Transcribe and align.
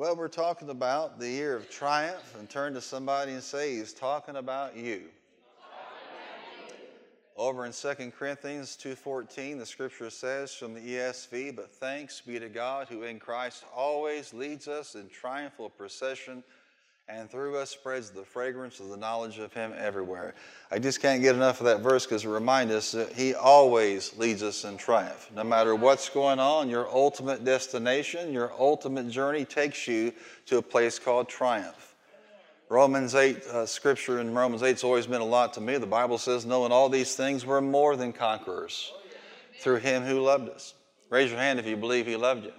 Well, 0.00 0.16
we're 0.16 0.28
talking 0.28 0.70
about 0.70 1.18
the 1.18 1.28
year 1.28 1.54
of 1.54 1.68
triumph, 1.68 2.34
and 2.38 2.48
turn 2.48 2.72
to 2.72 2.80
somebody 2.80 3.32
and 3.32 3.42
say, 3.42 3.76
He's 3.76 3.92
talking 3.92 4.36
about 4.36 4.74
you. 4.74 5.02
Over 7.36 7.66
in 7.66 7.72
2 7.72 8.10
Corinthians 8.12 8.78
2:14, 8.82 9.58
the 9.58 9.66
scripture 9.66 10.08
says 10.08 10.54
from 10.54 10.72
the 10.72 10.80
ESV, 10.80 11.54
"But 11.54 11.70
thanks 11.70 12.22
be 12.22 12.38
to 12.38 12.48
God 12.48 12.88
who 12.88 13.02
in 13.02 13.20
Christ 13.20 13.64
always 13.74 14.32
leads 14.32 14.68
us 14.68 14.94
in 14.94 15.10
triumphal 15.10 15.68
procession 15.68 16.44
and 17.12 17.30
through 17.30 17.58
us 17.58 17.70
spreads 17.70 18.10
the 18.10 18.24
fragrance 18.24 18.80
of 18.80 18.88
the 18.88 18.96
knowledge 18.96 19.38
of 19.38 19.52
him 19.52 19.72
everywhere." 19.76 20.34
I 20.70 20.78
just 20.78 21.00
can't 21.00 21.20
get 21.20 21.34
enough 21.34 21.60
of 21.60 21.66
that 21.66 21.80
verse 21.80 22.06
because 22.06 22.24
it 22.24 22.28
reminds 22.28 22.72
us 22.72 22.92
that 22.92 23.12
he 23.12 23.34
always 23.34 24.16
leads 24.16 24.42
us 24.42 24.64
in 24.64 24.76
triumph. 24.76 25.30
No 25.34 25.44
matter 25.44 25.74
what's 25.74 26.08
going 26.08 26.38
on, 26.38 26.68
your 26.70 26.88
ultimate 26.88 27.44
destination, 27.44 28.32
your 28.32 28.52
ultimate 28.58 29.08
journey 29.08 29.44
takes 29.44 29.88
you 29.88 30.12
to 30.46 30.58
a 30.58 30.62
place 30.62 30.98
called 30.98 31.28
triumph. 31.28 31.90
Romans 32.70 33.16
8, 33.16 33.44
uh, 33.46 33.66
scripture 33.66 34.20
in 34.20 34.32
Romans 34.32 34.62
8 34.62 34.70
has 34.70 34.84
always 34.84 35.08
meant 35.08 35.22
a 35.22 35.26
lot 35.26 35.52
to 35.54 35.60
me. 35.60 35.76
The 35.76 35.86
Bible 35.88 36.18
says, 36.18 36.46
knowing 36.46 36.70
all 36.70 36.88
these 36.88 37.16
things, 37.16 37.44
we're 37.44 37.60
more 37.60 37.96
than 37.96 38.12
conquerors 38.12 38.92
through 39.60 39.78
him 39.78 40.04
who 40.04 40.20
loved 40.20 40.48
us. 40.48 40.74
Raise 41.10 41.30
your 41.30 41.40
hand 41.40 41.58
if 41.58 41.66
you 41.66 41.76
believe 41.76 42.06
he 42.06 42.14
loved 42.14 42.44
you. 42.44 42.52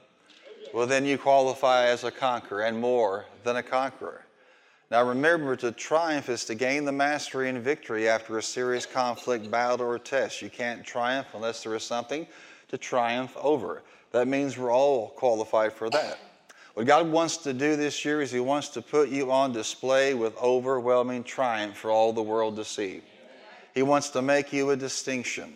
Well, 0.74 0.86
then 0.86 1.06
you 1.06 1.18
qualify 1.18 1.86
as 1.86 2.04
a 2.04 2.12
conqueror 2.12 2.64
and 2.64 2.80
more 2.80 3.26
than 3.46 3.56
a 3.56 3.64
conqueror. 3.64 4.26
Now 4.92 5.08
remember, 5.08 5.56
to 5.56 5.72
triumph 5.72 6.28
is 6.28 6.44
to 6.46 6.54
gain 6.54 6.84
the 6.84 6.92
mastery 6.92 7.48
and 7.48 7.60
victory 7.60 8.10
after 8.10 8.38
a 8.38 8.44
serious 8.44 8.86
conflict, 8.86 9.50
battle, 9.50 9.88
or 9.88 9.98
test. 9.98 10.42
You 10.42 10.50
can't 10.50 10.84
triumph 10.84 11.28
unless 11.34 11.64
there 11.64 11.74
is 11.76 11.84
something 11.84 12.28
to 12.68 12.78
triumph 12.78 13.36
over. 13.38 13.84
That 14.12 14.28
means 14.28 14.58
we're 14.58 14.74
all 14.74 15.08
qualified 15.08 15.72
for 15.72 15.90
that. 15.92 16.20
What 16.74 16.88
God 16.88 17.10
wants 17.10 17.38
to 17.38 17.54
do 17.54 17.78
this 17.78 18.04
year 18.04 18.22
is 18.22 18.32
He 18.32 18.42
wants 18.42 18.68
to 18.70 18.82
put 18.82 19.08
you 19.08 19.32
on 19.32 19.54
display 19.54 20.14
with 20.14 20.38
overwhelming 20.38 21.24
triumph 21.24 21.78
for 21.78 21.90
all 21.90 22.12
the 22.12 22.22
world 22.22 22.58
to 22.58 22.66
see. 22.66 23.02
He 23.74 23.84
wants 23.84 24.10
to 24.10 24.22
make 24.22 24.52
you 24.52 24.72
a 24.72 24.76
distinction. 24.76 25.56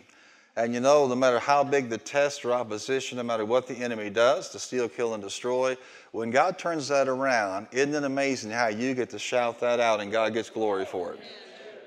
And 0.56 0.72
you 0.72 0.80
know, 0.80 1.06
no 1.06 1.14
matter 1.14 1.38
how 1.38 1.62
big 1.62 1.90
the 1.90 1.98
test 1.98 2.42
or 2.46 2.52
opposition, 2.52 3.18
no 3.18 3.22
matter 3.22 3.44
what 3.44 3.66
the 3.66 3.74
enemy 3.74 4.08
does 4.08 4.48
to 4.50 4.58
steal, 4.58 4.88
kill, 4.88 5.12
and 5.12 5.22
destroy, 5.22 5.76
when 6.16 6.30
God 6.30 6.58
turns 6.58 6.88
that 6.88 7.08
around, 7.08 7.66
isn't 7.72 7.94
it 7.94 8.02
amazing 8.02 8.50
how 8.50 8.68
you 8.68 8.94
get 8.94 9.10
to 9.10 9.18
shout 9.18 9.60
that 9.60 9.80
out 9.80 10.00
and 10.00 10.10
God 10.10 10.32
gets 10.32 10.48
glory 10.48 10.86
for 10.86 11.12
it? 11.12 11.20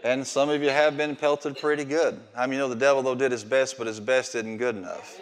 And 0.04 0.26
some 0.26 0.50
of 0.52 0.62
you 0.62 0.70
have 0.70 0.96
been 0.96 1.16
pelted 1.16 1.58
pretty 1.58 1.84
good. 1.84 2.20
I 2.38 2.46
mean, 2.46 2.54
you 2.54 2.60
know, 2.60 2.70
the 2.70 2.76
devil, 2.76 3.02
though, 3.02 3.16
did 3.16 3.32
his 3.32 3.44
best, 3.44 3.80
but 3.80 3.88
his 3.88 4.00
best 4.00 4.36
isn't 4.36 4.58
good 4.58 4.76
enough. 4.76 5.20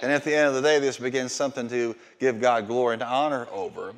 And 0.00 0.10
at 0.10 0.24
the 0.24 0.34
end 0.34 0.48
of 0.48 0.54
the 0.54 0.62
day, 0.62 0.78
this 0.78 0.96
begins 0.96 1.32
something 1.32 1.68
to 1.68 1.94
give 2.18 2.40
God 2.40 2.66
glory 2.66 2.94
and 2.94 3.02
honor 3.02 3.46
over 3.52 3.92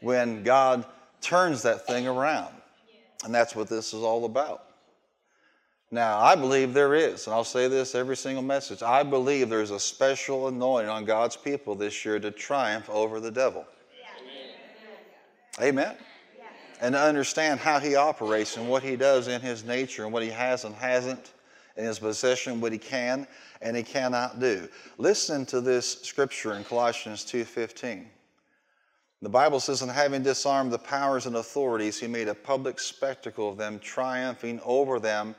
when 0.00 0.44
God 0.44 0.86
turns 1.20 1.60
that 1.64 1.86
thing 1.86 2.08
around. 2.08 2.54
And 3.26 3.34
that's 3.34 3.54
what 3.54 3.68
this 3.68 3.92
is 3.92 4.02
all 4.02 4.24
about. 4.24 4.64
Now, 5.90 6.20
I 6.20 6.36
believe 6.36 6.72
there 6.72 6.94
is, 6.94 7.26
and 7.26 7.34
I'll 7.34 7.44
say 7.44 7.68
this 7.68 7.94
every 7.94 8.16
single 8.16 8.44
message 8.44 8.82
I 8.82 9.02
believe 9.02 9.50
there's 9.50 9.72
a 9.72 9.80
special 9.80 10.48
anointing 10.48 10.88
on 10.88 11.04
God's 11.04 11.36
people 11.36 11.74
this 11.74 12.02
year 12.02 12.18
to 12.18 12.30
triumph 12.30 12.88
over 12.88 13.20
the 13.20 13.30
devil. 13.30 13.66
Amen. 15.60 15.96
And 16.80 16.94
to 16.94 17.00
understand 17.00 17.60
how 17.60 17.78
he 17.78 17.94
operates 17.94 18.56
and 18.56 18.68
what 18.68 18.82
he 18.82 18.96
does 18.96 19.28
in 19.28 19.40
his 19.40 19.64
nature 19.64 20.04
and 20.04 20.12
what 20.12 20.22
he 20.22 20.30
has 20.30 20.64
and 20.64 20.74
hasn't 20.74 21.32
in 21.76 21.84
his 21.84 21.98
possession, 21.98 22.60
what 22.60 22.72
he 22.72 22.78
can 22.78 23.26
and 23.60 23.76
he 23.76 23.82
cannot 23.82 24.40
do. 24.40 24.68
Listen 24.96 25.44
to 25.46 25.60
this 25.60 26.00
scripture 26.02 26.54
in 26.54 26.64
Colossians 26.64 27.24
2:15. 27.24 28.08
The 29.22 29.28
Bible 29.28 29.60
says, 29.60 29.82
"And 29.82 29.90
having 29.90 30.22
disarmed 30.22 30.72
the 30.72 30.78
powers 30.78 31.26
and 31.26 31.36
authorities, 31.36 32.00
he 32.00 32.06
made 32.06 32.28
a 32.28 32.34
public 32.34 32.80
spectacle 32.80 33.50
of 33.50 33.58
them, 33.58 33.78
triumphing 33.78 34.60
over 34.64 34.98
them 34.98 35.34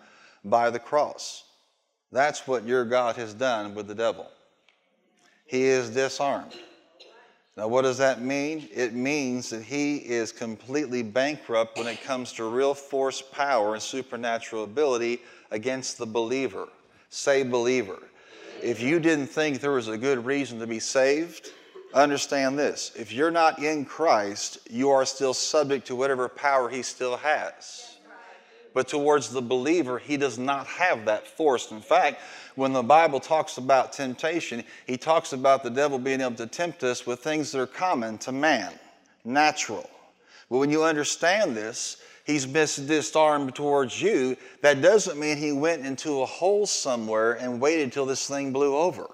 by 0.45 0.69
the 0.69 0.80
cross." 0.80 1.45
That's 2.12 2.45
what 2.45 2.66
your 2.66 2.85
God 2.85 3.16
has 3.16 3.34
done 3.34 3.74
with 3.74 3.88
the 3.88 3.95
devil. 3.95 4.29
He 5.45 5.66
is 5.66 5.90
disarmed. 5.90 6.53
Now, 7.57 7.67
what 7.67 7.81
does 7.81 7.97
that 7.97 8.22
mean? 8.22 8.69
It 8.73 8.94
means 8.94 9.50
that 9.50 9.63
he 9.63 9.97
is 9.97 10.31
completely 10.31 11.03
bankrupt 11.03 11.78
when 11.78 11.88
it 11.88 12.01
comes 12.01 12.31
to 12.34 12.45
real 12.45 12.73
force, 12.73 13.22
power, 13.22 13.73
and 13.73 13.84
supernatural 13.84 14.63
ability 14.63 15.19
against 15.51 15.97
the 15.97 16.06
believer. 16.06 16.69
Say, 17.09 17.44
believer. 17.44 18.00
If 18.63 18.81
you 18.81 19.00
didn't 19.00 19.28
think 19.28 19.59
there 19.59 19.72
was 19.72 19.89
a 19.89 19.97
good 19.97 20.25
reason 20.25 20.59
to 20.59 20.67
be 20.67 20.79
saved, 20.79 21.51
understand 21.94 22.57
this. 22.57 22.94
If 22.95 23.12
you're 23.12 23.31
not 23.31 23.59
in 23.59 23.83
Christ, 23.83 24.59
you 24.69 24.89
are 24.89 25.03
still 25.03 25.33
subject 25.33 25.88
to 25.88 25.95
whatever 25.95 26.29
power 26.29 26.69
he 26.69 26.83
still 26.83 27.18
has. 27.18 27.91
But 28.73 28.87
towards 28.87 29.29
the 29.29 29.41
believer, 29.41 29.99
he 29.99 30.17
does 30.17 30.37
not 30.37 30.65
have 30.67 31.05
that 31.05 31.27
force. 31.27 31.71
In 31.71 31.81
fact, 31.81 32.21
when 32.55 32.73
the 32.73 32.83
Bible 32.83 33.19
talks 33.19 33.57
about 33.57 33.93
temptation, 33.93 34.63
he 34.87 34.97
talks 34.97 35.33
about 35.33 35.63
the 35.63 35.69
devil 35.69 35.99
being 35.99 36.21
able 36.21 36.35
to 36.35 36.47
tempt 36.47 36.83
us 36.83 37.05
with 37.05 37.19
things 37.19 37.51
that 37.51 37.61
are 37.61 37.67
common 37.67 38.17
to 38.19 38.31
man, 38.31 38.71
natural. 39.25 39.89
But 40.49 40.57
when 40.57 40.69
you 40.69 40.83
understand 40.83 41.55
this, 41.55 41.97
he's 42.25 42.45
disarmed 42.45 43.55
towards 43.55 44.01
you, 44.01 44.37
that 44.61 44.81
doesn't 44.81 45.19
mean 45.19 45.38
he 45.38 45.51
went 45.51 45.85
into 45.85 46.21
a 46.21 46.25
hole 46.25 46.65
somewhere 46.65 47.33
and 47.33 47.59
waited 47.59 47.91
till 47.91 48.05
this 48.05 48.27
thing 48.27 48.53
blew 48.53 48.75
over. 48.75 49.09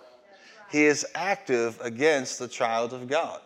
He 0.72 0.86
is 0.86 1.06
active 1.16 1.80
against 1.82 2.40
the 2.40 2.48
child 2.48 2.94
of 2.94 3.08
God. 3.08 3.42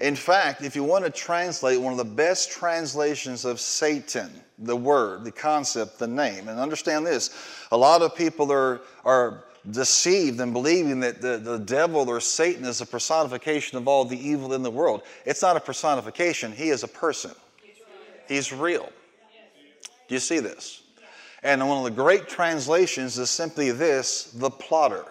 In 0.00 0.14
fact, 0.16 0.62
if 0.62 0.76
you 0.76 0.84
want 0.84 1.04
to 1.04 1.10
translate 1.10 1.80
one 1.80 1.92
of 1.92 1.98
the 1.98 2.04
best 2.04 2.50
translations 2.50 3.44
of 3.44 3.60
Satan, 3.60 4.30
the 4.58 4.76
word, 4.76 5.24
the 5.24 5.32
concept, 5.32 5.98
the 5.98 6.06
name, 6.06 6.48
and 6.48 6.58
understand 6.58 7.06
this, 7.06 7.30
a 7.70 7.76
lot 7.76 8.02
of 8.02 8.14
people 8.14 8.52
are, 8.52 8.80
are 9.04 9.44
deceived 9.70 10.40
and 10.40 10.52
believing 10.52 11.00
that 11.00 11.20
the, 11.20 11.38
the 11.38 11.58
devil 11.58 12.08
or 12.08 12.20
Satan 12.20 12.64
is 12.64 12.80
a 12.80 12.86
personification 12.86 13.78
of 13.78 13.86
all 13.86 14.04
the 14.04 14.18
evil 14.18 14.54
in 14.54 14.62
the 14.62 14.70
world. 14.70 15.02
It's 15.24 15.42
not 15.42 15.56
a 15.56 15.60
personification, 15.60 16.52
he 16.52 16.70
is 16.70 16.82
a 16.82 16.88
person. 16.88 17.32
He's 18.26 18.52
real. 18.52 18.88
Do 20.08 20.14
you 20.14 20.20
see 20.20 20.38
this? 20.38 20.82
And 21.42 21.66
one 21.66 21.78
of 21.78 21.84
the 21.84 21.90
great 21.90 22.28
translations 22.28 23.18
is 23.18 23.30
simply 23.30 23.70
this 23.70 24.24
the 24.32 24.50
plotter. 24.50 25.04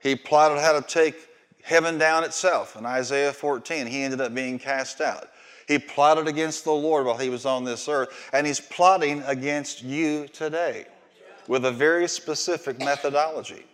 He 0.00 0.16
plotted 0.16 0.58
how 0.58 0.78
to 0.78 0.86
take 0.86 1.16
heaven 1.62 1.98
down 1.98 2.24
itself. 2.24 2.76
In 2.76 2.84
Isaiah 2.86 3.32
14, 3.32 3.86
he 3.86 4.02
ended 4.02 4.20
up 4.20 4.34
being 4.34 4.58
cast 4.58 5.00
out. 5.00 5.28
He 5.66 5.78
plotted 5.78 6.28
against 6.28 6.64
the 6.64 6.72
Lord 6.72 7.06
while 7.06 7.18
he 7.18 7.28
was 7.28 7.44
on 7.44 7.64
this 7.64 7.88
earth, 7.88 8.30
and 8.32 8.46
he's 8.46 8.60
plotting 8.60 9.22
against 9.26 9.82
you 9.82 10.28
today 10.28 10.86
with 11.48 11.64
a 11.64 11.72
very 11.72 12.08
specific 12.08 12.78
methodology. 12.78 13.64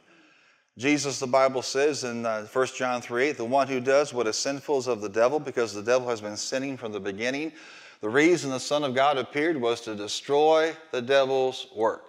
Jesus, 0.78 1.18
the 1.18 1.26
Bible 1.26 1.60
says 1.60 2.04
in 2.04 2.24
uh, 2.24 2.46
1 2.46 2.66
John 2.76 3.02
3 3.02 3.28
8, 3.28 3.36
the 3.36 3.44
one 3.44 3.68
who 3.68 3.78
does 3.78 4.14
what 4.14 4.26
is 4.26 4.36
sinful 4.36 4.78
is 4.78 4.86
of 4.86 5.02
the 5.02 5.08
devil 5.08 5.38
because 5.38 5.74
the 5.74 5.82
devil 5.82 6.08
has 6.08 6.22
been 6.22 6.36
sinning 6.36 6.78
from 6.78 6.92
the 6.92 7.00
beginning. 7.00 7.52
The 8.00 8.08
reason 8.08 8.50
the 8.50 8.58
Son 8.58 8.82
of 8.82 8.94
God 8.94 9.18
appeared 9.18 9.60
was 9.60 9.82
to 9.82 9.94
destroy 9.94 10.74
the 10.90 11.02
devil's 11.02 11.66
work. 11.76 12.08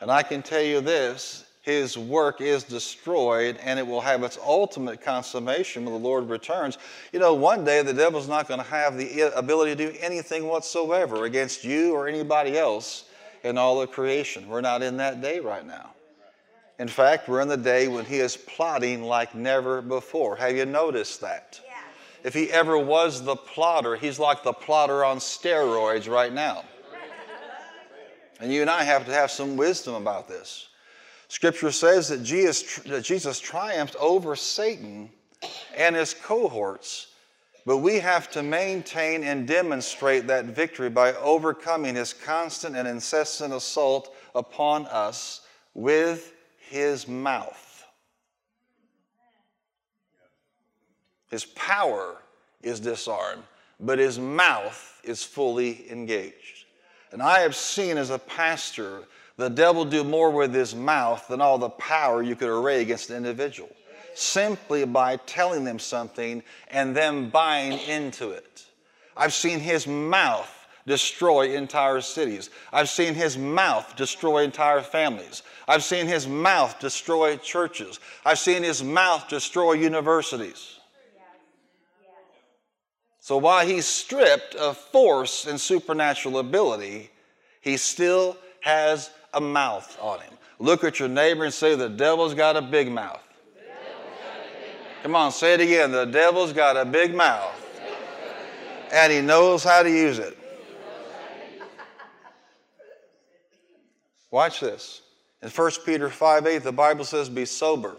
And 0.00 0.10
I 0.10 0.22
can 0.22 0.42
tell 0.42 0.62
you 0.62 0.80
this 0.80 1.44
his 1.68 1.98
work 1.98 2.40
is 2.40 2.62
destroyed 2.62 3.58
and 3.62 3.78
it 3.78 3.86
will 3.86 4.00
have 4.00 4.22
its 4.22 4.38
ultimate 4.42 5.02
consummation 5.02 5.84
when 5.84 5.92
the 5.92 6.00
Lord 6.00 6.30
returns. 6.30 6.78
You 7.12 7.18
know, 7.18 7.34
one 7.34 7.62
day 7.62 7.82
the 7.82 7.92
devil's 7.92 8.26
not 8.26 8.48
going 8.48 8.58
to 8.58 8.66
have 8.66 8.96
the 8.96 9.36
ability 9.36 9.76
to 9.76 9.90
do 9.90 9.98
anything 10.00 10.46
whatsoever 10.46 11.26
against 11.26 11.64
you 11.64 11.92
or 11.92 12.08
anybody 12.08 12.56
else 12.56 13.04
in 13.44 13.58
all 13.58 13.82
of 13.82 13.90
creation. 13.90 14.48
We're 14.48 14.62
not 14.62 14.82
in 14.82 14.96
that 14.96 15.20
day 15.20 15.40
right 15.40 15.66
now. 15.66 15.90
In 16.78 16.88
fact, 16.88 17.28
we're 17.28 17.42
in 17.42 17.48
the 17.48 17.56
day 17.58 17.86
when 17.86 18.06
he 18.06 18.16
is 18.16 18.34
plotting 18.34 19.02
like 19.02 19.34
never 19.34 19.82
before. 19.82 20.36
Have 20.36 20.56
you 20.56 20.64
noticed 20.64 21.20
that? 21.20 21.60
Yeah. 21.66 21.74
If 22.24 22.32
he 22.32 22.50
ever 22.50 22.78
was 22.78 23.22
the 23.22 23.36
plotter, 23.36 23.94
he's 23.94 24.18
like 24.18 24.42
the 24.42 24.54
plotter 24.54 25.04
on 25.04 25.18
steroids 25.18 26.10
right 26.10 26.32
now. 26.32 26.64
and 28.40 28.50
you 28.50 28.62
and 28.62 28.70
I 28.70 28.84
have 28.84 29.04
to 29.04 29.12
have 29.12 29.30
some 29.30 29.58
wisdom 29.58 29.96
about 29.96 30.28
this. 30.28 30.68
Scripture 31.28 31.70
says 31.70 32.08
that 32.08 32.22
Jesus, 32.22 32.76
that 32.80 33.04
Jesus 33.04 33.38
triumphed 33.38 33.96
over 33.96 34.34
Satan 34.34 35.10
and 35.76 35.94
his 35.94 36.14
cohorts, 36.14 37.08
but 37.66 37.78
we 37.78 37.98
have 37.98 38.30
to 38.30 38.42
maintain 38.42 39.22
and 39.22 39.46
demonstrate 39.46 40.26
that 40.26 40.46
victory 40.46 40.88
by 40.88 41.12
overcoming 41.14 41.94
his 41.94 42.14
constant 42.14 42.74
and 42.74 42.88
incessant 42.88 43.52
assault 43.52 44.14
upon 44.34 44.86
us 44.86 45.42
with 45.74 46.32
his 46.58 47.06
mouth. 47.06 47.84
His 51.30 51.44
power 51.44 52.16
is 52.62 52.80
disarmed, 52.80 53.42
but 53.78 53.98
his 53.98 54.18
mouth 54.18 55.00
is 55.04 55.22
fully 55.22 55.90
engaged. 55.90 56.64
And 57.12 57.22
I 57.22 57.40
have 57.40 57.54
seen 57.54 57.98
as 57.98 58.08
a 58.08 58.18
pastor 58.18 59.04
the 59.38 59.48
devil 59.48 59.86
do 59.86 60.04
more 60.04 60.30
with 60.30 60.52
his 60.52 60.74
mouth 60.74 61.26
than 61.28 61.40
all 61.40 61.56
the 61.56 61.70
power 61.70 62.22
you 62.22 62.36
could 62.36 62.50
array 62.50 62.82
against 62.82 63.08
an 63.08 63.16
individual. 63.16 63.70
simply 64.18 64.84
by 64.84 65.16
telling 65.26 65.64
them 65.64 65.78
something 65.78 66.42
and 66.70 66.94
them 66.96 67.30
buying 67.30 67.78
into 67.80 68.30
it. 68.30 68.64
I've 69.16 69.32
seen 69.32 69.60
his 69.60 69.86
mouth 69.86 70.52
destroy 70.86 71.54
entire 71.54 72.00
cities. 72.00 72.50
I've 72.72 72.88
seen 72.88 73.14
his 73.14 73.38
mouth 73.38 73.94
destroy 73.96 74.42
entire 74.42 74.80
families. 74.80 75.42
I've 75.68 75.84
seen 75.84 76.06
his 76.06 76.26
mouth 76.26 76.80
destroy 76.80 77.36
churches. 77.36 78.00
I've 78.24 78.38
seen 78.38 78.62
his 78.62 78.82
mouth 78.82 79.28
destroy 79.28 79.74
universities. 79.74 80.80
So 83.20 83.36
while 83.36 83.66
he's 83.66 83.86
stripped 83.86 84.54
of 84.54 84.78
force 84.78 85.46
and 85.46 85.60
supernatural 85.60 86.38
ability, 86.38 87.10
he 87.60 87.76
still 87.76 88.36
has 88.62 89.10
a 89.34 89.40
mouth 89.40 89.96
on 90.00 90.20
him. 90.20 90.34
Look 90.58 90.84
at 90.84 90.98
your 90.98 91.08
neighbor 91.08 91.44
and 91.44 91.54
say, 91.54 91.74
The 91.74 91.88
devil's 91.88 92.34
got 92.34 92.56
a 92.56 92.62
big 92.62 92.90
mouth. 92.90 93.22
Come 95.02 95.14
on, 95.14 95.30
say 95.30 95.54
it 95.54 95.60
again. 95.60 95.92
The 95.92 96.06
devil's 96.06 96.52
got 96.52 96.76
a 96.76 96.84
big 96.84 97.14
mouth, 97.14 97.54
and 98.92 99.12
he 99.12 99.20
knows 99.20 99.62
how 99.62 99.82
to 99.82 99.90
use 99.90 100.18
it. 100.18 100.36
Watch 104.30 104.60
this. 104.60 105.02
In 105.42 105.50
1 105.50 105.70
Peter 105.86 106.10
5 106.10 106.46
8, 106.46 106.58
the 106.64 106.72
Bible 106.72 107.04
says, 107.04 107.28
Be 107.28 107.44
sober, 107.44 107.96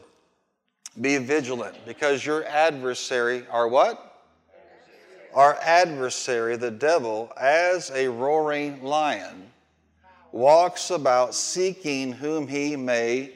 be 0.99 1.17
vigilant, 1.17 1.77
because 1.85 2.25
your 2.25 2.43
adversary, 2.45 3.45
our 3.49 3.67
what? 3.67 4.05
Our 5.33 5.55
adversary, 5.61 6.57
the 6.57 6.71
devil, 6.71 7.31
as 7.37 7.91
a 7.91 8.09
roaring 8.09 8.83
lion, 8.83 9.49
walks 10.31 10.89
about 10.89 11.33
seeking 11.33 12.11
whom 12.11 12.47
he 12.47 12.75
may 12.75 13.33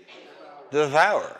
devour. 0.71 1.39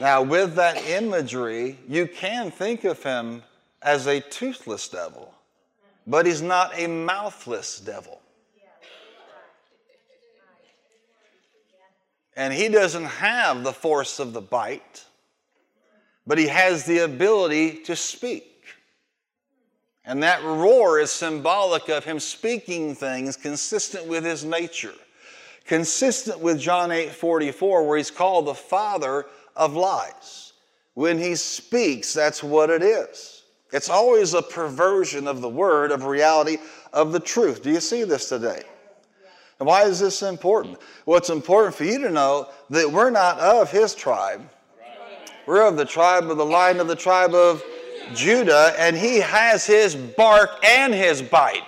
Now, 0.00 0.22
with 0.22 0.54
that 0.54 0.76
imagery, 0.88 1.78
you 1.88 2.06
can 2.06 2.50
think 2.50 2.84
of 2.84 3.02
him 3.02 3.42
as 3.82 4.06
a 4.06 4.20
toothless 4.20 4.88
devil, 4.88 5.34
but 6.06 6.26
he's 6.26 6.42
not 6.42 6.78
a 6.78 6.86
mouthless 6.86 7.80
devil. 7.80 8.20
And 12.36 12.54
he 12.54 12.68
doesn't 12.68 13.04
have 13.04 13.64
the 13.64 13.72
force 13.72 14.18
of 14.18 14.32
the 14.32 14.40
bite, 14.40 15.04
but 16.26 16.38
he 16.38 16.46
has 16.46 16.86
the 16.86 17.00
ability 17.00 17.82
to 17.82 17.96
speak. 17.96 18.49
And 20.04 20.22
that 20.22 20.42
roar 20.42 20.98
is 20.98 21.10
symbolic 21.10 21.88
of 21.88 22.04
him 22.04 22.18
speaking 22.18 22.94
things 22.94 23.36
consistent 23.36 24.06
with 24.06 24.24
his 24.24 24.44
nature, 24.44 24.94
consistent 25.66 26.40
with 26.40 26.58
John 26.58 26.90
8 26.90 27.10
44, 27.10 27.86
where 27.86 27.98
he's 27.98 28.10
called 28.10 28.46
the 28.46 28.54
father 28.54 29.26
of 29.56 29.74
lies. 29.74 30.52
When 30.94 31.18
he 31.18 31.34
speaks, 31.34 32.12
that's 32.12 32.42
what 32.42 32.70
it 32.70 32.82
is. 32.82 33.42
It's 33.72 33.88
always 33.88 34.34
a 34.34 34.42
perversion 34.42 35.28
of 35.28 35.40
the 35.40 35.48
word, 35.48 35.92
of 35.92 36.04
reality, 36.04 36.58
of 36.92 37.12
the 37.12 37.20
truth. 37.20 37.62
Do 37.62 37.70
you 37.70 37.80
see 37.80 38.04
this 38.04 38.28
today? 38.28 38.62
And 39.60 39.66
why 39.66 39.84
is 39.84 40.00
this 40.00 40.22
important? 40.22 40.78
Well, 41.04 41.18
it's 41.18 41.30
important 41.30 41.74
for 41.74 41.84
you 41.84 42.00
to 42.00 42.10
know 42.10 42.48
that 42.70 42.90
we're 42.90 43.10
not 43.10 43.38
of 43.38 43.70
his 43.70 43.94
tribe. 43.94 44.48
We're 45.46 45.66
of 45.66 45.76
the 45.76 45.84
tribe 45.84 46.30
of 46.30 46.38
the 46.38 46.44
line 46.44 46.80
of 46.80 46.88
the 46.88 46.96
tribe 46.96 47.34
of 47.34 47.62
Judah, 48.14 48.74
and 48.78 48.96
he 48.96 49.20
has 49.20 49.66
his 49.66 49.94
bark 49.94 50.64
and 50.64 50.92
his 50.92 51.22
bite. 51.22 51.64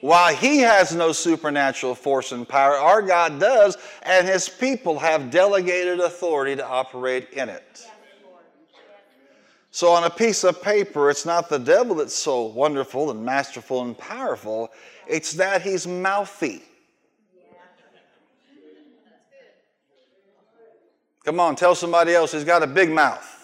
While 0.00 0.34
he 0.34 0.58
has 0.58 0.94
no 0.94 1.12
supernatural 1.12 1.94
force 1.94 2.32
and 2.32 2.48
power, 2.48 2.74
our 2.74 3.02
God 3.02 3.40
does, 3.40 3.76
and 4.02 4.26
his 4.26 4.48
people 4.48 4.98
have 4.98 5.30
delegated 5.30 6.00
authority 6.00 6.54
to 6.56 6.66
operate 6.66 7.30
in 7.30 7.48
it. 7.48 7.86
So, 9.70 9.90
on 9.90 10.04
a 10.04 10.10
piece 10.10 10.44
of 10.44 10.62
paper, 10.62 11.10
it's 11.10 11.26
not 11.26 11.48
the 11.48 11.58
devil 11.58 11.96
that's 11.96 12.14
so 12.14 12.44
wonderful 12.44 13.10
and 13.10 13.24
masterful 13.24 13.82
and 13.82 13.96
powerful, 13.98 14.70
it's 15.06 15.32
that 15.34 15.62
he's 15.62 15.86
mouthy. 15.86 16.62
Come 21.24 21.40
on, 21.40 21.56
tell 21.56 21.74
somebody 21.74 22.14
else 22.14 22.32
he's 22.32 22.44
got 22.44 22.62
a 22.62 22.66
big 22.68 22.90
mouth. 22.90 23.35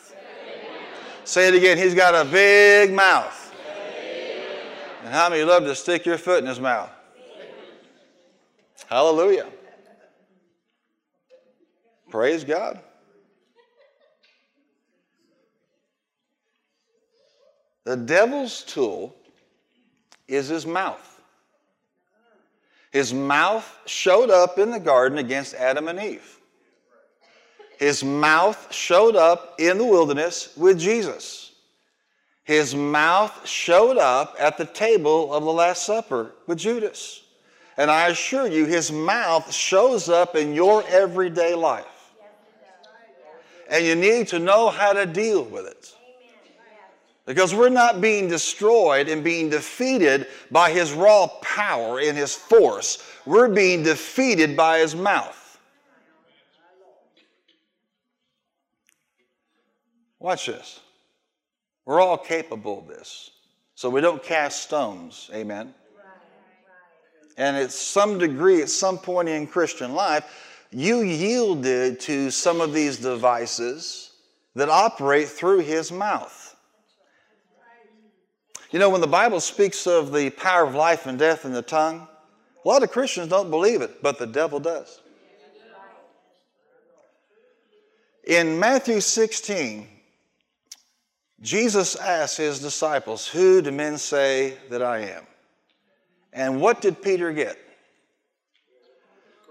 Say 1.24 1.48
it 1.48 1.54
again. 1.54 1.78
He's 1.78 1.94
got 1.94 2.14
a 2.14 2.28
big 2.28 2.92
mouth. 2.92 3.38
And 5.04 5.12
how 5.12 5.28
many 5.28 5.42
love 5.44 5.64
to 5.64 5.74
stick 5.74 6.06
your 6.06 6.18
foot 6.18 6.42
in 6.42 6.46
his 6.46 6.60
mouth? 6.60 6.90
Hallelujah. 8.88 9.46
Praise 12.10 12.44
God. 12.44 12.80
The 17.84 17.96
devil's 17.96 18.62
tool 18.62 19.16
is 20.28 20.48
his 20.48 20.66
mouth. 20.66 21.20
His 22.92 23.14
mouth 23.14 23.78
showed 23.86 24.30
up 24.30 24.58
in 24.58 24.70
the 24.70 24.78
garden 24.78 25.18
against 25.18 25.54
Adam 25.54 25.88
and 25.88 25.98
Eve. 25.98 26.38
His 27.82 28.04
mouth 28.04 28.72
showed 28.72 29.16
up 29.16 29.56
in 29.58 29.76
the 29.76 29.84
wilderness 29.84 30.56
with 30.56 30.78
Jesus. 30.78 31.50
His 32.44 32.76
mouth 32.76 33.44
showed 33.44 33.98
up 33.98 34.36
at 34.38 34.56
the 34.56 34.66
table 34.66 35.34
of 35.34 35.42
the 35.42 35.52
Last 35.52 35.84
Supper 35.84 36.30
with 36.46 36.58
Judas. 36.58 37.24
And 37.76 37.90
I 37.90 38.06
assure 38.06 38.46
you, 38.46 38.66
his 38.66 38.92
mouth 38.92 39.52
shows 39.52 40.08
up 40.08 40.36
in 40.36 40.54
your 40.54 40.84
everyday 40.86 41.56
life. 41.56 42.12
And 43.68 43.84
you 43.84 43.96
need 43.96 44.28
to 44.28 44.38
know 44.38 44.68
how 44.68 44.92
to 44.92 45.04
deal 45.04 45.42
with 45.42 45.66
it. 45.66 45.92
Because 47.26 47.52
we're 47.52 47.68
not 47.68 48.00
being 48.00 48.28
destroyed 48.28 49.08
and 49.08 49.24
being 49.24 49.50
defeated 49.50 50.28
by 50.52 50.70
his 50.70 50.92
raw 50.92 51.26
power 51.42 51.98
and 51.98 52.16
his 52.16 52.32
force. 52.32 53.02
We're 53.26 53.48
being 53.48 53.82
defeated 53.82 54.56
by 54.56 54.78
his 54.78 54.94
mouth. 54.94 55.40
Watch 60.22 60.46
this. 60.46 60.78
We're 61.84 62.00
all 62.00 62.16
capable 62.16 62.78
of 62.78 62.86
this. 62.86 63.32
So 63.74 63.90
we 63.90 64.00
don't 64.00 64.22
cast 64.22 64.62
stones. 64.62 65.28
Amen. 65.34 65.74
And 67.36 67.56
at 67.56 67.72
some 67.72 68.18
degree, 68.18 68.62
at 68.62 68.68
some 68.68 68.98
point 68.98 69.28
in 69.28 69.48
Christian 69.48 69.94
life, 69.94 70.66
you 70.70 71.00
yielded 71.00 71.98
to 72.00 72.30
some 72.30 72.60
of 72.60 72.72
these 72.72 72.98
devices 72.98 74.12
that 74.54 74.68
operate 74.68 75.28
through 75.28 75.58
his 75.60 75.90
mouth. 75.90 76.54
You 78.70 78.78
know, 78.78 78.90
when 78.90 79.00
the 79.00 79.08
Bible 79.08 79.40
speaks 79.40 79.88
of 79.88 80.12
the 80.12 80.30
power 80.30 80.64
of 80.64 80.76
life 80.76 81.06
and 81.06 81.18
death 81.18 81.44
in 81.44 81.52
the 81.52 81.62
tongue, 81.62 82.06
a 82.64 82.68
lot 82.68 82.84
of 82.84 82.92
Christians 82.92 83.26
don't 83.26 83.50
believe 83.50 83.82
it, 83.82 84.00
but 84.02 84.20
the 84.20 84.26
devil 84.26 84.60
does. 84.60 85.00
In 88.24 88.60
Matthew 88.60 89.00
16, 89.00 89.88
Jesus 91.42 91.96
asked 91.96 92.36
his 92.36 92.60
disciples, 92.60 93.26
Who 93.26 93.60
do 93.62 93.72
men 93.72 93.98
say 93.98 94.56
that 94.70 94.82
I 94.82 95.00
am? 95.00 95.26
And 96.32 96.60
what 96.60 96.80
did 96.80 97.02
Peter 97.02 97.32
get? 97.32 97.58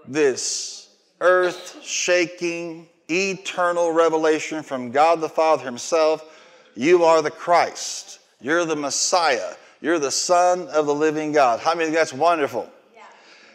This 0.08 0.88
earth 1.20 1.78
shaking, 1.82 2.88
eternal 3.08 3.92
revelation 3.92 4.62
from 4.62 4.90
God 4.90 5.20
the 5.20 5.28
Father 5.28 5.64
Himself. 5.64 6.28
You 6.74 7.04
are 7.04 7.22
the 7.22 7.30
Christ. 7.30 8.18
You're 8.40 8.64
the 8.64 8.74
Messiah. 8.74 9.54
You're 9.80 9.98
the 9.98 10.10
Son 10.10 10.68
of 10.68 10.86
the 10.86 10.94
living 10.94 11.30
God. 11.30 11.60
How 11.60 11.74
many 11.74 11.90
that's 11.90 12.12
wonderful? 12.12 12.68
Yeah. 12.94 13.02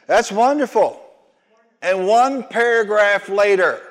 That's 0.05 0.31
wonderful. 0.31 1.01
And 1.81 2.07
one 2.07 2.43
paragraph 2.43 3.29
later, 3.29 3.81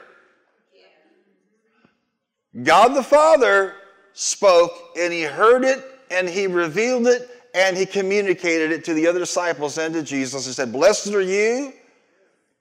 God 2.63 2.95
the 2.95 3.03
Father 3.03 3.75
spoke 4.17 4.73
and 4.99 5.13
he 5.13 5.23
heard 5.23 5.63
it 5.63 5.85
and 6.11 6.27
he 6.27 6.47
revealed 6.47 7.07
it 7.07 7.31
and 7.55 7.77
he 7.77 7.85
communicated 7.85 8.73
it 8.73 8.83
to 8.85 8.95
the 8.95 9.07
other 9.07 9.19
disciples 9.19 9.77
and 9.77 9.93
to 9.95 10.03
Jesus. 10.03 10.47
He 10.47 10.53
said, 10.53 10.73
Blessed 10.73 11.13
are 11.13 11.21
you 11.21 11.75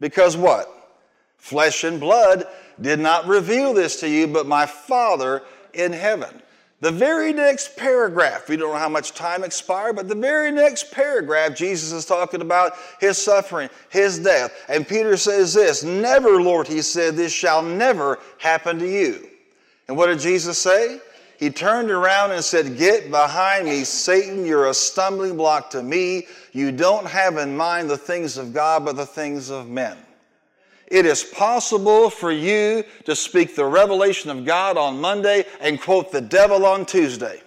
because 0.01 0.35
what? 0.35 0.99
Flesh 1.37 1.85
and 1.85 1.99
blood 1.99 2.45
did 2.81 2.99
not 2.99 3.25
reveal 3.25 3.73
this 3.73 4.01
to 4.01 4.09
you, 4.09 4.27
but 4.27 4.45
my 4.45 4.65
Father 4.65 5.43
in 5.73 5.93
heaven. 5.93 6.41
The 6.81 6.91
very 6.91 7.31
next 7.31 7.77
paragraph, 7.77 8.49
we 8.49 8.57
don't 8.57 8.73
know 8.73 8.77
how 8.77 8.89
much 8.89 9.13
time 9.13 9.45
expired, 9.45 9.95
but 9.95 10.09
the 10.09 10.15
very 10.15 10.51
next 10.51 10.91
paragraph, 10.91 11.55
Jesus 11.55 11.93
is 11.93 12.05
talking 12.05 12.41
about 12.41 12.73
his 12.99 13.17
suffering, 13.17 13.69
his 13.89 14.19
death. 14.19 14.51
And 14.67 14.85
Peter 14.85 15.15
says 15.15 15.53
this 15.53 15.85
Never, 15.85 16.41
Lord, 16.41 16.67
he 16.67 16.81
said, 16.81 17.15
this 17.15 17.31
shall 17.31 17.61
never 17.61 18.19
happen 18.39 18.77
to 18.79 18.87
you. 18.87 19.25
And 19.87 19.95
what 19.95 20.07
did 20.07 20.19
Jesus 20.19 20.57
say? 20.57 20.99
He 21.37 21.49
turned 21.49 21.91
around 21.91 22.31
and 22.31 22.43
said, 22.43 22.77
Get 22.77 23.11
behind 23.11 23.65
me, 23.65 23.83
Satan. 23.83 24.45
You're 24.45 24.69
a 24.69 24.73
stumbling 24.73 25.35
block 25.35 25.69
to 25.71 25.83
me. 25.83 26.27
You 26.53 26.71
don't 26.71 27.05
have 27.05 27.37
in 27.37 27.57
mind 27.57 27.89
the 27.89 27.97
things 27.97 28.37
of 28.37 28.53
God, 28.53 28.85
but 28.85 28.95
the 28.95 29.05
things 29.05 29.49
of 29.49 29.67
men. 29.69 29.97
It 30.87 31.05
is 31.05 31.23
possible 31.23 32.09
for 32.09 32.31
you 32.31 32.83
to 33.05 33.15
speak 33.15 33.55
the 33.55 33.65
revelation 33.65 34.29
of 34.29 34.45
God 34.45 34.77
on 34.77 35.01
Monday 35.01 35.45
and 35.59 35.81
quote 35.81 36.11
the 36.11 36.21
devil 36.21 36.65
on 36.65 36.85
Tuesday. 36.85 37.41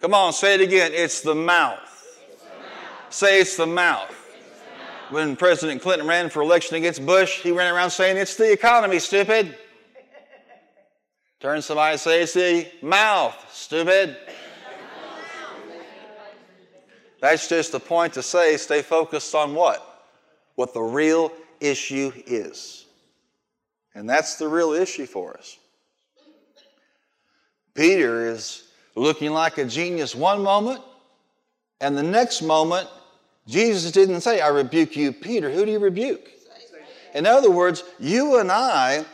Come 0.00 0.14
on, 0.14 0.32
say 0.32 0.54
it 0.54 0.60
again. 0.60 0.92
It's 0.94 1.20
the 1.20 1.34
mouth. 1.34 1.78
Say 3.10 3.40
it's 3.40 3.56
the 3.56 3.66
mouth. 3.66 4.10
It's 4.10 4.58
the 4.60 4.72
mouth. 4.72 5.10
When 5.10 5.36
President 5.36 5.82
Clinton 5.82 6.08
ran 6.08 6.30
for 6.30 6.42
election 6.42 6.76
against 6.76 7.04
Bush, 7.04 7.40
he 7.40 7.52
ran 7.52 7.72
around 7.72 7.90
saying, 7.90 8.16
It's 8.16 8.34
the 8.34 8.50
economy, 8.50 8.98
stupid. 8.98 9.56
Turn 11.42 11.60
somebody 11.60 11.96
say, 11.96 12.24
the 12.24 12.86
mouth, 12.86 13.34
stupid. 13.52 14.16
That's 17.20 17.48
just 17.48 17.74
a 17.74 17.80
point 17.80 18.12
to 18.12 18.22
say, 18.22 18.56
stay 18.56 18.80
focused 18.80 19.34
on 19.34 19.52
what? 19.52 20.06
What 20.54 20.72
the 20.72 20.80
real 20.80 21.32
issue 21.58 22.12
is. 22.28 22.86
And 23.92 24.08
that's 24.08 24.36
the 24.36 24.46
real 24.46 24.72
issue 24.72 25.04
for 25.04 25.36
us. 25.36 25.58
Peter 27.74 28.28
is 28.28 28.68
looking 28.94 29.32
like 29.32 29.58
a 29.58 29.64
genius 29.64 30.14
one 30.14 30.44
moment, 30.44 30.80
and 31.80 31.98
the 31.98 32.04
next 32.04 32.42
moment, 32.42 32.88
Jesus 33.48 33.90
didn't 33.90 34.20
say, 34.20 34.40
I 34.40 34.48
rebuke 34.48 34.94
you, 34.94 35.12
Peter. 35.12 35.50
Who 35.50 35.66
do 35.66 35.72
you 35.72 35.80
rebuke? 35.80 36.30
In 37.14 37.26
other 37.26 37.50
words, 37.50 37.82
you 37.98 38.38
and 38.38 38.52
I 38.52 39.04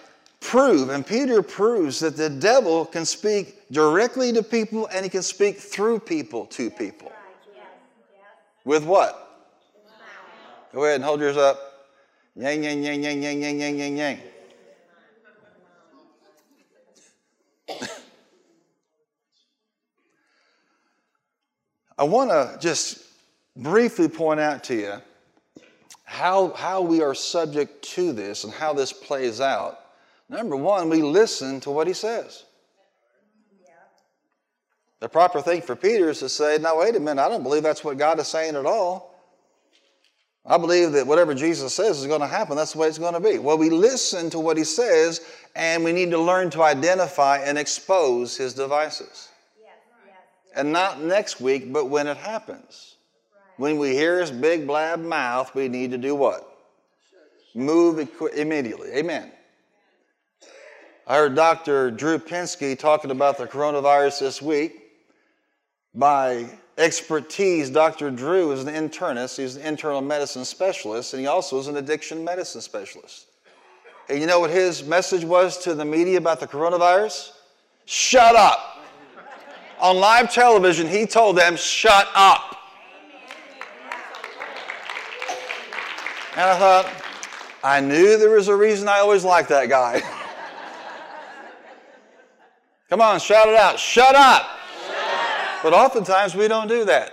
prove, 0.40 0.90
and 0.90 1.06
Peter 1.06 1.42
proves, 1.42 2.00
that 2.00 2.16
the 2.16 2.30
devil 2.30 2.84
can 2.84 3.04
speak 3.04 3.70
directly 3.70 4.32
to 4.32 4.42
people 4.42 4.88
and 4.92 5.04
he 5.04 5.10
can 5.10 5.22
speak 5.22 5.58
through 5.58 6.00
people 6.00 6.46
to 6.46 6.70
people. 6.70 7.12
With 8.64 8.84
what? 8.84 9.24
Go 10.72 10.84
ahead 10.84 10.96
and 10.96 11.04
hold 11.04 11.20
yours 11.20 11.36
up. 11.36 11.58
Yang, 12.36 12.64
yang, 12.64 12.82
yang, 12.82 13.02
yang, 13.02 13.22
yang, 13.22 13.42
yang, 13.42 13.60
yang, 13.60 13.78
yang, 13.78 13.96
yang. 13.96 14.18
I 21.98 22.04
want 22.04 22.30
to 22.30 22.56
just 22.60 23.04
briefly 23.56 24.08
point 24.08 24.38
out 24.38 24.62
to 24.64 24.74
you 24.74 24.94
how, 26.04 26.52
how 26.52 26.80
we 26.80 27.02
are 27.02 27.14
subject 27.14 27.82
to 27.82 28.12
this 28.12 28.44
and 28.44 28.52
how 28.52 28.72
this 28.72 28.92
plays 28.92 29.40
out. 29.40 29.80
Number 30.28 30.56
one, 30.56 30.90
we 30.90 31.02
listen 31.02 31.60
to 31.60 31.70
what 31.70 31.86
he 31.86 31.94
says. 31.94 32.44
The 35.00 35.08
proper 35.08 35.40
thing 35.40 35.62
for 35.62 35.76
Peter 35.76 36.10
is 36.10 36.18
to 36.20 36.28
say, 36.28 36.58
now, 36.58 36.80
wait 36.80 36.96
a 36.96 37.00
minute, 37.00 37.22
I 37.22 37.28
don't 37.28 37.44
believe 37.44 37.62
that's 37.62 37.84
what 37.84 37.98
God 37.98 38.18
is 38.18 38.26
saying 38.26 38.56
at 38.56 38.66
all. 38.66 39.14
I 40.44 40.56
believe 40.56 40.92
that 40.92 41.06
whatever 41.06 41.34
Jesus 41.34 41.74
says 41.74 42.00
is 42.00 42.06
going 42.06 42.20
to 42.20 42.26
happen. 42.26 42.56
That's 42.56 42.72
the 42.72 42.78
way 42.78 42.88
it's 42.88 42.98
going 42.98 43.14
to 43.14 43.20
be. 43.20 43.38
Well, 43.38 43.58
we 43.58 43.70
listen 43.70 44.30
to 44.30 44.40
what 44.40 44.56
he 44.56 44.64
says, 44.64 45.20
and 45.54 45.84
we 45.84 45.92
need 45.92 46.10
to 46.10 46.18
learn 46.18 46.50
to 46.50 46.62
identify 46.62 47.38
and 47.38 47.58
expose 47.58 48.36
his 48.36 48.54
devices. 48.54 49.28
And 50.56 50.72
not 50.72 51.00
next 51.02 51.40
week, 51.40 51.72
but 51.72 51.86
when 51.86 52.06
it 52.06 52.16
happens. 52.16 52.96
When 53.58 53.78
we 53.78 53.90
hear 53.90 54.20
his 54.20 54.30
big 54.30 54.66
blab 54.66 55.00
mouth, 55.00 55.54
we 55.54 55.68
need 55.68 55.90
to 55.90 55.98
do 55.98 56.14
what? 56.14 56.48
Move 57.54 58.08
immediately. 58.34 58.90
Amen. 58.92 59.30
I 61.10 61.16
heard 61.16 61.34
Dr. 61.34 61.90
Drew 61.90 62.18
Pinsky 62.18 62.78
talking 62.78 63.10
about 63.10 63.38
the 63.38 63.46
coronavirus 63.46 64.20
this 64.20 64.42
week. 64.42 64.82
By 65.94 66.44
expertise, 66.76 67.70
Dr. 67.70 68.10
Drew 68.10 68.52
is 68.52 68.62
an 68.62 68.74
internist, 68.74 69.38
he's 69.38 69.56
an 69.56 69.62
internal 69.62 70.02
medicine 70.02 70.44
specialist, 70.44 71.14
and 71.14 71.20
he 71.20 71.26
also 71.26 71.58
is 71.58 71.66
an 71.66 71.78
addiction 71.78 72.22
medicine 72.22 72.60
specialist. 72.60 73.24
And 74.10 74.20
you 74.20 74.26
know 74.26 74.38
what 74.40 74.50
his 74.50 74.84
message 74.84 75.24
was 75.24 75.56
to 75.64 75.74
the 75.74 75.84
media 75.84 76.18
about 76.18 76.40
the 76.40 76.46
coronavirus? 76.46 77.32
Shut 77.86 78.36
up 78.36 78.76
on 79.80 79.96
live 79.96 80.30
television, 80.30 80.86
he 80.86 81.06
told 81.06 81.38
them, 81.38 81.56
shut 81.56 82.06
up. 82.14 82.54
And 86.32 86.50
I 86.50 86.58
thought, 86.58 86.92
I 87.64 87.80
knew 87.80 88.18
there 88.18 88.28
was 88.28 88.48
a 88.48 88.54
reason 88.54 88.88
I 88.88 88.98
always 88.98 89.24
liked 89.24 89.48
that 89.48 89.70
guy. 89.70 90.02
Come 92.88 93.00
on, 93.02 93.20
shout 93.20 93.48
it 93.48 93.54
out. 93.54 93.78
Shut 93.78 94.14
up. 94.14 94.48
But 95.62 95.74
oftentimes 95.74 96.34
we 96.34 96.48
don't 96.48 96.68
do 96.68 96.84
that. 96.86 97.12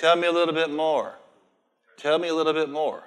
Tell 0.00 0.14
me 0.14 0.28
a 0.28 0.32
little 0.32 0.54
bit 0.54 0.70
more. 0.70 1.14
Tell 1.96 2.18
me 2.18 2.28
a 2.28 2.34
little 2.34 2.52
bit 2.52 2.70
more. 2.70 3.02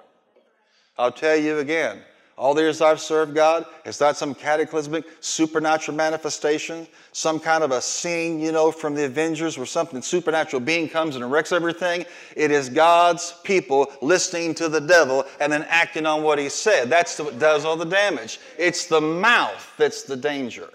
I'll 0.98 1.12
tell 1.12 1.38
you 1.38 1.60
again. 1.60 2.02
All 2.38 2.54
the 2.54 2.62
years 2.64 2.82
I've 2.82 3.00
served 3.00 3.36
God, 3.36 3.66
it's 3.86 4.00
not 4.00 4.18
some 4.18 4.34
cataclysmic 4.34 5.06
supernatural 5.20 5.96
manifestation, 5.96 6.88
some 7.12 7.40
kind 7.40 7.64
of 7.64 7.72
a 7.72 7.82
scene, 7.82 8.40
you 8.40 8.52
know, 8.52 8.72
from 8.72 8.96
the 8.96 9.06
Avengers 9.06 9.58
where 9.58 9.68
something 9.68 10.02
supernatural 10.02 10.60
being 10.60 10.90
comes 10.90 11.16
and 11.16 11.32
wrecks 11.32 11.52
everything. 11.52 12.04
It 12.36 12.50
is 12.50 12.68
God's 12.68 13.36
people 13.44 13.92
listening 14.02 14.56
to 14.56 14.70
the 14.70 14.82
devil 14.82 15.26
and 15.40 15.54
then 15.54 15.66
acting 15.70 16.06
on 16.06 16.24
what 16.24 16.40
he 16.40 16.50
said. 16.50 16.90
That's 16.90 17.20
what 17.20 17.38
does 17.38 17.64
all 17.64 17.78
the 17.78 17.86
damage. 17.86 18.40
It's 18.58 18.88
the 18.88 19.02
mouth 19.02 19.72
that's 19.78 20.02
the 20.04 20.18
danger. 20.18 20.70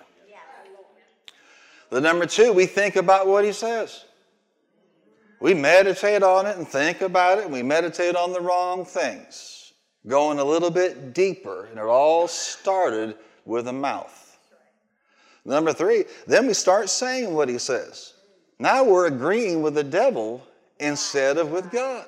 The 1.91 2.01
number 2.01 2.27
two, 2.27 2.53
we 2.53 2.67
think 2.67 2.97
about 2.97 3.27
what 3.27 3.45
he 3.45 3.53
says. 3.53 4.05
We 5.41 5.55
meditate 5.55 6.23
on 6.23 6.47
it 6.47 6.57
and 6.57 6.67
think 6.67 7.01
about 7.01 7.39
it, 7.39 7.45
and 7.45 7.53
we 7.53 7.63
meditate 7.63 8.17
on 8.17 8.33
the 8.33 8.41
wrong 8.41 8.85
things 8.85 9.73
going 10.07 10.39
a 10.39 10.45
little 10.45 10.71
bit 10.71 11.15
deeper, 11.15 11.67
and 11.67 11.79
it 11.79 11.85
all 11.85 12.29
started 12.29 13.17
with 13.45 13.69
a 13.69 13.73
mouth. 13.73 14.39
Number 15.45 15.73
three, 15.73 16.05
then 16.27 16.47
we 16.47 16.55
start 16.55 16.89
saying 16.89 17.33
what 17.33 17.49
he 17.49 17.59
says. 17.59 18.15
Now 18.59 18.83
we're 18.83 19.07
agreeing 19.07 19.63
with 19.63 19.75
the 19.75 19.85
devil 19.85 20.45
instead 20.81 21.39
of 21.39 21.51
with 21.51 21.71
God. 21.71 22.07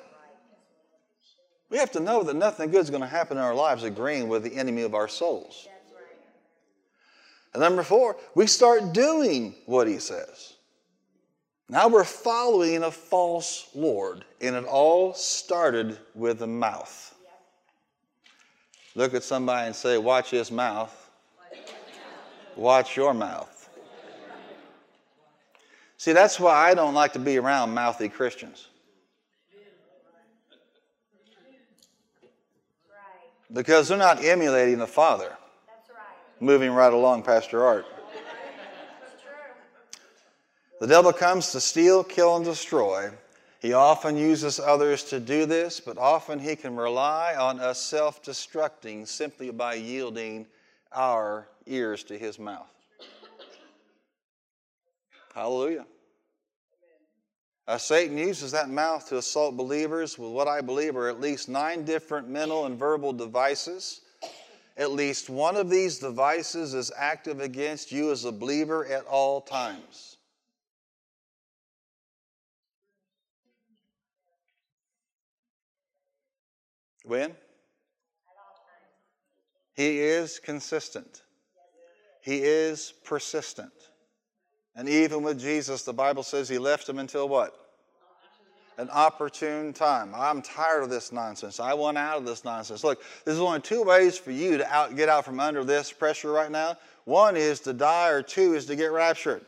We 1.69 1.77
have 1.77 1.91
to 1.91 1.99
know 1.99 2.23
that 2.23 2.35
nothing 2.35 2.71
good 2.71 2.81
is 2.81 2.89
going 2.89 3.03
to 3.03 3.07
happen 3.07 3.37
in 3.37 3.43
our 3.43 3.53
lives 3.53 3.83
agreeing 3.83 4.27
with 4.27 4.43
the 4.43 4.55
enemy 4.55 4.81
of 4.81 4.95
our 4.95 5.07
souls. 5.07 5.68
And 7.53 7.61
number 7.61 7.83
four, 7.83 8.17
we 8.35 8.47
start 8.47 8.93
doing 8.93 9.55
what 9.65 9.87
he 9.87 9.99
says. 9.99 10.53
Now 11.67 11.87
we're 11.87 12.03
following 12.03 12.83
a 12.83 12.91
false 12.91 13.69
Lord, 13.75 14.25
and 14.41 14.55
it 14.55 14.65
all 14.65 15.13
started 15.13 15.97
with 16.15 16.39
the 16.39 16.47
mouth. 16.47 17.15
Look 18.95 19.13
at 19.13 19.23
somebody 19.23 19.67
and 19.67 19.75
say, 19.75 19.97
Watch 19.97 20.31
his 20.31 20.51
mouth. 20.51 20.95
Watch 22.55 22.97
your 22.97 23.13
mouth. 23.13 23.69
See, 25.97 26.13
that's 26.13 26.39
why 26.39 26.53
I 26.53 26.73
don't 26.73 26.93
like 26.93 27.13
to 27.13 27.19
be 27.19 27.37
around 27.37 27.73
mouthy 27.73 28.09
Christians. 28.09 28.67
Because 33.51 33.87
they're 33.87 33.97
not 33.97 34.23
emulating 34.23 34.77
the 34.77 34.87
Father. 34.87 35.35
Moving 36.41 36.71
right 36.71 36.93
along, 36.93 37.23
Pastor 37.23 37.65
Art. 37.65 37.85
The 40.79 40.87
devil 40.87 41.11
comes 41.11 41.51
to 41.51 41.59
steal, 41.59 42.03
kill, 42.03 42.37
and 42.37 42.45
destroy. 42.45 43.11
He 43.59 43.73
often 43.73 44.15
uses 44.15 44.57
others 44.57 45.03
to 45.05 45.19
do 45.19 45.45
this, 45.45 45.81
but 45.81 45.97
often 45.97 46.39
he 46.39 46.55
can 46.55 46.77
rely 46.77 47.35
on 47.35 47.59
us 47.59 47.81
self 47.81 48.23
destructing 48.23 49.05
simply 49.05 49.51
by 49.51 49.73
yielding 49.73 50.47
our 50.93 51.49
ears 51.65 52.05
to 52.05 52.17
his 52.17 52.39
mouth. 52.39 52.71
Hallelujah. 55.35 55.85
Uh, 57.67 57.77
Satan 57.77 58.17
uses 58.17 58.51
that 58.51 58.69
mouth 58.69 59.07
to 59.09 59.17
assault 59.17 59.57
believers 59.57 60.17
with 60.17 60.31
what 60.31 60.47
I 60.47 60.61
believe 60.61 60.95
are 60.95 61.09
at 61.09 61.19
least 61.19 61.49
nine 61.49 61.83
different 61.83 62.29
mental 62.29 62.65
and 62.65 62.79
verbal 62.79 63.11
devices. 63.11 64.01
At 64.79 64.91
least 64.91 65.29
one 65.29 65.57
of 65.57 65.69
these 65.69 65.99
devices 65.99 66.73
is 66.73 66.89
active 66.97 67.41
against 67.41 67.91
you 67.91 68.11
as 68.11 68.23
a 68.23 68.31
believer 68.31 68.85
at 68.85 69.05
all 69.05 69.41
times. 69.41 70.15
When? 77.03 77.35
He 79.73 79.99
is 79.99 80.39
consistent. 80.39 81.23
He 82.21 82.37
is 82.37 82.93
persistent. 83.03 83.73
And 84.75 84.87
even 84.87 85.23
with 85.23 85.41
Jesus, 85.41 85.83
the 85.83 85.91
Bible 85.91 86.23
says 86.23 86.47
he 86.47 86.57
left 86.57 86.87
him 86.87 86.99
until 86.99 87.27
what? 87.27 87.53
An 88.79 88.89
opportune 88.91 89.73
time. 89.73 90.13
I'm 90.15 90.41
tired 90.41 90.83
of 90.83 90.89
this 90.89 91.11
nonsense. 91.11 91.59
I 91.59 91.73
want 91.73 91.97
out 91.97 92.17
of 92.17 92.25
this 92.25 92.45
nonsense. 92.45 92.81
Look, 92.81 93.03
there's 93.25 93.37
only 93.37 93.59
two 93.59 93.83
ways 93.83 94.17
for 94.17 94.31
you 94.31 94.57
to 94.57 94.73
out, 94.73 94.95
get 94.95 95.09
out 95.09 95.25
from 95.25 95.41
under 95.41 95.65
this 95.65 95.91
pressure 95.91 96.31
right 96.31 96.49
now. 96.49 96.77
One 97.03 97.35
is 97.35 97.59
to 97.61 97.73
die, 97.73 98.07
or 98.07 98.21
two 98.21 98.53
is 98.53 98.65
to 98.67 98.77
get 98.77 98.93
raptured. 98.93 99.41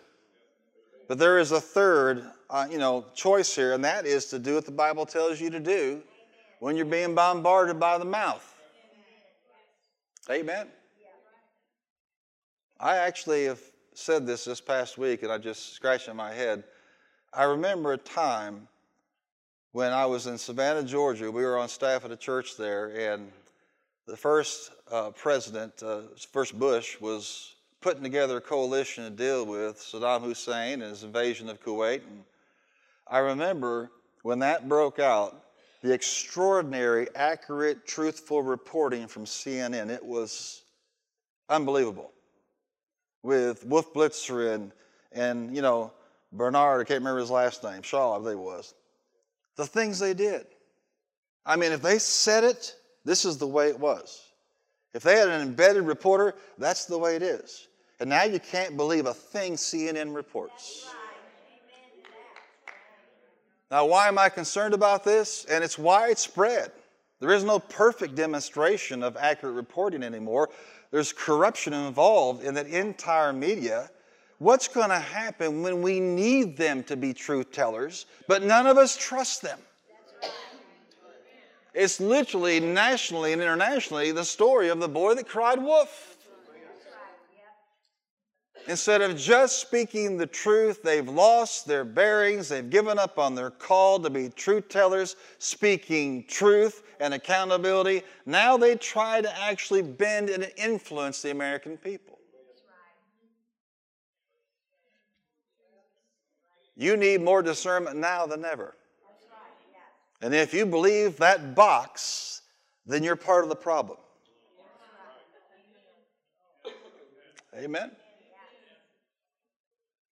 But 1.07 1.17
there 1.17 1.39
is 1.39 1.53
a 1.53 1.61
third, 1.61 2.25
uh, 2.50 2.67
you 2.69 2.77
know, 2.77 3.05
choice 3.15 3.55
here, 3.55 3.71
and 3.71 3.85
that 3.85 4.05
is 4.05 4.25
to 4.27 4.38
do 4.38 4.55
what 4.55 4.65
the 4.65 4.71
Bible 4.73 5.05
tells 5.05 5.39
you 5.39 5.50
to 5.50 5.61
do 5.61 6.01
when 6.59 6.75
you're 6.75 6.85
being 6.85 7.15
bombarded 7.15 7.79
by 7.79 7.97
the 7.97 8.05
mouth. 8.05 8.45
Amen. 10.29 10.67
I 12.81 12.97
actually 12.97 13.45
have 13.45 13.61
said 13.93 14.27
this 14.27 14.43
this 14.43 14.59
past 14.59 14.97
week, 14.97 15.23
and 15.23 15.31
I 15.31 15.38
just 15.38 15.71
scratched 15.71 16.09
in 16.09 16.17
my 16.17 16.33
head. 16.33 16.65
I 17.33 17.43
remember 17.43 17.93
a 17.93 17.97
time 17.97 18.67
when 19.71 19.93
I 19.93 20.05
was 20.05 20.27
in 20.27 20.37
Savannah, 20.37 20.83
Georgia. 20.83 21.31
We 21.31 21.43
were 21.43 21.57
on 21.57 21.69
staff 21.69 22.03
at 22.05 22.11
a 22.11 22.17
church 22.17 22.57
there, 22.57 23.13
and 23.13 23.31
the 24.05 24.17
first 24.17 24.71
uh, 24.91 25.11
president, 25.11 25.81
uh, 25.81 26.01
first 26.31 26.57
Bush, 26.59 26.99
was 26.99 27.55
putting 27.79 28.03
together 28.03 28.37
a 28.37 28.41
coalition 28.41 29.03
to 29.05 29.09
deal 29.09 29.45
with 29.45 29.77
Saddam 29.77 30.23
Hussein 30.23 30.81
and 30.81 30.91
his 30.91 31.03
invasion 31.03 31.49
of 31.49 31.63
Kuwait. 31.63 32.01
And 32.07 32.23
I 33.07 33.19
remember 33.19 33.91
when 34.23 34.39
that 34.39 34.67
broke 34.67 34.99
out, 34.99 35.45
the 35.81 35.93
extraordinary, 35.93 37.07
accurate, 37.15 37.87
truthful 37.87 38.43
reporting 38.43 39.07
from 39.07 39.25
CNN. 39.25 39.89
It 39.89 40.05
was 40.05 40.61
unbelievable. 41.49 42.11
With 43.23 43.65
Wolf 43.65 43.91
Blitzer 43.91 44.53
and, 44.53 44.71
and 45.11 45.55
you 45.55 45.63
know, 45.63 45.91
Bernard, 46.31 46.81
I 46.81 46.83
can't 46.83 46.99
remember 46.99 47.19
his 47.19 47.31
last 47.31 47.63
name, 47.63 47.81
Shaw, 47.81 48.15
I 48.15 48.19
believe 48.19 48.37
it 48.37 48.41
was. 48.41 48.75
The 49.55 49.65
things 49.65 50.00
they 50.00 50.13
did. 50.13 50.46
I 51.46 51.55
mean, 51.55 51.72
if 51.72 51.81
they 51.81 52.00
said 52.00 52.43
it, 52.43 52.75
this 53.03 53.25
is 53.25 53.38
the 53.38 53.48
way 53.48 53.70
it 53.70 53.79
was. 53.79 54.31
If 54.93 55.03
they 55.03 55.17
had 55.17 55.29
an 55.29 55.41
embedded 55.41 55.84
reporter, 55.84 56.36
that's 56.58 56.86
the 56.86 56.98
way 56.98 57.15
it 57.15 57.24
is. 57.24 57.67
And 58.00 58.10
now 58.10 58.24
you 58.24 58.39
can't 58.39 58.77
believe 58.77 59.05
a 59.05 59.13
thing 59.13 59.53
CNN 59.53 60.15
reports. 60.15 60.88
Now, 63.70 63.86
why 63.86 64.10
am 64.10 64.17
I 64.17 64.27
concerned 64.27 64.74
about 64.74 65.03
this? 65.03 65.46
And 65.46 65.63
it's 65.63 65.77
widespread. 65.77 66.72
There 67.22 67.31
is 67.31 67.43
no 67.43 67.60
perfect 67.60 68.15
demonstration 68.15 69.01
of 69.01 69.15
accurate 69.15 69.55
reporting 69.55 70.03
anymore. 70.03 70.50
There's 70.91 71.13
corruption 71.13 71.74
involved 71.74 72.43
in 72.43 72.55
that 72.55 72.67
entire 72.67 73.31
media. 73.31 73.89
What's 74.41 74.67
going 74.67 74.89
to 74.89 74.98
happen 74.98 75.62
when 75.62 75.83
we 75.83 76.00
need 76.00 76.57
them 76.57 76.81
to 76.86 76.98
be 76.98 77.13
truth 77.13 77.51
tellers, 77.51 78.07
but 78.27 78.41
none 78.41 78.65
of 78.65 78.75
us 78.75 78.98
trust 78.98 79.43
them? 79.43 79.60
It's 81.75 82.00
literally 82.00 82.60
nationally 82.60 83.33
and 83.33 83.41
internationally 83.43 84.12
the 84.12 84.25
story 84.25 84.69
of 84.69 84.79
the 84.79 84.88
boy 84.88 85.13
that 85.13 85.27
cried 85.27 85.62
wolf. 85.62 86.17
Instead 88.67 89.03
of 89.03 89.15
just 89.15 89.62
speaking 89.62 90.17
the 90.17 90.25
truth, 90.25 90.81
they've 90.81 91.07
lost 91.07 91.67
their 91.67 91.86
bearings. 91.86 92.50
They've 92.50 92.67
given 92.67 92.98
up 92.98 93.19
on 93.19 93.36
their 93.36 93.51
call 93.51 94.00
to 94.00 94.10
be 94.10 94.29
truth 94.29 94.69
tellers, 94.69 95.17
speaking 95.38 96.25
truth 96.27 96.81
and 97.00 97.13
accountability. 97.13 98.01
Now 98.25 98.57
they 98.57 98.75
try 98.75 99.21
to 99.21 99.39
actually 99.39 99.83
bend 99.83 100.31
and 100.31 100.51
influence 100.57 101.21
the 101.21 101.29
American 101.29 101.77
people. 101.77 102.17
You 106.81 106.97
need 106.97 107.21
more 107.21 107.43
discernment 107.43 107.97
now 107.97 108.25
than 108.25 108.43
ever. 108.43 108.75
And 110.21 110.33
if 110.33 110.53
you 110.53 110.65
believe 110.65 111.17
that 111.17 111.53
box, 111.53 112.41
then 112.88 113.03
you're 113.03 113.15
part 113.15 113.43
of 113.43 113.50
the 113.50 113.55
problem. 113.55 114.00
Amen 117.55 117.91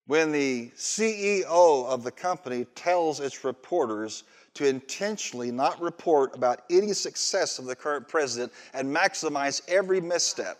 when 0.09 0.31
the 0.31 0.71
CEO 0.75 1.45
of 1.85 2.03
the 2.03 2.09
company 2.09 2.65
tells 2.73 3.19
its 3.19 3.43
reporters 3.43 4.23
to 4.55 4.67
intentionally 4.67 5.51
not 5.51 5.79
report 5.79 6.35
about 6.35 6.63
any 6.71 6.93
success 6.93 7.59
of 7.59 7.65
the 7.65 7.75
current 7.75 8.07
president 8.07 8.51
and 8.73 8.89
maximize 8.89 9.61
every 9.67 10.01
misstep. 10.01 10.57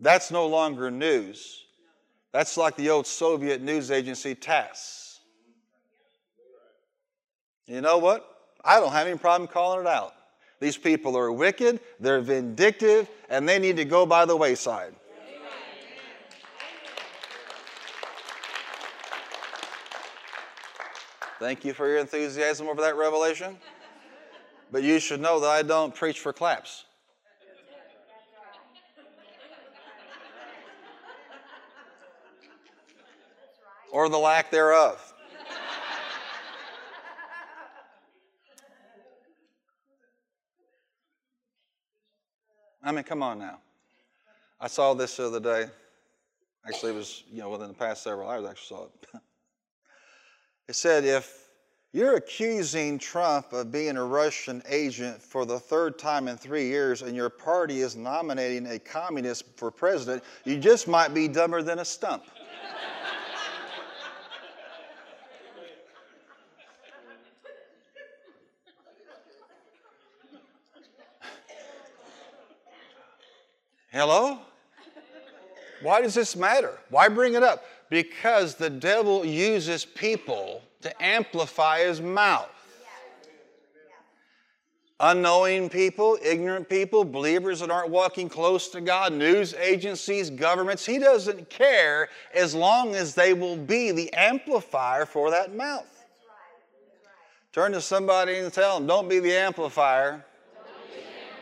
That's 0.00 0.30
no 0.30 0.46
longer 0.46 0.90
news. 0.90 1.64
That's 2.32 2.56
like 2.56 2.76
the 2.76 2.90
old 2.90 3.06
Soviet 3.06 3.60
news 3.60 3.90
agency 3.90 4.34
TASS. 4.34 5.20
You 7.66 7.80
know 7.80 7.98
what? 7.98 8.26
I 8.64 8.78
don't 8.80 8.92
have 8.92 9.06
any 9.06 9.18
problem 9.18 9.48
calling 9.48 9.80
it 9.80 9.86
out. 9.86 10.14
These 10.60 10.76
people 10.76 11.16
are 11.16 11.32
wicked, 11.32 11.80
they're 11.98 12.20
vindictive, 12.20 13.08
and 13.30 13.48
they 13.48 13.58
need 13.58 13.76
to 13.76 13.84
go 13.84 14.04
by 14.04 14.26
the 14.26 14.36
wayside. 14.36 14.94
Thank 21.38 21.64
you 21.64 21.72
for 21.72 21.88
your 21.88 21.98
enthusiasm 21.98 22.68
over 22.68 22.82
that 22.82 22.96
revelation. 22.96 23.56
But 24.70 24.82
you 24.82 25.00
should 25.00 25.20
know 25.20 25.40
that 25.40 25.48
I 25.48 25.62
don't 25.62 25.94
preach 25.94 26.20
for 26.20 26.34
claps. 26.34 26.84
Or 33.92 34.08
the 34.08 34.18
lack 34.18 34.50
thereof. 34.50 35.10
I 42.82 42.92
mean, 42.92 43.04
come 43.04 43.22
on 43.22 43.38
now. 43.38 43.58
I 44.58 44.68
saw 44.68 44.94
this 44.94 45.16
the 45.16 45.26
other 45.26 45.40
day. 45.40 45.66
Actually, 46.66 46.92
it 46.92 46.96
was, 46.96 47.24
you 47.30 47.40
know, 47.40 47.50
within 47.50 47.68
the 47.68 47.74
past 47.74 48.02
several 48.02 48.28
hours, 48.28 48.44
I 48.44 48.50
actually 48.50 48.76
saw 48.76 48.84
it. 48.84 49.20
It 50.68 50.76
said 50.76 51.04
if 51.04 51.48
you're 51.92 52.14
accusing 52.14 52.96
Trump 53.00 53.52
of 53.52 53.72
being 53.72 53.96
a 53.96 54.04
Russian 54.04 54.62
agent 54.68 55.20
for 55.20 55.44
the 55.44 55.58
third 55.58 55.98
time 55.98 56.28
in 56.28 56.36
three 56.36 56.68
years 56.68 57.02
and 57.02 57.16
your 57.16 57.28
party 57.28 57.80
is 57.80 57.96
nominating 57.96 58.66
a 58.66 58.78
communist 58.78 59.46
for 59.56 59.72
president, 59.72 60.22
you 60.44 60.58
just 60.58 60.86
might 60.86 61.12
be 61.12 61.26
dumber 61.26 61.60
than 61.60 61.80
a 61.80 61.84
stump. 61.84 62.22
Hello? 74.00 74.38
Why 75.82 76.00
does 76.00 76.14
this 76.14 76.34
matter? 76.34 76.78
Why 76.88 77.08
bring 77.08 77.34
it 77.34 77.42
up? 77.42 77.62
Because 77.90 78.54
the 78.54 78.70
devil 78.70 79.26
uses 79.26 79.84
people 79.84 80.62
to 80.80 81.02
amplify 81.04 81.80
his 81.80 82.00
mouth. 82.00 82.48
Unknowing 85.00 85.68
people, 85.68 86.16
ignorant 86.24 86.66
people, 86.70 87.04
believers 87.04 87.60
that 87.60 87.70
aren't 87.70 87.90
walking 87.90 88.30
close 88.30 88.68
to 88.68 88.80
God, 88.80 89.12
news 89.12 89.52
agencies, 89.52 90.30
governments, 90.30 90.86
he 90.86 90.98
doesn't 90.98 91.50
care 91.50 92.08
as 92.34 92.54
long 92.54 92.94
as 92.94 93.14
they 93.14 93.34
will 93.34 93.56
be 93.56 93.92
the 93.92 94.10
amplifier 94.14 95.04
for 95.04 95.30
that 95.30 95.54
mouth. 95.54 96.06
Turn 97.52 97.72
to 97.72 97.82
somebody 97.82 98.38
and 98.38 98.50
tell 98.50 98.78
them, 98.78 98.86
don't 98.86 99.10
be 99.10 99.18
the 99.18 99.36
amplifier 99.36 100.24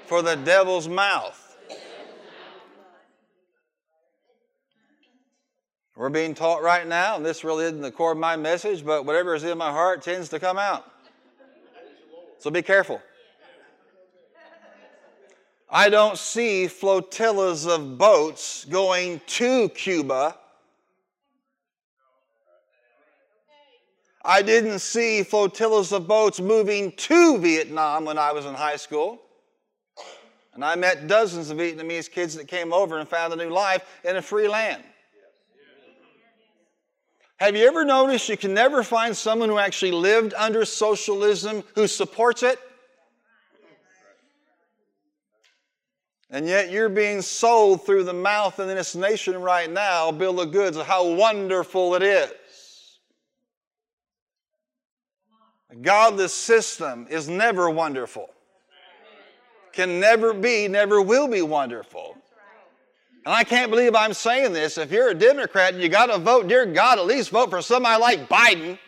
for 0.06 0.22
the 0.22 0.34
devil's 0.34 0.88
mouth. 0.88 1.47
We're 5.98 6.10
being 6.10 6.32
taught 6.32 6.62
right 6.62 6.86
now, 6.86 7.16
and 7.16 7.26
this 7.26 7.42
really 7.42 7.64
isn't 7.64 7.80
the 7.80 7.90
core 7.90 8.12
of 8.12 8.18
my 8.18 8.36
message, 8.36 8.84
but 8.84 9.04
whatever 9.04 9.34
is 9.34 9.42
in 9.42 9.58
my 9.58 9.72
heart 9.72 10.00
tends 10.00 10.28
to 10.28 10.38
come 10.38 10.56
out. 10.56 10.88
So 12.38 12.52
be 12.52 12.62
careful. 12.62 13.02
I 15.68 15.88
don't 15.88 16.16
see 16.16 16.68
flotillas 16.68 17.66
of 17.66 17.98
boats 17.98 18.64
going 18.66 19.20
to 19.26 19.70
Cuba. 19.70 20.36
I 24.24 24.42
didn't 24.42 24.78
see 24.78 25.24
flotillas 25.24 25.90
of 25.90 26.06
boats 26.06 26.38
moving 26.38 26.92
to 26.92 27.38
Vietnam 27.38 28.04
when 28.04 28.18
I 28.18 28.30
was 28.30 28.46
in 28.46 28.54
high 28.54 28.76
school. 28.76 29.20
And 30.54 30.64
I 30.64 30.76
met 30.76 31.08
dozens 31.08 31.50
of 31.50 31.58
Vietnamese 31.58 32.08
kids 32.08 32.36
that 32.36 32.46
came 32.46 32.72
over 32.72 33.00
and 33.00 33.08
found 33.08 33.32
a 33.32 33.36
new 33.36 33.50
life 33.50 33.84
in 34.04 34.14
a 34.14 34.22
free 34.22 34.46
land. 34.46 34.84
Have 37.38 37.54
you 37.54 37.66
ever 37.66 37.84
noticed 37.84 38.28
you 38.28 38.36
can 38.36 38.52
never 38.52 38.82
find 38.82 39.16
someone 39.16 39.48
who 39.48 39.58
actually 39.58 39.92
lived 39.92 40.34
under 40.34 40.64
socialism 40.64 41.62
who 41.76 41.86
supports 41.86 42.42
it? 42.42 42.58
And 46.30 46.46
yet 46.46 46.70
you're 46.70 46.88
being 46.88 47.22
sold 47.22 47.86
through 47.86 48.04
the 48.04 48.12
mouth 48.12 48.58
in 48.58 48.66
this 48.66 48.94
nation 48.94 49.40
right 49.40 49.70
now, 49.70 50.10
bill 50.10 50.40
of 50.40 50.52
goods, 50.52 50.76
of 50.76 50.86
how 50.86 51.06
wonderful 51.06 51.94
it 51.94 52.02
is. 52.02 52.32
A 55.70 55.76
godless 55.76 56.34
system 56.34 57.06
is 57.08 57.28
never 57.28 57.70
wonderful. 57.70 58.28
Can 59.72 60.00
never 60.00 60.34
be, 60.34 60.66
never 60.66 61.00
will 61.00 61.28
be 61.28 61.42
wonderful. 61.42 62.16
And 63.24 63.34
I 63.34 63.44
can't 63.44 63.70
believe 63.70 63.94
I'm 63.94 64.14
saying 64.14 64.52
this. 64.52 64.78
If 64.78 64.90
you're 64.90 65.10
a 65.10 65.14
Democrat 65.14 65.74
and 65.74 65.82
you 65.82 65.88
got 65.88 66.06
to 66.06 66.18
vote, 66.18 66.48
dear 66.48 66.64
God, 66.64 66.98
at 66.98 67.06
least 67.06 67.30
vote 67.30 67.50
for 67.50 67.60
somebody 67.60 68.00
like 68.00 68.28
Biden. 68.28 68.78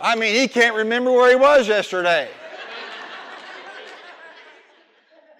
I 0.00 0.14
mean, 0.14 0.34
he 0.34 0.46
can't 0.46 0.76
remember 0.76 1.10
where 1.10 1.30
he 1.30 1.36
was 1.36 1.66
yesterday. 1.66 2.28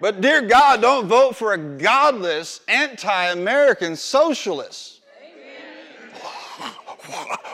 But, 0.01 0.21
dear 0.21 0.43
God, 0.43 0.81
don't 0.81 1.09
vote 1.09 1.35
for 1.35 1.55
a 1.55 1.59
godless, 1.59 2.61
anti 2.69 3.27
American 3.27 3.97
socialist. 3.97 5.01
amen 5.21 6.83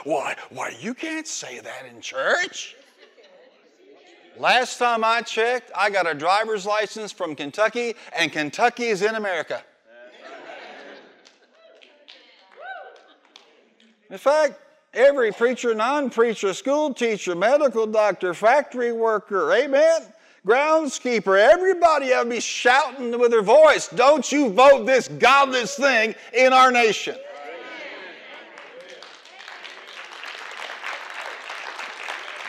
Why, 0.03 0.35
why, 0.51 0.75
you 0.79 0.93
can't 0.93 1.27
say 1.27 1.59
that 1.59 1.85
in 1.91 2.01
church. 2.01 2.75
Last 4.37 4.77
time 4.79 5.03
I 5.03 5.21
checked, 5.21 5.71
I 5.75 5.89
got 5.89 6.07
a 6.07 6.13
driver's 6.13 6.65
license 6.65 7.11
from 7.11 7.35
Kentucky, 7.35 7.95
and 8.17 8.31
Kentucky 8.31 8.85
is 8.85 9.01
in 9.01 9.15
America. 9.15 9.63
In 14.09 14.17
fact, 14.17 14.59
every 14.93 15.31
preacher, 15.31 15.73
non 15.73 16.09
preacher, 16.09 16.53
school 16.53 16.93
teacher, 16.93 17.33
medical 17.33 17.87
doctor, 17.87 18.33
factory 18.33 18.91
worker, 18.91 19.51
amen, 19.53 20.01
groundskeeper, 20.45 21.39
everybody 21.39 22.13
ought 22.13 22.23
to 22.23 22.29
be 22.29 22.39
shouting 22.39 23.17
with 23.17 23.31
their 23.31 23.41
voice, 23.41 23.87
Don't 23.87 24.29
you 24.31 24.49
vote 24.49 24.85
this 24.85 25.07
godless 25.07 25.75
thing 25.75 26.13
in 26.33 26.53
our 26.53 26.71
nation. 26.71 27.15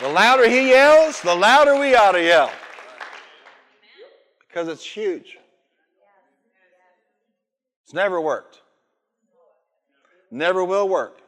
The 0.07 0.13
louder 0.13 0.49
he 0.49 0.69
yells, 0.69 1.21
the 1.21 1.35
louder 1.35 1.77
we 1.77 1.93
ought 1.93 2.13
to 2.13 2.23
yell. 2.23 2.49
Because 4.47 4.69
it's 4.69 4.85
huge. 4.85 5.37
It's 7.83 7.93
never 7.93 8.21
worked. 8.21 8.61
Never 10.31 10.63
will 10.63 10.87
work. 10.87 11.19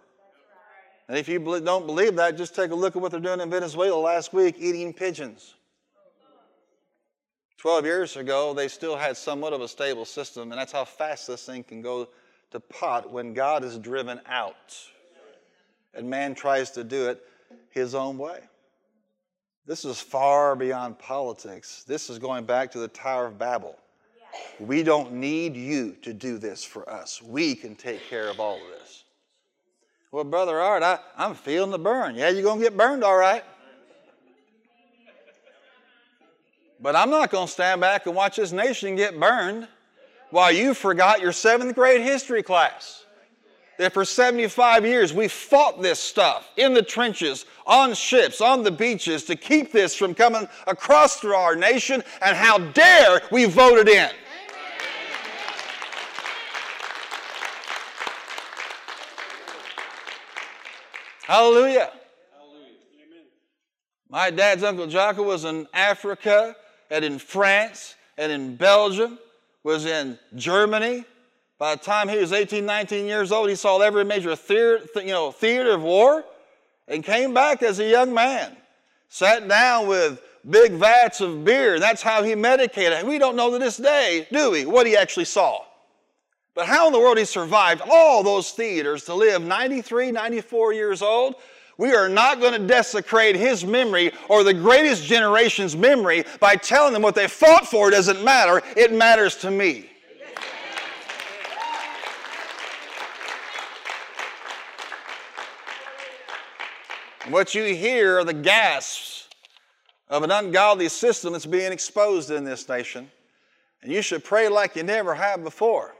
And 1.09 1.17
if 1.17 1.27
you 1.27 1.39
don't 1.39 1.87
believe 1.87 2.15
that, 2.15 2.37
just 2.37 2.55
take 2.55 2.71
a 2.71 2.75
look 2.75 2.95
at 2.95 3.01
what 3.01 3.11
they're 3.11 3.19
doing 3.19 3.41
in 3.41 3.49
Venezuela 3.49 3.99
last 3.99 4.31
week 4.31 4.55
eating 4.57 4.93
pigeons. 4.93 5.55
12 7.57 7.83
years 7.83 8.15
ago, 8.15 8.53
they 8.53 8.69
still 8.69 8.95
had 8.95 9.17
somewhat 9.17 9.51
of 9.51 9.59
a 9.59 9.67
stable 9.67 10.05
system, 10.05 10.53
and 10.53 10.59
that's 10.59 10.71
how 10.71 10.85
fast 10.85 11.27
this 11.27 11.45
thing 11.45 11.65
can 11.65 11.81
go 11.81 12.07
to 12.51 12.61
pot 12.61 13.11
when 13.11 13.33
God 13.33 13.65
is 13.65 13.77
driven 13.77 14.21
out 14.25 14.73
and 15.93 16.09
man 16.09 16.33
tries 16.33 16.71
to 16.71 16.85
do 16.85 17.09
it 17.09 17.21
his 17.71 17.93
own 17.93 18.17
way. 18.17 18.39
This 19.65 19.85
is 19.85 20.01
far 20.01 20.55
beyond 20.55 20.97
politics. 20.97 21.83
This 21.87 22.09
is 22.09 22.17
going 22.17 22.45
back 22.45 22.71
to 22.71 22.79
the 22.79 22.87
Tower 22.87 23.27
of 23.27 23.37
Babel. 23.37 23.77
We 24.59 24.83
don't 24.83 25.13
need 25.13 25.55
you 25.55 25.95
to 26.01 26.13
do 26.13 26.37
this 26.37 26.63
for 26.63 26.89
us. 26.89 27.21
We 27.21 27.55
can 27.55 27.75
take 27.75 28.01
care 28.09 28.29
of 28.29 28.39
all 28.39 28.55
of 28.55 28.67
this. 28.79 29.03
Well, 30.11 30.23
Brother 30.23 30.59
Art, 30.59 30.81
I, 30.81 30.99
I'm 31.17 31.35
feeling 31.35 31.71
the 31.71 31.79
burn. 31.79 32.15
Yeah, 32.15 32.29
you're 32.29 32.43
going 32.43 32.59
to 32.59 32.63
get 32.63 32.75
burned, 32.75 33.03
all 33.03 33.17
right. 33.17 33.43
But 36.81 36.95
I'm 36.95 37.09
not 37.09 37.29
going 37.29 37.47
to 37.47 37.51
stand 37.51 37.81
back 37.81 38.05
and 38.05 38.15
watch 38.15 38.37
this 38.37 38.51
nation 38.51 38.95
get 38.95 39.19
burned 39.19 39.67
while 40.31 40.51
you 40.51 40.73
forgot 40.73 41.21
your 41.21 41.31
seventh 41.31 41.75
grade 41.75 42.01
history 42.01 42.41
class 42.41 43.05
that 43.79 43.93
for 43.93 44.03
75 44.03 44.85
years 44.85 45.13
we 45.13 45.29
fought 45.29 45.81
this 45.81 46.01
stuff 46.01 46.51
in 46.57 46.73
the 46.73 46.81
trenches, 46.81 47.45
on 47.65 47.93
ships, 47.93 48.41
on 48.41 48.61
the 48.61 48.69
beaches 48.69 49.23
to 49.23 49.37
keep 49.37 49.71
this 49.71 49.95
from 49.95 50.13
coming 50.13 50.47
across 50.67 51.21
through 51.21 51.33
our 51.33 51.55
nation, 51.55 52.03
and 52.21 52.35
how 52.35 52.57
dare 52.57 53.21
we 53.31 53.45
vote 53.45 53.79
it 53.79 53.87
in. 53.87 54.09
Hallelujah. 61.23 61.89
Hallelujah. 62.37 63.23
My 64.09 64.29
dad's 64.29 64.63
Uncle 64.63 64.87
Jocko 64.87 65.23
was 65.23 65.45
in 65.45 65.67
Africa 65.73 66.53
and 66.91 67.05
in 67.05 67.17
France 67.17 67.95
and 68.17 68.29
in 68.29 68.57
Belgium, 68.57 69.19
was 69.63 69.85
in 69.85 70.19
Germany, 70.35 71.05
by 71.59 71.75
the 71.75 71.81
time 71.81 72.07
he 72.07 72.17
was 72.17 72.31
18, 72.31 72.65
19 72.65 73.05
years 73.05 73.33
old, 73.33 73.49
he 73.49 73.55
saw 73.55 73.79
every 73.79 74.05
major 74.05 74.33
theater, 74.35 74.81
you 74.95 75.07
know, 75.07 75.31
theater 75.31 75.71
of 75.71 75.83
war 75.83 76.23
and 76.87 77.03
came 77.03 77.33
back 77.33 77.61
as 77.61 77.79
a 77.79 77.85
young 77.85 78.13
man. 78.13 78.55
Sat 79.09 79.45
down 79.47 79.87
with 79.87 80.21
big 80.49 80.71
vats 80.73 81.19
of 81.19 81.43
beer. 81.43 81.77
That's 81.77 82.01
how 82.01 82.23
he 82.23 82.33
medicated. 82.33 83.05
We 83.05 83.19
don't 83.19 83.35
know 83.35 83.51
to 83.51 83.59
this 83.59 83.75
day, 83.75 84.25
do 84.31 84.51
we, 84.51 84.65
what 84.65 84.87
he 84.87 84.95
actually 84.95 85.25
saw. 85.25 85.59
But 86.55 86.65
how 86.65 86.87
in 86.87 86.93
the 86.93 86.99
world 86.99 87.17
he 87.17 87.25
survived 87.25 87.81
all 87.89 88.23
those 88.23 88.51
theaters 88.51 89.03
to 89.05 89.13
live 89.13 89.41
93, 89.41 90.11
94 90.11 90.73
years 90.73 91.01
old? 91.01 91.35
We 91.77 91.93
are 91.93 92.09
not 92.09 92.39
going 92.39 92.53
to 92.53 92.67
desecrate 92.67 93.35
his 93.35 93.65
memory 93.65 94.11
or 94.29 94.43
the 94.43 94.53
greatest 94.53 95.03
generation's 95.03 95.75
memory 95.75 96.25
by 96.39 96.55
telling 96.55 96.93
them 96.93 97.01
what 97.01 97.15
they 97.15 97.27
fought 97.27 97.67
for 97.67 97.89
doesn't 97.89 98.23
matter. 98.23 98.61
It 98.75 98.93
matters 98.93 99.35
to 99.37 99.51
me. 99.51 99.89
What 107.29 107.53
you 107.53 107.63
hear 107.75 108.19
are 108.19 108.23
the 108.23 108.33
gasps 108.33 109.27
of 110.09 110.23
an 110.23 110.31
ungodly 110.31 110.89
system 110.89 111.33
that's 111.33 111.45
being 111.45 111.71
exposed 111.71 112.31
in 112.31 112.43
this 112.43 112.67
nation. 112.67 113.11
And 113.83 113.91
you 113.91 114.01
should 114.01 114.23
pray 114.23 114.49
like 114.49 114.75
you 114.75 114.83
never 114.83 115.13
have 115.13 115.43
before. 115.43 115.93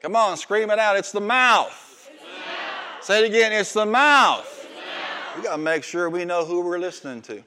Come 0.00 0.16
on, 0.16 0.36
scream 0.36 0.70
it 0.70 0.78
out. 0.78 0.96
It's 0.96 1.12
the 1.12 1.20
mouth. 1.20 1.68
It's 1.68 2.08
the 2.08 2.24
mouth. 2.24 3.04
Say 3.04 3.24
it 3.24 3.28
again. 3.28 3.52
It's 3.52 3.72
the 3.72 3.84
mouth. 3.84 4.46
It's 4.46 4.62
the 4.62 4.68
mouth. 4.74 5.36
We 5.36 5.42
got 5.42 5.56
to 5.56 5.62
make 5.62 5.84
sure 5.84 6.08
we 6.08 6.24
know 6.24 6.44
who 6.44 6.62
we're 6.62 6.78
listening 6.78 7.20
to. 7.22 7.32
Amen. 7.32 7.44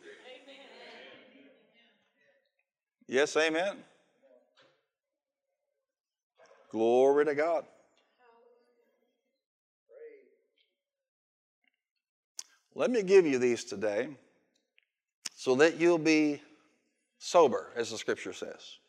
Yes, 3.08 3.36
amen. 3.36 3.78
Glory 6.70 7.26
to 7.26 7.36
God. 7.36 7.66
Let 12.82 12.90
me 12.90 13.04
give 13.04 13.28
you 13.28 13.38
these 13.38 13.64
today 13.64 14.10
so 15.36 15.54
that 15.54 15.80
you'll 15.80 16.00
be 16.00 16.42
sober, 17.20 17.68
as 17.76 17.92
the 17.92 17.98
scripture 18.00 18.34
says. 18.34 18.80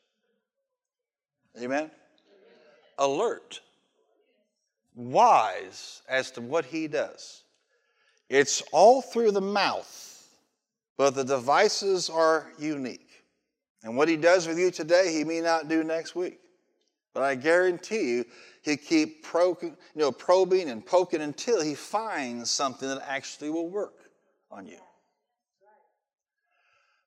Amen? 1.61 1.90
Alert, 2.96 3.61
wise 4.94 6.00
as 6.09 6.31
to 6.31 6.40
what 6.40 6.64
he 6.64 6.88
does. 6.88 7.44
It's 8.31 8.62
all 8.72 9.02
through 9.02 9.33
the 9.33 9.42
mouth, 9.42 10.26
but 10.96 11.14
the 11.14 11.24
devices 11.24 12.09
are 12.09 12.50
unique. 12.59 13.11
And 13.83 13.94
what 13.94 14.09
he 14.09 14.16
does 14.16 14.48
with 14.48 14.59
you 14.59 14.70
today, 14.70 15.12
he 15.12 15.22
may 15.22 15.42
not 15.42 15.68
do 15.68 15.85
next 15.85 16.16
week. 16.16 16.40
But 17.12 17.24
I 17.24 17.35
guarantee 17.35 18.09
you, 18.09 18.24
he 18.62 18.77
keep 18.77 19.27
you 19.35 19.77
know, 19.96 20.12
probing 20.12 20.70
and 20.70 20.87
poking 20.87 21.20
until 21.20 21.61
he 21.61 21.75
finds 21.75 22.51
something 22.51 22.88
that 22.88 23.03
actually 23.07 23.51
will 23.51 23.68
work 23.68 24.11
on 24.51 24.66
you. 24.66 24.79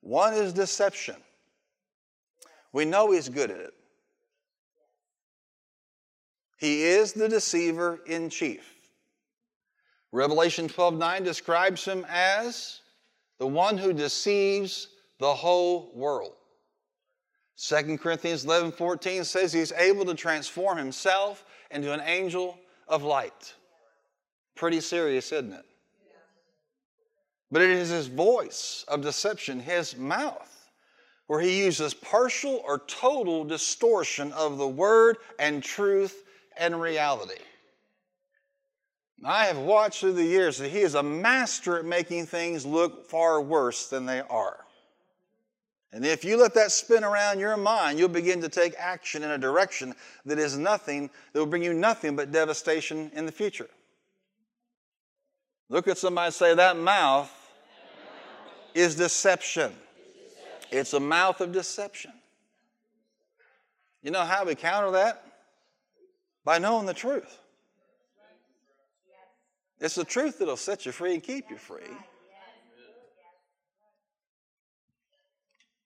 One 0.01 0.33
is 0.33 0.53
deception. 0.53 1.15
We 2.73 2.85
know 2.85 3.11
he's 3.11 3.29
good 3.29 3.51
at 3.51 3.59
it. 3.59 3.73
He 6.57 6.83
is 6.83 7.13
the 7.13 7.29
deceiver 7.29 8.01
in 8.05 8.29
chief. 8.29 8.75
Revelation 10.11 10.67
12:9 10.67 11.23
describes 11.23 11.83
him 11.83 12.05
as 12.09 12.81
the 13.37 13.47
one 13.47 13.77
who 13.77 13.93
deceives 13.93 14.89
the 15.19 15.33
whole 15.33 15.91
world. 15.93 16.35
2 17.57 17.97
Corinthians 17.97 18.43
11 18.43 18.73
14 18.73 19.23
says 19.23 19.53
he's 19.53 19.71
able 19.73 20.05
to 20.05 20.13
transform 20.13 20.77
himself 20.77 21.45
into 21.71 21.93
an 21.93 22.01
angel 22.01 22.57
of 22.87 23.03
light. 23.03 23.53
Pretty 24.55 24.81
serious, 24.81 25.31
isn't 25.31 25.53
it? 25.53 25.65
But 27.51 27.61
it 27.61 27.69
is 27.69 27.89
his 27.89 28.07
voice 28.07 28.83
of 28.87 29.01
deception, 29.01 29.59
his 29.59 29.95
mouth, 29.95 30.69
where 31.27 31.39
he 31.39 31.63
uses 31.63 31.93
partial 31.93 32.61
or 32.65 32.79
total 32.79 33.45
distortion 33.45 34.31
of 34.33 34.57
the 34.57 34.67
word 34.67 35.17
and 35.39 35.63
truth 35.63 36.23
and 36.57 36.79
reality. 36.79 37.41
I 39.23 39.45
have 39.45 39.57
watched 39.57 40.01
through 40.01 40.13
the 40.13 40.23
years 40.23 40.57
that 40.57 40.69
he 40.69 40.79
is 40.79 40.95
a 40.95 41.03
master 41.03 41.79
at 41.79 41.85
making 41.85 42.25
things 42.25 42.65
look 42.65 43.09
far 43.09 43.41
worse 43.41 43.87
than 43.87 44.05
they 44.05 44.21
are. 44.21 44.64
And 45.95 46.05
if 46.05 46.25
you 46.25 46.35
let 46.35 46.53
that 46.55 46.73
spin 46.73 47.05
around 47.05 47.39
your 47.39 47.55
mind, 47.55 47.97
you'll 47.97 48.09
begin 48.09 48.41
to 48.41 48.49
take 48.49 48.75
action 48.77 49.23
in 49.23 49.31
a 49.31 49.37
direction 49.37 49.95
that 50.25 50.37
is 50.37 50.57
nothing, 50.57 51.09
that 51.31 51.39
will 51.39 51.45
bring 51.45 51.63
you 51.63 51.73
nothing 51.73 52.17
but 52.17 52.33
devastation 52.33 53.09
in 53.15 53.25
the 53.25 53.31
future. 53.31 53.69
Look 55.69 55.87
at 55.87 55.97
somebody 55.97 56.33
say, 56.33 56.53
That 56.53 56.75
mouth 56.75 57.31
is 58.73 58.95
deception. 58.95 59.71
It's 60.69 60.91
a 60.91 60.99
mouth 60.99 61.39
of 61.39 61.53
deception. 61.53 62.11
You 64.03 64.11
know 64.11 64.25
how 64.25 64.43
we 64.43 64.53
counter 64.53 64.91
that? 64.91 65.23
By 66.43 66.57
knowing 66.57 66.87
the 66.87 66.93
truth. 66.93 67.39
It's 69.79 69.95
the 69.95 70.03
truth 70.03 70.39
that'll 70.39 70.57
set 70.57 70.85
you 70.85 70.91
free 70.91 71.13
and 71.13 71.23
keep 71.23 71.49
you 71.49 71.57
free. 71.57 71.83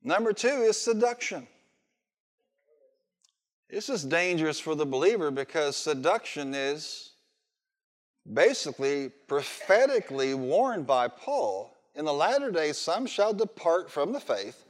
Number 0.03 0.33
two 0.33 0.47
is 0.47 0.79
seduction. 0.79 1.47
This 3.69 3.89
is 3.89 4.03
dangerous 4.03 4.59
for 4.59 4.73
the 4.73 4.85
believer 4.85 5.29
because 5.29 5.75
seduction 5.75 6.55
is 6.55 7.11
basically 8.31 9.11
prophetically 9.27 10.33
warned 10.33 10.87
by 10.87 11.07
Paul. 11.07 11.75
In 11.95 12.05
the 12.05 12.13
latter 12.13 12.51
days, 12.51 12.77
some 12.77 13.05
shall 13.05 13.33
depart 13.33 13.91
from 13.91 14.13
the 14.13 14.19
faith, 14.19 14.63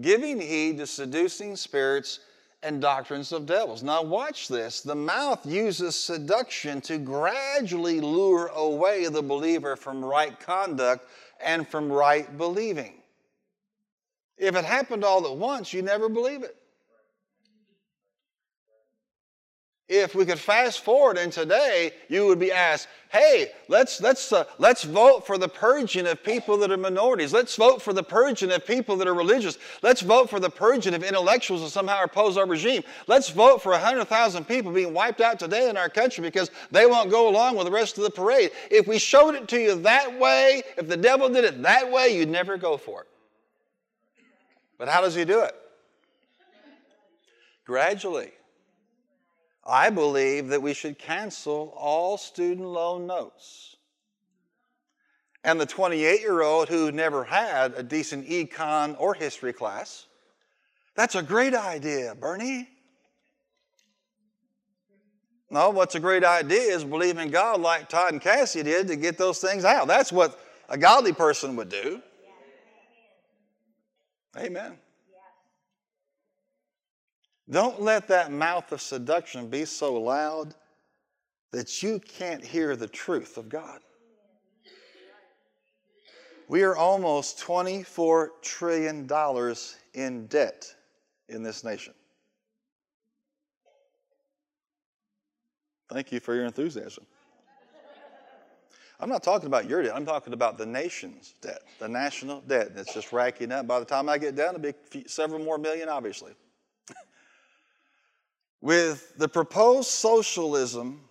giving 0.00 0.40
heed 0.40 0.78
to 0.78 0.86
seducing 0.86 1.56
spirits 1.56 2.20
and 2.62 2.80
doctrines 2.80 3.30
of 3.30 3.46
devils. 3.46 3.82
Now, 3.82 4.02
watch 4.02 4.48
this. 4.48 4.80
The 4.80 4.94
mouth 4.94 5.46
uses 5.46 5.94
seduction 5.94 6.80
to 6.82 6.98
gradually 6.98 8.00
lure 8.00 8.48
away 8.48 9.06
the 9.06 9.22
believer 9.22 9.76
from 9.76 10.04
right 10.04 10.38
conduct 10.40 11.08
and 11.42 11.68
from 11.68 11.92
right 11.92 12.36
believing. 12.36 12.94
If 14.36 14.56
it 14.56 14.64
happened 14.64 15.04
all 15.04 15.26
at 15.26 15.36
once, 15.36 15.72
you 15.72 15.82
never 15.82 16.08
believe 16.08 16.42
it. 16.42 16.56
If 19.86 20.14
we 20.14 20.24
could 20.24 20.38
fast 20.38 20.80
forward 20.80 21.18
and 21.18 21.30
today 21.30 21.92
you 22.08 22.26
would 22.26 22.38
be 22.38 22.50
asked, 22.50 22.88
hey, 23.12 23.52
let's, 23.68 24.00
let's, 24.00 24.32
uh, 24.32 24.44
let's 24.56 24.82
vote 24.82 25.26
for 25.26 25.36
the 25.36 25.46
purging 25.46 26.06
of 26.06 26.24
people 26.24 26.56
that 26.56 26.72
are 26.72 26.78
minorities. 26.78 27.34
Let's 27.34 27.54
vote 27.54 27.82
for 27.82 27.92
the 27.92 28.02
purging 28.02 28.50
of 28.50 28.66
people 28.66 28.96
that 28.96 29.06
are 29.06 29.14
religious. 29.14 29.58
Let's 29.82 30.00
vote 30.00 30.30
for 30.30 30.40
the 30.40 30.48
purging 30.48 30.94
of 30.94 31.04
intellectuals 31.04 31.60
that 31.62 31.68
somehow 31.68 32.02
oppose 32.02 32.38
our 32.38 32.46
regime. 32.46 32.82
Let's 33.08 33.28
vote 33.28 33.60
for 33.62 33.72
100,000 33.72 34.46
people 34.46 34.72
being 34.72 34.94
wiped 34.94 35.20
out 35.20 35.38
today 35.38 35.68
in 35.68 35.76
our 35.76 35.90
country 35.90 36.22
because 36.22 36.50
they 36.70 36.86
won't 36.86 37.10
go 37.10 37.28
along 37.28 37.56
with 37.56 37.66
the 37.66 37.72
rest 37.72 37.98
of 37.98 38.04
the 38.04 38.10
parade. 38.10 38.52
If 38.70 38.88
we 38.88 38.98
showed 38.98 39.34
it 39.34 39.48
to 39.48 39.60
you 39.60 39.74
that 39.82 40.18
way, 40.18 40.62
if 40.78 40.88
the 40.88 40.96
devil 40.96 41.28
did 41.28 41.44
it 41.44 41.62
that 41.62 41.92
way, 41.92 42.16
you'd 42.16 42.30
never 42.30 42.56
go 42.56 42.78
for 42.78 43.02
it. 43.02 43.08
But 44.78 44.88
how 44.88 45.00
does 45.00 45.14
he 45.14 45.24
do 45.24 45.40
it? 45.40 45.54
Gradually. 47.64 48.32
I 49.66 49.88
believe 49.90 50.48
that 50.48 50.60
we 50.60 50.74
should 50.74 50.98
cancel 50.98 51.72
all 51.76 52.18
student 52.18 52.66
loan 52.66 53.06
notes. 53.06 53.76
And 55.42 55.60
the 55.60 55.66
28 55.66 56.20
year 56.20 56.42
old 56.42 56.68
who 56.68 56.92
never 56.92 57.24
had 57.24 57.74
a 57.74 57.82
decent 57.82 58.28
econ 58.28 58.96
or 58.98 59.14
history 59.14 59.52
class, 59.52 60.06
that's 60.94 61.14
a 61.14 61.22
great 61.22 61.54
idea, 61.54 62.14
Bernie. 62.14 62.68
No, 65.50 65.70
what's 65.70 65.94
a 65.94 66.00
great 66.00 66.24
idea 66.24 66.74
is 66.74 66.84
believe 66.84 67.18
in 67.18 67.30
God 67.30 67.60
like 67.60 67.88
Todd 67.88 68.12
and 68.12 68.20
Cassie 68.20 68.62
did 68.62 68.88
to 68.88 68.96
get 68.96 69.18
those 69.18 69.38
things 69.38 69.64
out. 69.64 69.86
That's 69.86 70.12
what 70.12 70.38
a 70.68 70.76
godly 70.76 71.12
person 71.12 71.56
would 71.56 71.68
do. 71.68 72.02
Amen. 74.36 74.78
Don't 77.48 77.80
let 77.80 78.08
that 78.08 78.32
mouth 78.32 78.72
of 78.72 78.80
seduction 78.80 79.48
be 79.48 79.64
so 79.64 79.94
loud 79.94 80.54
that 81.52 81.82
you 81.82 82.00
can't 82.00 82.44
hear 82.44 82.74
the 82.74 82.88
truth 82.88 83.36
of 83.36 83.48
God. 83.48 83.80
We 86.48 86.62
are 86.62 86.76
almost 86.76 87.38
$24 87.38 88.28
trillion 88.42 89.08
in 89.94 90.26
debt 90.26 90.74
in 91.28 91.42
this 91.42 91.64
nation. 91.64 91.94
Thank 95.90 96.12
you 96.12 96.20
for 96.20 96.34
your 96.34 96.44
enthusiasm. 96.44 97.06
I'm 99.04 99.10
not 99.10 99.22
talking 99.22 99.48
about 99.48 99.68
your 99.68 99.82
debt. 99.82 99.94
I'm 99.94 100.06
talking 100.06 100.32
about 100.32 100.56
the 100.56 100.64
nation's 100.64 101.34
debt, 101.42 101.60
the 101.78 101.86
national 101.86 102.40
debt 102.40 102.74
that's 102.74 102.94
just 102.94 103.12
racking 103.12 103.52
up. 103.52 103.66
By 103.66 103.78
the 103.78 103.84
time 103.84 104.08
I 104.08 104.16
get 104.16 104.34
done, 104.34 104.54
it'll 104.54 104.72
be 104.90 105.04
several 105.06 105.40
more 105.40 105.58
million, 105.58 105.90
obviously. 105.90 106.32
With 108.62 109.12
the 109.18 109.28
proposed 109.28 109.90
socialism 109.90 111.02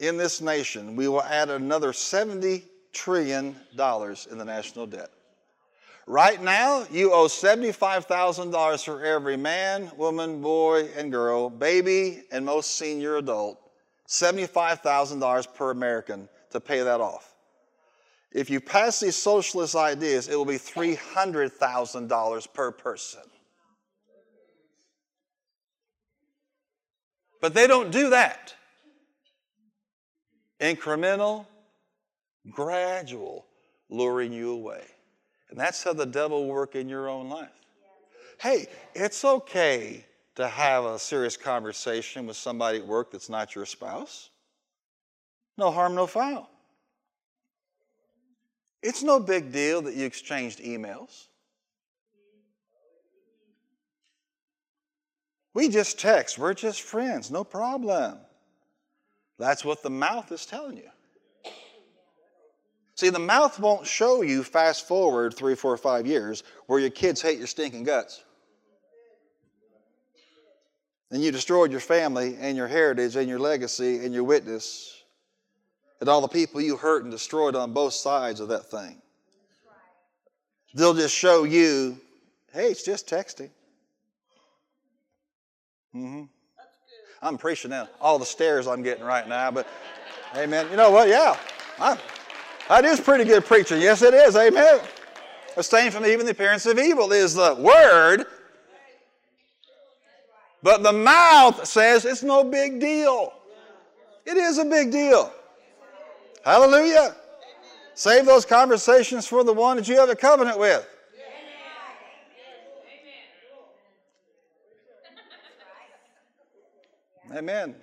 in 0.00 0.16
this 0.16 0.40
nation, 0.40 0.96
we 0.96 1.08
will 1.08 1.22
add 1.22 1.50
another 1.50 1.92
$70 1.92 2.62
trillion 2.94 3.54
in 3.74 4.38
the 4.38 4.44
national 4.46 4.86
debt. 4.86 5.10
Right 6.06 6.42
now, 6.42 6.86
you 6.90 7.12
owe 7.12 7.26
$75,000 7.26 8.82
for 8.82 9.04
every 9.04 9.36
man, 9.36 9.92
woman, 9.98 10.40
boy, 10.40 10.88
and 10.96 11.12
girl, 11.12 11.50
baby, 11.50 12.22
and 12.32 12.46
most 12.46 12.78
senior 12.78 13.16
adult. 13.16 13.60
$75,000 14.08 15.54
per 15.54 15.70
American 15.70 16.30
to 16.52 16.58
pay 16.58 16.82
that 16.82 17.02
off. 17.02 17.31
If 18.34 18.48
you 18.48 18.60
pass 18.60 19.00
these 19.00 19.16
socialist 19.16 19.76
ideas, 19.76 20.28
it 20.28 20.36
will 20.36 20.44
be 20.44 20.54
$300,000 20.54 22.52
per 22.54 22.70
person. 22.70 23.20
But 27.40 27.54
they 27.54 27.66
don't 27.66 27.90
do 27.90 28.10
that. 28.10 28.54
Incremental, 30.60 31.46
gradual, 32.50 33.44
luring 33.90 34.32
you 34.32 34.52
away. 34.52 34.84
And 35.50 35.58
that's 35.58 35.82
how 35.82 35.92
the 35.92 36.06
devil 36.06 36.46
work 36.46 36.76
in 36.76 36.88
your 36.88 37.08
own 37.08 37.28
life. 37.28 37.50
Hey, 38.40 38.66
it's 38.94 39.24
okay 39.24 40.06
to 40.36 40.48
have 40.48 40.84
a 40.84 40.98
serious 40.98 41.36
conversation 41.36 42.26
with 42.26 42.36
somebody 42.36 42.78
at 42.78 42.86
work 42.86 43.10
that's 43.10 43.28
not 43.28 43.54
your 43.54 43.66
spouse. 43.66 44.30
No 45.58 45.70
harm, 45.70 45.94
no 45.94 46.06
foul. 46.06 46.48
It's 48.82 49.02
no 49.02 49.20
big 49.20 49.52
deal 49.52 49.82
that 49.82 49.94
you 49.94 50.04
exchanged 50.04 50.58
emails. 50.58 51.28
We 55.54 55.68
just 55.68 56.00
text, 56.00 56.38
we're 56.38 56.54
just 56.54 56.80
friends, 56.80 57.30
no 57.30 57.44
problem. 57.44 58.18
That's 59.38 59.64
what 59.64 59.82
the 59.82 59.90
mouth 59.90 60.32
is 60.32 60.46
telling 60.46 60.78
you. 60.78 60.88
See, 62.94 63.10
the 63.10 63.18
mouth 63.18 63.58
won't 63.58 63.86
show 63.86 64.22
you 64.22 64.42
fast 64.44 64.86
forward 64.86 65.34
three, 65.34 65.54
four, 65.54 65.76
five 65.76 66.06
years 66.06 66.42
where 66.66 66.78
your 66.78 66.90
kids 66.90 67.20
hate 67.20 67.38
your 67.38 67.46
stinking 67.46 67.84
guts. 67.84 68.22
And 71.10 71.22
you 71.22 71.30
destroyed 71.30 71.70
your 71.70 71.80
family 71.80 72.36
and 72.40 72.56
your 72.56 72.68
heritage 72.68 73.16
and 73.16 73.28
your 73.28 73.38
legacy 73.38 74.04
and 74.04 74.14
your 74.14 74.24
witness 74.24 75.01
and 76.02 76.08
all 76.08 76.20
the 76.20 76.26
people 76.26 76.60
you 76.60 76.76
hurt 76.76 77.04
and 77.04 77.12
destroyed 77.12 77.54
on 77.54 77.72
both 77.72 77.92
sides 77.92 78.40
of 78.40 78.48
that 78.48 78.68
thing. 78.68 79.00
They'll 80.74 80.94
just 80.94 81.14
show 81.14 81.44
you, 81.44 81.96
hey, 82.52 82.72
it's 82.72 82.82
just 82.82 83.08
texting. 83.08 83.50
Mm-hmm. 85.94 86.24
I'm 87.22 87.38
preaching 87.38 87.70
now. 87.70 87.88
All 88.00 88.18
the 88.18 88.26
stares 88.26 88.66
I'm 88.66 88.82
getting 88.82 89.04
right 89.04 89.28
now, 89.28 89.52
but 89.52 89.68
amen. 90.34 90.66
You 90.72 90.76
know 90.76 90.90
what? 90.90 91.08
Yeah. 91.08 91.38
I, 91.78 91.96
that 92.68 92.84
is 92.84 92.98
pretty 92.98 93.22
good 93.22 93.44
preaching. 93.44 93.80
Yes, 93.80 94.02
it 94.02 94.12
is. 94.12 94.34
Amen. 94.34 94.80
Abstain 95.56 95.92
from 95.92 96.04
even 96.04 96.26
the 96.26 96.32
appearance 96.32 96.66
of 96.66 96.80
evil 96.80 97.12
is 97.12 97.34
the 97.34 97.54
word. 97.54 98.26
But 100.64 100.82
the 100.82 100.92
mouth 100.92 101.64
says 101.64 102.04
it's 102.04 102.24
no 102.24 102.42
big 102.42 102.80
deal. 102.80 103.34
It 104.26 104.36
is 104.36 104.58
a 104.58 104.64
big 104.64 104.90
deal. 104.90 105.32
Hallelujah. 106.44 107.14
Save 107.94 108.26
those 108.26 108.44
conversations 108.44 109.26
for 109.26 109.44
the 109.44 109.52
one 109.52 109.76
that 109.76 109.86
you 109.86 109.96
have 109.96 110.08
a 110.08 110.16
covenant 110.16 110.58
with. 110.58 110.86
Amen. 117.34 117.74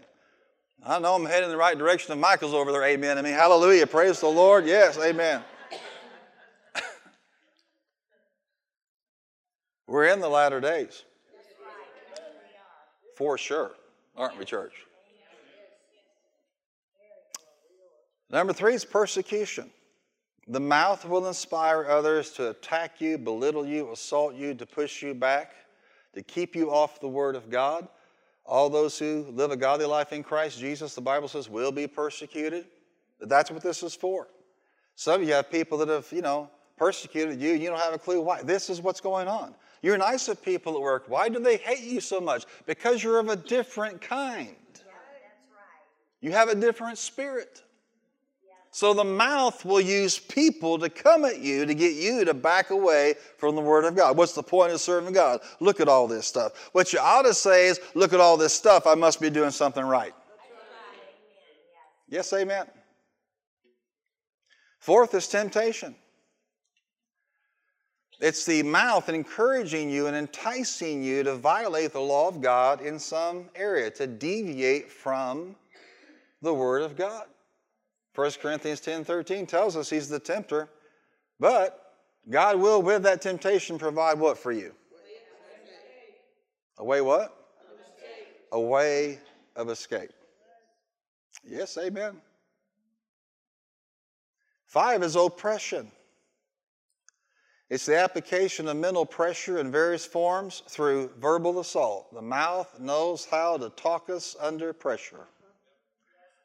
I 0.86 1.00
know 1.00 1.16
I'm 1.16 1.26
heading 1.26 1.46
in 1.46 1.50
the 1.50 1.58
right 1.58 1.78
direction 1.78 2.14
if 2.14 2.20
Michael's 2.20 2.54
over 2.54 2.72
there. 2.72 2.84
Amen. 2.84 3.18
I 3.18 3.22
mean, 3.22 3.34
hallelujah. 3.34 3.88
Praise 3.88 4.20
the 4.20 4.28
Lord. 4.28 4.66
Yes, 4.66 4.98
amen. 4.98 5.42
We're 9.88 10.06
in 10.06 10.20
the 10.20 10.30
latter 10.30 10.62
days. 10.62 11.04
For 13.16 13.38
sure, 13.38 13.72
aren't 14.16 14.38
we, 14.38 14.46
church? 14.46 14.74
Number 18.30 18.54
three 18.54 18.76
is 18.76 18.86
persecution. 18.86 19.72
The 20.48 20.60
mouth 20.60 21.06
will 21.06 21.28
inspire 21.28 21.86
others 21.86 22.32
to 22.32 22.50
attack 22.50 23.02
you, 23.02 23.18
belittle 23.18 23.66
you, 23.66 23.92
assault 23.92 24.36
you, 24.36 24.54
to 24.56 24.66
push 24.66 25.04
you 25.04 25.14
back, 25.14 25.54
to 26.14 26.24
keep 26.24 26.56
you 26.56 26.72
off 26.72 27.00
the 27.00 27.08
Word 27.08 27.36
of 27.36 27.50
God. 27.50 27.88
All 28.46 28.70
those 28.70 28.98
who 28.98 29.28
live 29.30 29.52
a 29.52 29.58
godly 29.58 29.86
life 29.86 30.12
in 30.12 30.24
Christ 30.24 30.60
Jesus, 30.60 30.96
the 30.96 31.02
Bible 31.02 31.28
says, 31.28 31.50
will 31.50 31.72
be 31.72 31.86
persecuted. 31.86 32.66
That's 33.22 33.52
what 33.52 33.62
this 33.62 33.84
is 33.84 33.94
for. 33.94 34.28
Some 34.96 35.22
of 35.22 35.28
you 35.28 35.34
have 35.36 35.52
people 35.52 35.78
that 35.80 35.88
have, 35.88 36.08
you 36.12 36.22
know, 36.22 36.50
persecuted 36.78 37.40
you, 37.40 37.52
you 37.52 37.70
don't 37.70 37.80
have 37.80 37.94
a 37.94 38.00
clue 38.00 38.22
why. 38.22 38.42
This 38.42 38.70
is 38.70 38.82
what's 38.82 39.02
going 39.02 39.28
on. 39.28 39.54
You're 39.82 39.98
nice 39.98 40.26
to 40.26 40.36
people 40.36 40.76
at 40.76 40.82
work. 40.82 41.06
Why 41.08 41.30
do 41.30 41.40
they 41.40 41.58
hate 41.58 41.84
you 41.84 42.02
so 42.02 42.20
much? 42.20 42.46
Because 42.66 43.04
you're 43.04 43.20
of 43.20 43.30
a 43.30 43.36
different 43.36 44.02
kind. 44.02 44.56
You 46.22 46.32
have 46.32 46.50
a 46.50 46.56
different 46.56 46.98
spirit. 46.98 47.62
So 48.80 48.94
the 48.94 49.04
mouth 49.04 49.66
will 49.66 49.82
use 49.82 50.18
people 50.18 50.80
to 50.80 50.90
come 50.90 51.26
at 51.26 51.40
you 51.40 51.66
to 51.66 51.74
get 51.74 51.96
you 51.96 52.24
to 52.24 52.34
back 52.34 52.70
away 52.70 53.16
from 53.36 53.56
the 53.56 53.62
Word 53.62 53.84
of 53.84 53.94
God. 53.94 54.16
What's 54.16 54.32
the 54.32 54.42
point 54.42 54.72
of 54.72 54.80
serving 54.80 55.12
God? 55.12 55.42
Look 55.60 55.82
at 55.82 55.90
all 55.90 56.08
this 56.08 56.26
stuff. 56.26 56.70
What 56.72 56.94
you 56.94 57.00
ought 57.00 57.24
to 57.24 57.34
say 57.34 57.68
is, 57.68 57.82
look 57.94 58.14
at 58.14 58.22
all 58.22 58.38
this 58.38 58.54
stuff. 58.54 58.88
I 58.88 58.96
must 58.96 59.20
be 59.20 59.30
doing 59.30 59.52
something 59.52 59.84
right. 59.84 60.14
Yes, 62.08 62.32
amen. 62.32 62.68
Fourth 64.80 65.14
is 65.14 65.28
temptation. 65.28 65.94
It's 68.22 68.46
the 68.46 68.64
mouth 68.64 69.10
encouraging 69.10 69.90
you 69.90 70.08
and 70.08 70.16
enticing 70.16 71.04
you 71.04 71.24
to 71.24 71.36
violate 71.36 71.92
the 71.92 72.00
law 72.00 72.30
of 72.30 72.40
God 72.40 72.80
in 72.80 72.98
some 72.98 73.50
area, 73.56 73.92
to 73.92 74.08
deviate 74.08 74.90
from 74.90 75.58
the 76.42 76.54
Word 76.54 76.82
of 76.82 76.96
God. 76.96 77.26
1 78.20 78.32
Corinthians 78.42 78.82
10 78.82 79.06
13 79.06 79.46
tells 79.46 79.78
us 79.78 79.90
he's 79.90 80.10
the 80.10 80.20
tempter, 80.20 80.68
but 81.40 81.96
God 82.30 82.60
will, 82.60 82.82
with 82.82 83.04
that 83.04 83.22
temptation, 83.22 83.80
provide 83.80 84.20
what 84.20 84.38
for 84.38 84.52
you? 84.52 84.74
A 86.80 86.84
way 86.84 87.00
what? 87.00 87.34
A 88.52 88.60
way 88.60 89.20
of 89.56 89.70
escape. 89.70 90.12
Yes, 91.46 91.78
amen. 91.78 92.18
Five 94.66 95.02
is 95.02 95.16
oppression. 95.16 95.90
It's 97.70 97.86
the 97.86 97.98
application 97.98 98.68
of 98.68 98.76
mental 98.76 99.06
pressure 99.06 99.60
in 99.60 99.72
various 99.72 100.06
forms 100.06 100.62
through 100.68 101.12
verbal 101.20 101.62
assault. 101.62 102.14
The 102.14 102.22
mouth 102.22 102.82
knows 102.82 103.24
how 103.24 103.56
to 103.58 103.70
talk 103.70 104.10
us 104.10 104.36
under 104.42 104.74
pressure. 104.74 105.28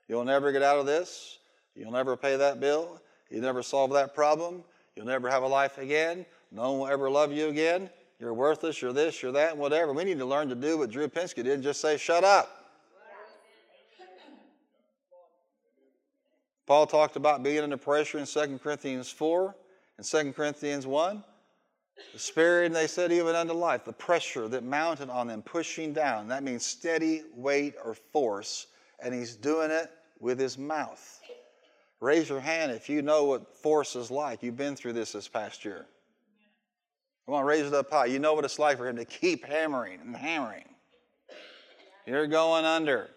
You'll 0.06 0.24
never 0.24 0.52
get 0.52 0.62
out 0.62 0.78
of 0.78 0.86
this. 0.86 1.38
You'll 1.74 1.92
never 1.92 2.16
pay 2.16 2.36
that 2.36 2.60
bill. 2.60 3.00
You'll 3.30 3.42
never 3.42 3.62
solve 3.62 3.92
that 3.92 4.14
problem. 4.14 4.62
You'll 4.94 5.06
never 5.06 5.28
have 5.28 5.42
a 5.42 5.46
life 5.46 5.78
again. 5.78 6.24
No 6.52 6.72
one 6.72 6.80
will 6.80 6.86
ever 6.88 7.10
love 7.10 7.32
you 7.32 7.48
again. 7.48 7.90
You're 8.20 8.34
worthless, 8.34 8.80
you're 8.80 8.92
this, 8.92 9.22
you're 9.22 9.32
that, 9.32 9.56
whatever. 9.56 9.92
We 9.92 10.04
need 10.04 10.18
to 10.18 10.24
learn 10.24 10.48
to 10.48 10.54
do 10.54 10.78
what 10.78 10.90
Drew 10.90 11.08
Pinsky 11.08 11.42
did 11.42 11.62
just 11.62 11.80
say, 11.80 11.96
shut 11.96 12.22
up. 12.22 12.64
Paul 16.66 16.86
talked 16.86 17.16
about 17.16 17.42
being 17.42 17.58
under 17.58 17.76
pressure 17.76 18.18
in 18.18 18.24
2 18.24 18.58
Corinthians 18.62 19.10
4 19.10 19.54
and 19.98 20.06
2 20.06 20.32
Corinthians 20.32 20.86
1. 20.86 21.22
The 22.12 22.18
spirit, 22.18 22.66
and 22.66 22.74
they 22.74 22.86
said, 22.86 23.12
even 23.12 23.34
unto 23.34 23.52
life, 23.52 23.84
the 23.84 23.92
pressure 23.92 24.48
that 24.48 24.64
mounted 24.64 25.10
on 25.10 25.26
them, 25.26 25.42
pushing 25.42 25.92
down. 25.92 26.26
That 26.28 26.42
means 26.42 26.64
steady 26.64 27.22
weight 27.34 27.74
or 27.84 27.94
force, 27.94 28.66
and 29.00 29.14
he's 29.14 29.36
doing 29.36 29.70
it 29.70 29.90
with 30.18 30.38
his 30.38 30.56
mouth. 30.56 31.20
Raise 32.00 32.28
your 32.28 32.40
hand 32.40 32.72
if 32.72 32.88
you 32.88 33.02
know 33.02 33.24
what 33.24 33.56
force 33.56 33.96
is 33.96 34.10
like. 34.10 34.42
You've 34.42 34.56
been 34.56 34.76
through 34.76 34.92
this 34.92 35.12
this 35.12 35.28
past 35.28 35.64
year. 35.64 35.86
Come 37.26 37.34
on, 37.34 37.44
raise 37.44 37.66
it 37.66 37.72
up 37.72 37.90
high. 37.90 38.06
You 38.06 38.18
know 38.18 38.34
what 38.34 38.44
it's 38.44 38.58
like 38.58 38.76
for 38.76 38.86
him 38.86 38.96
to 38.96 39.04
keep 39.04 39.44
hammering 39.44 40.00
and 40.00 40.14
hammering. 40.14 40.68
You're 42.06 42.26
going 42.26 42.66
under. 42.66 43.08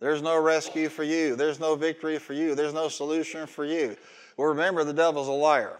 There's 0.00 0.22
no 0.22 0.40
rescue 0.40 0.88
for 0.88 1.02
you. 1.02 1.34
There's 1.34 1.58
no 1.58 1.74
victory 1.74 2.18
for 2.18 2.32
you. 2.32 2.54
There's 2.54 2.72
no 2.72 2.88
solution 2.88 3.46
for 3.48 3.64
you. 3.64 3.96
Well, 4.36 4.48
remember, 4.48 4.84
the 4.84 4.92
devil's 4.92 5.26
a 5.26 5.32
liar. 5.32 5.76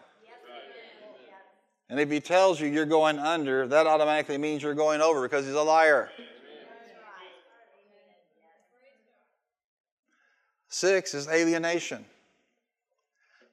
And 1.88 2.00
if 2.00 2.10
he 2.10 2.20
tells 2.20 2.60
you 2.60 2.66
you're 2.66 2.84
going 2.84 3.18
under, 3.18 3.66
that 3.68 3.86
automatically 3.86 4.36
means 4.36 4.62
you're 4.62 4.74
going 4.74 5.00
over 5.00 5.22
because 5.22 5.46
he's 5.46 5.54
a 5.54 5.62
liar. 5.62 6.10
Six 10.68 11.14
is 11.14 11.28
alienation. 11.28 12.04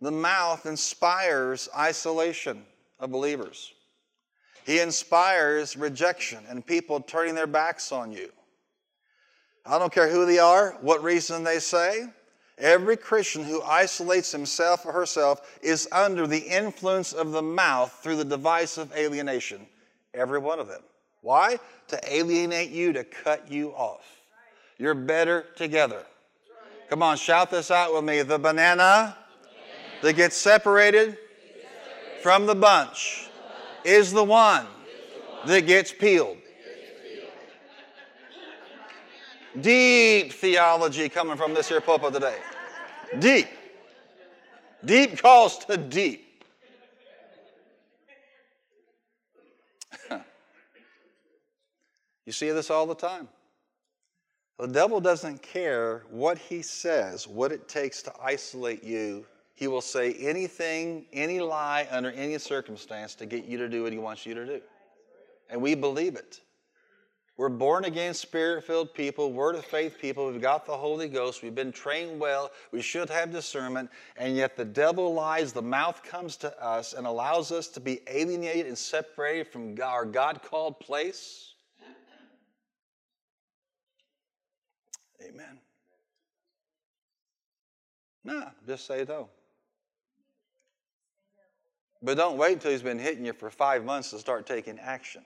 The 0.05 0.11
mouth 0.11 0.67
inspires 0.67 1.67
isolation 1.75 2.63
of 2.99 3.11
believers. 3.11 3.73
He 4.63 4.79
inspires 4.79 5.75
rejection 5.75 6.43
and 6.47 6.63
people 6.63 6.99
turning 6.99 7.33
their 7.33 7.47
backs 7.47 7.91
on 7.91 8.11
you. 8.11 8.29
I 9.65 9.79
don't 9.79 9.91
care 9.91 10.07
who 10.07 10.27
they 10.27 10.37
are, 10.37 10.77
what 10.81 11.01
reason 11.01 11.43
they 11.43 11.57
say. 11.57 12.05
Every 12.59 12.97
Christian 12.97 13.43
who 13.43 13.63
isolates 13.63 14.31
himself 14.31 14.85
or 14.85 14.91
herself 14.91 15.57
is 15.63 15.87
under 15.91 16.27
the 16.27 16.37
influence 16.37 17.11
of 17.11 17.31
the 17.31 17.41
mouth 17.41 17.91
through 18.03 18.17
the 18.17 18.25
device 18.25 18.77
of 18.77 18.95
alienation. 18.95 19.65
Every 20.13 20.37
one 20.37 20.59
of 20.59 20.67
them. 20.67 20.83
Why? 21.21 21.57
To 21.87 21.99
alienate 22.15 22.69
you, 22.69 22.93
to 22.93 23.03
cut 23.03 23.51
you 23.51 23.71
off. 23.71 24.05
You're 24.77 24.93
better 24.93 25.47
together. 25.55 26.03
Come 26.91 27.01
on, 27.01 27.17
shout 27.17 27.49
this 27.49 27.71
out 27.71 27.91
with 27.91 28.03
me. 28.03 28.21
The 28.21 28.37
banana 28.37 29.17
that 30.01 30.13
gets 30.13 30.36
separated 30.36 31.17
from 32.21 32.45
the 32.45 32.55
bunch 32.55 33.29
is 33.84 34.12
the 34.12 34.23
one 34.23 34.65
that 35.45 35.67
gets 35.67 35.91
peeled. 35.93 36.38
Deep 39.62 40.34
theology 40.34 41.08
coming 41.08 41.38
from 41.38 41.53
this 41.53 41.69
here 41.69 41.79
pulpit 41.79 42.13
today. 42.13 42.38
Deep. 43.19 43.47
Deep 44.84 45.21
calls 45.21 45.60
to 45.65 45.77
deep. 45.77 46.43
you 52.25 52.34
see 52.34 52.51
this 52.51 52.69
all 52.69 52.86
the 52.86 52.95
time. 52.95 53.29
The 54.60 54.67
devil 54.67 55.01
doesn't 55.01 55.41
care 55.41 56.03
what 56.10 56.38
he 56.38 56.62
says, 56.62 57.27
what 57.27 57.51
it 57.51 57.67
takes 57.67 58.01
to 58.03 58.13
isolate 58.21 58.84
you. 58.84 59.25
He 59.55 59.67
will 59.67 59.81
say 59.81 60.13
anything, 60.13 61.05
any 61.13 61.39
lie, 61.39 61.87
under 61.89 62.11
any 62.11 62.37
circumstance 62.37 63.15
to 63.15 63.25
get 63.25 63.45
you 63.45 63.57
to 63.57 63.69
do 63.69 63.83
what 63.83 63.93
he 63.93 63.97
wants 63.97 64.25
you 64.25 64.33
to 64.33 64.45
do. 64.45 64.61
And 65.49 65.61
we 65.61 65.75
believe 65.75 66.15
it. 66.15 66.41
We're 67.37 67.49
born 67.49 67.83
again, 67.83 68.13
spirit 68.13 68.63
filled 68.63 68.93
people, 68.93 69.33
word 69.33 69.55
of 69.55 69.65
faith 69.65 69.97
people. 69.99 70.31
We've 70.31 70.41
got 70.41 70.65
the 70.65 70.75
Holy 70.75 71.09
Ghost. 71.09 71.43
We've 71.43 71.55
been 71.55 71.73
trained 71.73 72.19
well. 72.19 72.51
We 72.71 72.81
should 72.81 73.09
have 73.09 73.31
discernment. 73.31 73.89
And 74.15 74.37
yet 74.37 74.55
the 74.55 74.63
devil 74.63 75.13
lies. 75.13 75.51
The 75.51 75.61
mouth 75.61 76.01
comes 76.03 76.37
to 76.37 76.63
us 76.63 76.93
and 76.93 77.05
allows 77.05 77.51
us 77.51 77.67
to 77.69 77.81
be 77.81 77.99
alienated 78.07 78.67
and 78.67 78.77
separated 78.77 79.47
from 79.47 79.75
our 79.83 80.05
God 80.05 80.43
called 80.43 80.79
place. 80.79 81.53
Amen. 85.21 85.59
Nah, 88.23 88.49
just 88.65 88.87
say 88.87 89.05
no. 89.07 89.29
But 92.05 92.17
don't 92.17 92.37
wait 92.37 92.53
until 92.53 92.69
he's 92.69 92.83
been 92.83 92.99
hitting 92.99 93.25
you 93.25 93.33
for 93.33 93.49
five 93.49 93.83
months 93.83 94.11
to 94.11 94.19
start 94.19 94.45
taking 94.45 94.77
action. 94.77 95.25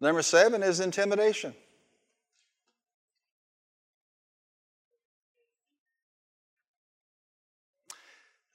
Number 0.00 0.20
seven 0.20 0.64
is 0.64 0.80
intimidation. 0.80 1.54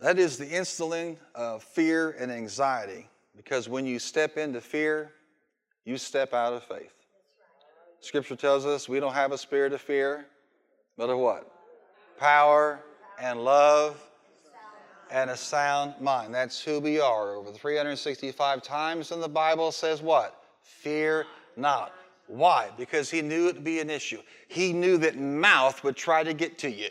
That 0.01 0.19
is 0.19 0.37
the 0.37 0.57
instilling 0.57 1.17
of 1.33 1.63
fear 1.63 2.17
and 2.19 2.29
anxiety 2.29 3.07
because 3.37 3.69
when 3.69 3.85
you 3.85 3.97
step 3.97 4.35
into 4.35 4.59
fear, 4.59 5.13
you 5.85 5.97
step 5.97 6.33
out 6.33 6.51
of 6.51 6.63
faith. 6.63 6.93
Scripture 8.01 8.35
tells 8.35 8.65
us 8.65 8.89
we 8.89 8.99
don't 8.99 9.13
have 9.13 9.31
a 9.31 9.37
spirit 9.37 9.71
of 9.71 9.79
fear, 9.79 10.25
but 10.97 11.09
of 11.09 11.17
what? 11.17 11.50
Power 12.21 12.79
and 13.19 13.43
love 13.43 13.99
and 15.09 15.31
a 15.31 15.35
sound 15.35 15.95
mind. 15.99 16.35
That's 16.35 16.61
who 16.63 16.79
we 16.79 16.99
are. 16.99 17.33
Over 17.33 17.51
365 17.51 18.61
times 18.61 19.11
in 19.11 19.19
the 19.19 19.27
Bible 19.27 19.71
says 19.71 20.03
what? 20.03 20.43
Fear 20.61 21.25
not. 21.57 21.95
Why? 22.27 22.69
Because 22.77 23.09
he 23.09 23.23
knew 23.23 23.47
it 23.47 23.55
would 23.55 23.63
be 23.63 23.79
an 23.79 23.89
issue. 23.89 24.19
He 24.47 24.71
knew 24.71 24.99
that 24.99 25.17
mouth 25.17 25.83
would 25.83 25.95
try 25.95 26.23
to 26.23 26.35
get 26.35 26.59
to 26.59 26.69
you. 26.69 26.89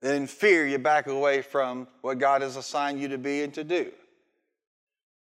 Then 0.00 0.28
fear, 0.28 0.64
you 0.64 0.78
back 0.78 1.08
away 1.08 1.42
from 1.42 1.88
what 2.02 2.20
God 2.20 2.42
has 2.42 2.54
assigned 2.54 3.00
you 3.00 3.08
to 3.08 3.18
be 3.18 3.42
and 3.42 3.52
to 3.54 3.64
do. 3.64 3.90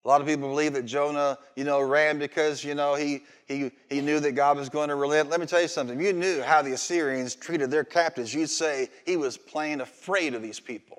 A 0.05 0.09
lot 0.09 0.21
of 0.21 0.27
people 0.27 0.49
believe 0.49 0.73
that 0.73 0.85
Jonah, 0.85 1.39
you 1.55 1.63
know, 1.63 1.81
ran 1.81 2.19
because, 2.19 2.65
you 2.65 2.75
know, 2.75 2.95
he, 2.97 3.23
he, 3.47 3.71
he 3.89 4.01
knew 4.01 4.19
that 4.19 4.33
God 4.33 4.57
was 4.57 4.69
going 4.69 4.89
to 4.89 4.97
relent. 4.97 5.31
Let 5.31 5.39
me 5.39 5.47
tell 5.47 5.63
you 5.63 5.69
something. 5.69 5.99
If 5.99 6.05
you 6.05 6.13
knew 6.13 6.43
how 6.43 6.61
the 6.61 6.73
Assyrians 6.73 7.37
treated 7.37 7.71
their 7.71 7.85
captives, 7.85 8.35
you'd 8.35 8.51
say 8.51 8.89
he 9.07 9.17
was 9.17 9.37
plain 9.37 9.81
afraid 9.81 10.35
of 10.35 10.43
these 10.43 10.59
people. 10.59 10.99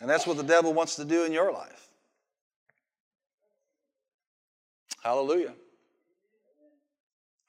And 0.00 0.08
that's 0.08 0.26
what 0.26 0.38
the 0.38 0.42
devil 0.42 0.72
wants 0.72 0.96
to 0.96 1.04
do 1.04 1.24
in 1.24 1.32
your 1.32 1.52
life. 1.52 1.88
Hallelujah. 5.02 5.54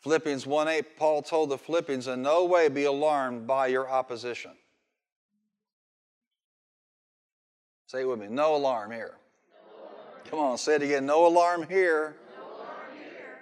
Philippians 0.01 0.45
1 0.45 0.67
8, 0.67 0.97
Paul 0.97 1.21
told 1.21 1.49
the 1.49 1.57
Philippians, 1.57 2.07
in 2.07 2.21
no 2.21 2.45
way 2.45 2.67
be 2.67 2.83
alarmed 2.83 3.47
by 3.47 3.67
your 3.67 3.89
opposition. 3.89 4.51
Say 7.87 8.01
it 8.01 8.05
with 8.05 8.19
me. 8.19 8.27
No 8.27 8.55
alarm 8.55 8.91
here. 8.91 9.15
No 9.51 9.83
alarm. 9.83 10.21
Come 10.29 10.39
on, 10.39 10.57
say 10.57 10.75
it 10.75 10.81
again. 10.81 11.05
No 11.05 11.27
alarm 11.27 11.67
here. 11.69 12.15
No 12.35 12.55
alarm 12.55 12.89
here. 12.97 13.39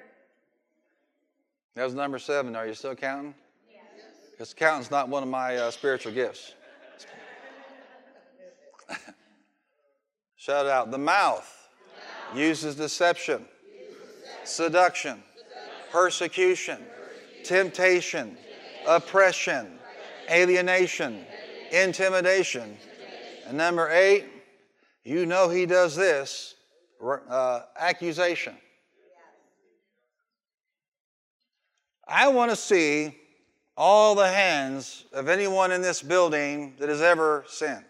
That 1.75 1.85
was 1.85 1.93
number 1.93 2.19
seven. 2.19 2.55
Are 2.55 2.67
you 2.67 2.73
still 2.73 2.95
counting? 2.95 3.33
Because 4.31 4.53
counting's 4.53 4.91
not 4.91 5.07
one 5.09 5.23
of 5.23 5.29
my 5.29 5.55
uh, 5.55 5.71
spiritual 5.71 6.11
gifts. 6.11 6.53
Shout 10.35 10.65
out. 10.65 10.91
The 10.91 10.97
mouth 10.97 11.69
uses 12.35 12.75
deception, 12.75 13.45
seduction, 14.43 15.23
persecution, 15.89 16.79
temptation, 17.45 18.37
oppression, 18.85 19.79
alienation, 20.29 21.23
intimidation. 21.71 22.75
And 23.47 23.57
number 23.57 23.89
eight, 23.91 24.25
you 25.03 25.25
know 25.25 25.49
he 25.49 25.65
does 25.65 25.95
this 25.95 26.55
uh, 27.01 27.61
accusation. 27.77 28.55
I 32.07 32.27
want 32.27 32.51
to 32.51 32.55
see 32.55 33.15
all 33.75 34.15
the 34.15 34.27
hands 34.27 35.05
of 35.13 35.27
anyone 35.27 35.71
in 35.71 35.81
this 35.81 36.01
building 36.01 36.75
that 36.79 36.89
has 36.89 37.01
ever 37.01 37.43
sinned. 37.47 37.85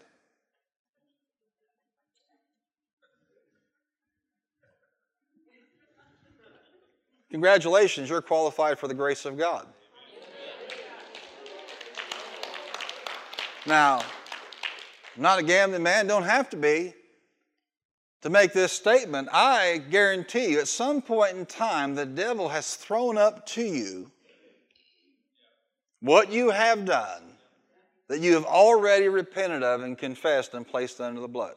Congratulations, 7.30 8.08
you're 8.08 8.22
qualified 8.22 8.78
for 8.78 8.86
the 8.86 8.94
grace 8.94 9.24
of 9.24 9.36
God. 9.36 9.66
Now, 13.66 14.00
I'm 15.16 15.22
not 15.22 15.40
a 15.40 15.42
gambling 15.42 15.82
man, 15.82 16.06
don't 16.06 16.22
have 16.22 16.48
to 16.50 16.56
be 16.56 16.94
to 18.24 18.30
make 18.30 18.54
this 18.54 18.72
statement. 18.72 19.28
I 19.30 19.82
guarantee 19.90 20.52
you, 20.52 20.58
at 20.58 20.66
some 20.66 21.02
point 21.02 21.36
in 21.36 21.44
time, 21.44 21.94
the 21.94 22.06
devil 22.06 22.48
has 22.48 22.74
thrown 22.74 23.18
up 23.18 23.44
to 23.48 23.62
you 23.62 24.10
what 26.00 26.32
you 26.32 26.48
have 26.48 26.86
done 26.86 27.22
that 28.08 28.20
you 28.20 28.32
have 28.32 28.46
already 28.46 29.08
repented 29.08 29.62
of 29.62 29.82
and 29.82 29.98
confessed 29.98 30.54
and 30.54 30.66
placed 30.66 31.02
under 31.02 31.20
the 31.20 31.28
blood. 31.28 31.52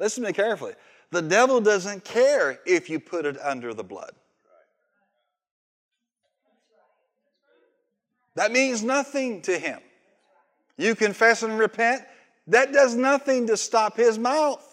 Listen 0.00 0.24
to 0.24 0.30
me 0.30 0.32
carefully. 0.32 0.72
The 1.12 1.22
devil 1.22 1.60
doesn't 1.60 2.02
care 2.02 2.58
if 2.66 2.90
you 2.90 2.98
put 2.98 3.24
it 3.24 3.40
under 3.40 3.72
the 3.72 3.84
blood. 3.84 4.14
That 8.34 8.50
means 8.50 8.82
nothing 8.82 9.42
to 9.42 9.56
him. 9.56 9.78
You 10.76 10.96
confess 10.96 11.44
and 11.44 11.56
repent, 11.56 12.02
that 12.48 12.72
does 12.72 12.96
nothing 12.96 13.46
to 13.46 13.56
stop 13.56 13.96
his 13.96 14.18
mouth. 14.18 14.70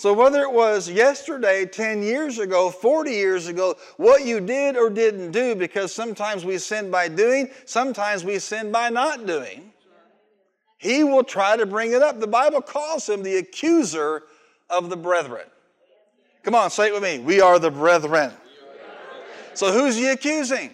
So, 0.00 0.14
whether 0.14 0.40
it 0.40 0.50
was 0.50 0.88
yesterday, 0.88 1.66
10 1.66 2.02
years 2.02 2.38
ago, 2.38 2.70
40 2.70 3.10
years 3.10 3.48
ago, 3.48 3.76
what 3.98 4.24
you 4.24 4.40
did 4.40 4.74
or 4.74 4.88
didn't 4.88 5.30
do, 5.30 5.54
because 5.54 5.92
sometimes 5.92 6.42
we 6.42 6.56
sin 6.56 6.90
by 6.90 7.08
doing, 7.08 7.50
sometimes 7.66 8.24
we 8.24 8.38
sin 8.38 8.72
by 8.72 8.88
not 8.88 9.26
doing, 9.26 9.74
he 10.78 11.04
will 11.04 11.22
try 11.22 11.54
to 11.54 11.66
bring 11.66 11.92
it 11.92 12.00
up. 12.00 12.18
The 12.18 12.26
Bible 12.26 12.62
calls 12.62 13.10
him 13.10 13.22
the 13.22 13.36
accuser 13.36 14.22
of 14.70 14.88
the 14.88 14.96
brethren. 14.96 15.44
Come 16.44 16.54
on, 16.54 16.70
say 16.70 16.86
it 16.86 16.94
with 16.94 17.02
me. 17.02 17.18
We 17.18 17.42
are 17.42 17.58
the 17.58 17.70
brethren. 17.70 18.32
So, 19.52 19.70
who's 19.70 19.96
he 19.96 20.06
accusing? 20.06 20.70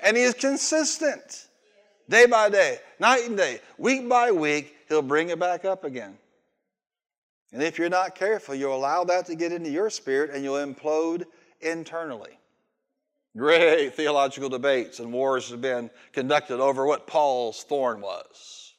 And 0.00 0.14
he 0.14 0.24
is 0.24 0.34
consistent 0.34 1.46
day 2.10 2.26
by 2.26 2.50
day, 2.50 2.80
night 3.00 3.24
and 3.26 3.34
day, 3.38 3.60
week 3.78 4.06
by 4.06 4.30
week, 4.30 4.76
he'll 4.90 5.00
bring 5.00 5.30
it 5.30 5.38
back 5.38 5.64
up 5.64 5.84
again. 5.84 6.18
And 7.54 7.62
if 7.62 7.78
you're 7.78 7.88
not 7.88 8.16
careful, 8.16 8.56
you'll 8.56 8.74
allow 8.74 9.04
that 9.04 9.26
to 9.26 9.36
get 9.36 9.52
into 9.52 9.70
your 9.70 9.88
spirit 9.88 10.32
and 10.32 10.42
you'll 10.42 10.56
implode 10.56 11.22
internally. 11.60 12.36
Great 13.36 13.94
theological 13.94 14.48
debates 14.48 14.98
and 14.98 15.12
wars 15.12 15.50
have 15.50 15.60
been 15.60 15.88
conducted 16.12 16.58
over 16.58 16.84
what 16.84 17.06
Paul's 17.06 17.62
thorn 17.62 18.00
was. 18.00 18.74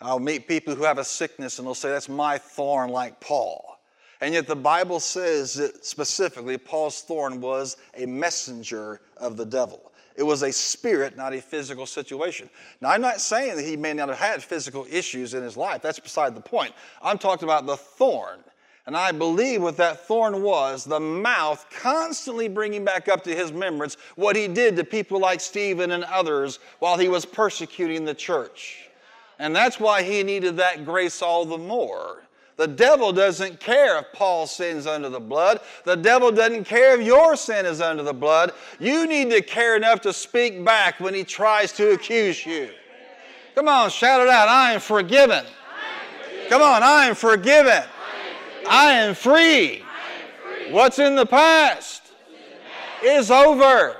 I'll 0.00 0.20
meet 0.20 0.46
people 0.46 0.76
who 0.76 0.84
have 0.84 0.98
a 0.98 1.04
sickness 1.04 1.58
and 1.58 1.66
they'll 1.66 1.74
say, 1.74 1.88
That's 1.88 2.08
my 2.08 2.38
thorn, 2.38 2.90
like 2.90 3.20
Paul. 3.20 3.80
And 4.20 4.34
yet 4.34 4.46
the 4.46 4.54
Bible 4.54 5.00
says 5.00 5.54
that 5.54 5.84
specifically 5.84 6.56
Paul's 6.56 7.02
thorn 7.02 7.40
was 7.40 7.76
a 7.96 8.06
messenger 8.06 9.00
of 9.16 9.36
the 9.36 9.46
devil. 9.46 9.92
It 10.16 10.22
was 10.22 10.42
a 10.42 10.52
spirit, 10.52 11.16
not 11.16 11.34
a 11.34 11.40
physical 11.40 11.86
situation. 11.86 12.48
Now, 12.80 12.90
I'm 12.90 13.00
not 13.00 13.20
saying 13.20 13.56
that 13.56 13.64
he 13.64 13.76
may 13.76 13.92
not 13.92 14.08
have 14.08 14.18
had 14.18 14.42
physical 14.42 14.86
issues 14.90 15.34
in 15.34 15.42
his 15.42 15.56
life. 15.56 15.82
That's 15.82 15.98
beside 15.98 16.36
the 16.36 16.40
point. 16.40 16.72
I'm 17.02 17.18
talking 17.18 17.48
about 17.48 17.66
the 17.66 17.76
thorn. 17.76 18.38
And 18.86 18.96
I 18.96 19.12
believe 19.12 19.62
what 19.62 19.78
that 19.78 20.06
thorn 20.06 20.42
was 20.42 20.84
the 20.84 21.00
mouth 21.00 21.66
constantly 21.70 22.48
bringing 22.48 22.84
back 22.84 23.08
up 23.08 23.24
to 23.24 23.34
his 23.34 23.50
remembrance 23.50 23.96
what 24.14 24.36
he 24.36 24.46
did 24.46 24.76
to 24.76 24.84
people 24.84 25.18
like 25.18 25.40
Stephen 25.40 25.90
and 25.90 26.04
others 26.04 26.58
while 26.80 26.98
he 26.98 27.08
was 27.08 27.24
persecuting 27.24 28.04
the 28.04 28.14
church. 28.14 28.90
And 29.38 29.56
that's 29.56 29.80
why 29.80 30.02
he 30.02 30.22
needed 30.22 30.58
that 30.58 30.84
grace 30.84 31.22
all 31.22 31.44
the 31.44 31.58
more. 31.58 32.22
The 32.56 32.68
devil 32.68 33.12
doesn't 33.12 33.58
care 33.58 33.98
if 33.98 34.12
Paul 34.12 34.46
sins 34.46 34.86
under 34.86 35.08
the 35.08 35.20
blood. 35.20 35.60
The 35.84 35.96
devil 35.96 36.30
doesn't 36.30 36.64
care 36.64 36.98
if 36.98 37.04
your 37.04 37.34
sin 37.34 37.66
is 37.66 37.80
under 37.80 38.04
the 38.04 38.14
blood. 38.14 38.52
You 38.78 39.08
need 39.08 39.30
to 39.30 39.42
care 39.42 39.76
enough 39.76 40.00
to 40.02 40.12
speak 40.12 40.64
back 40.64 41.00
when 41.00 41.14
he 41.14 41.24
tries 41.24 41.72
to 41.72 41.92
accuse 41.92 42.46
you. 42.46 42.70
Come 43.56 43.66
on, 43.66 43.90
shout 43.90 44.20
it 44.20 44.28
out. 44.28 44.48
I 44.48 44.72
am 44.72 44.80
forgiven. 44.80 45.44
Come 46.48 46.62
on, 46.62 46.82
I 46.82 47.06
am 47.06 47.14
forgiven. 47.14 47.82
I 48.68 48.92
am 48.92 49.14
free. 49.14 49.82
What's 50.70 50.98
in 50.98 51.16
the 51.16 51.26
past 51.26 52.02
is 53.02 53.30
over. 53.30 53.96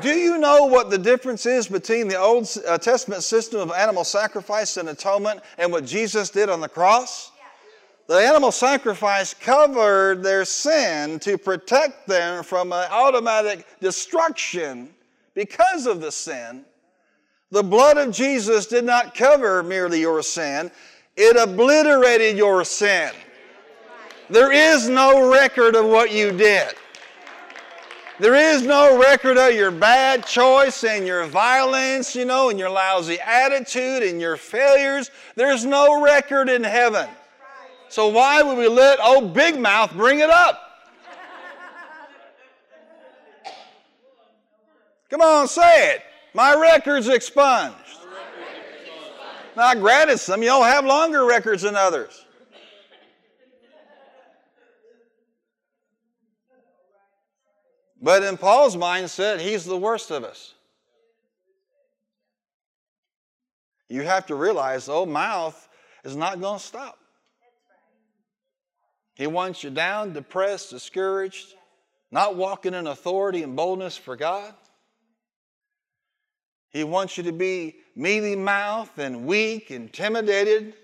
Do 0.00 0.10
you 0.10 0.38
know 0.38 0.64
what 0.64 0.88
the 0.88 0.98
difference 0.98 1.44
is 1.46 1.68
between 1.68 2.08
the 2.08 2.16
Old 2.16 2.48
uh, 2.66 2.78
Testament 2.78 3.22
system 3.22 3.60
of 3.60 3.70
animal 3.70 4.04
sacrifice 4.04 4.76
and 4.76 4.88
atonement 4.88 5.40
and 5.58 5.70
what 5.70 5.84
Jesus 5.84 6.30
did 6.30 6.48
on 6.48 6.60
the 6.60 6.68
cross? 6.68 7.29
The 8.10 8.16
animal 8.16 8.50
sacrifice 8.50 9.34
covered 9.34 10.24
their 10.24 10.44
sin 10.44 11.20
to 11.20 11.38
protect 11.38 12.08
them 12.08 12.42
from 12.42 12.72
an 12.72 12.88
automatic 12.90 13.64
destruction 13.78 14.88
because 15.34 15.86
of 15.86 16.00
the 16.00 16.10
sin. 16.10 16.64
The 17.52 17.62
blood 17.62 17.98
of 17.98 18.12
Jesus 18.12 18.66
did 18.66 18.84
not 18.84 19.14
cover 19.14 19.62
merely 19.62 20.00
your 20.00 20.24
sin, 20.24 20.72
it 21.16 21.36
obliterated 21.36 22.36
your 22.36 22.64
sin. 22.64 23.12
There 24.28 24.50
is 24.50 24.88
no 24.88 25.30
record 25.30 25.76
of 25.76 25.86
what 25.86 26.10
you 26.10 26.32
did. 26.32 26.74
There 28.18 28.34
is 28.34 28.62
no 28.62 28.98
record 28.98 29.38
of 29.38 29.54
your 29.54 29.70
bad 29.70 30.26
choice 30.26 30.82
and 30.82 31.06
your 31.06 31.26
violence, 31.26 32.16
you 32.16 32.24
know, 32.24 32.50
and 32.50 32.58
your 32.58 32.70
lousy 32.70 33.20
attitude 33.20 34.02
and 34.02 34.20
your 34.20 34.36
failures. 34.36 35.12
There's 35.36 35.64
no 35.64 36.02
record 36.02 36.48
in 36.48 36.64
heaven. 36.64 37.08
So 37.90 38.06
why 38.06 38.40
would 38.40 38.56
we 38.56 38.68
let 38.68 39.00
old 39.00 39.34
Big 39.34 39.58
Mouth 39.58 39.92
bring 39.94 40.20
it 40.20 40.30
up? 40.30 40.60
Come 45.10 45.20
on, 45.20 45.48
say 45.48 45.94
it. 45.96 46.02
My 46.32 46.54
record's 46.54 47.08
expunged. 47.08 47.74
Now, 49.56 49.74
granted, 49.74 50.18
some 50.18 50.40
y'all 50.44 50.62
have 50.62 50.84
longer 50.84 51.24
records 51.24 51.62
than 51.62 51.74
others. 51.74 52.24
But 58.00 58.22
in 58.22 58.36
Paul's 58.36 58.76
mindset, 58.76 59.40
he's 59.40 59.64
the 59.64 59.76
worst 59.76 60.12
of 60.12 60.22
us. 60.22 60.54
You 63.88 64.02
have 64.02 64.26
to 64.26 64.36
realize 64.36 64.86
the 64.86 64.92
old 64.92 65.08
mouth 65.08 65.68
is 66.04 66.14
not 66.14 66.40
going 66.40 66.60
to 66.60 66.64
stop. 66.64 66.99
He 69.14 69.26
wants 69.26 69.62
you 69.62 69.70
down, 69.70 70.12
depressed, 70.12 70.70
discouraged, 70.70 71.54
not 72.10 72.36
walking 72.36 72.74
in 72.74 72.86
authority 72.86 73.42
and 73.42 73.54
boldness 73.54 73.96
for 73.96 74.16
God. 74.16 74.54
He 76.70 76.84
wants 76.84 77.18
you 77.18 77.24
to 77.24 77.32
be 77.32 77.76
mealy 77.96 78.36
mouthed 78.36 78.98
and 78.98 79.26
weak, 79.26 79.70
intimidated. 79.70 80.74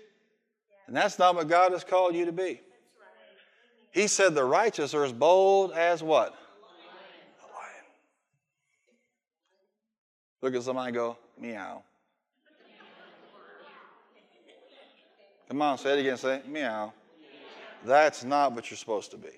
And 0.87 0.95
that's 0.95 1.17
not 1.17 1.35
what 1.35 1.47
God 1.47 1.71
has 1.71 1.83
called 1.83 2.15
you 2.15 2.25
to 2.25 2.31
be. 2.31 2.61
He 3.91 4.07
said 4.07 4.35
the 4.35 4.43
righteous 4.43 4.93
are 4.93 5.03
as 5.03 5.13
bold 5.13 5.71
as 5.71 6.03
what? 6.03 6.27
A 6.29 7.47
lion. 7.55 7.85
Look 10.41 10.55
at 10.55 10.63
somebody 10.63 10.91
go, 10.91 11.17
meow. 11.39 11.83
Come 15.47 15.61
on, 15.61 15.77
say 15.77 15.97
it 15.97 16.01
again. 16.01 16.17
Say 16.17 16.41
meow. 16.45 16.93
That's 17.85 18.23
not 18.23 18.53
what 18.53 18.69
you're 18.69 18.77
supposed 18.77 19.11
to 19.11 19.17
be. 19.17 19.29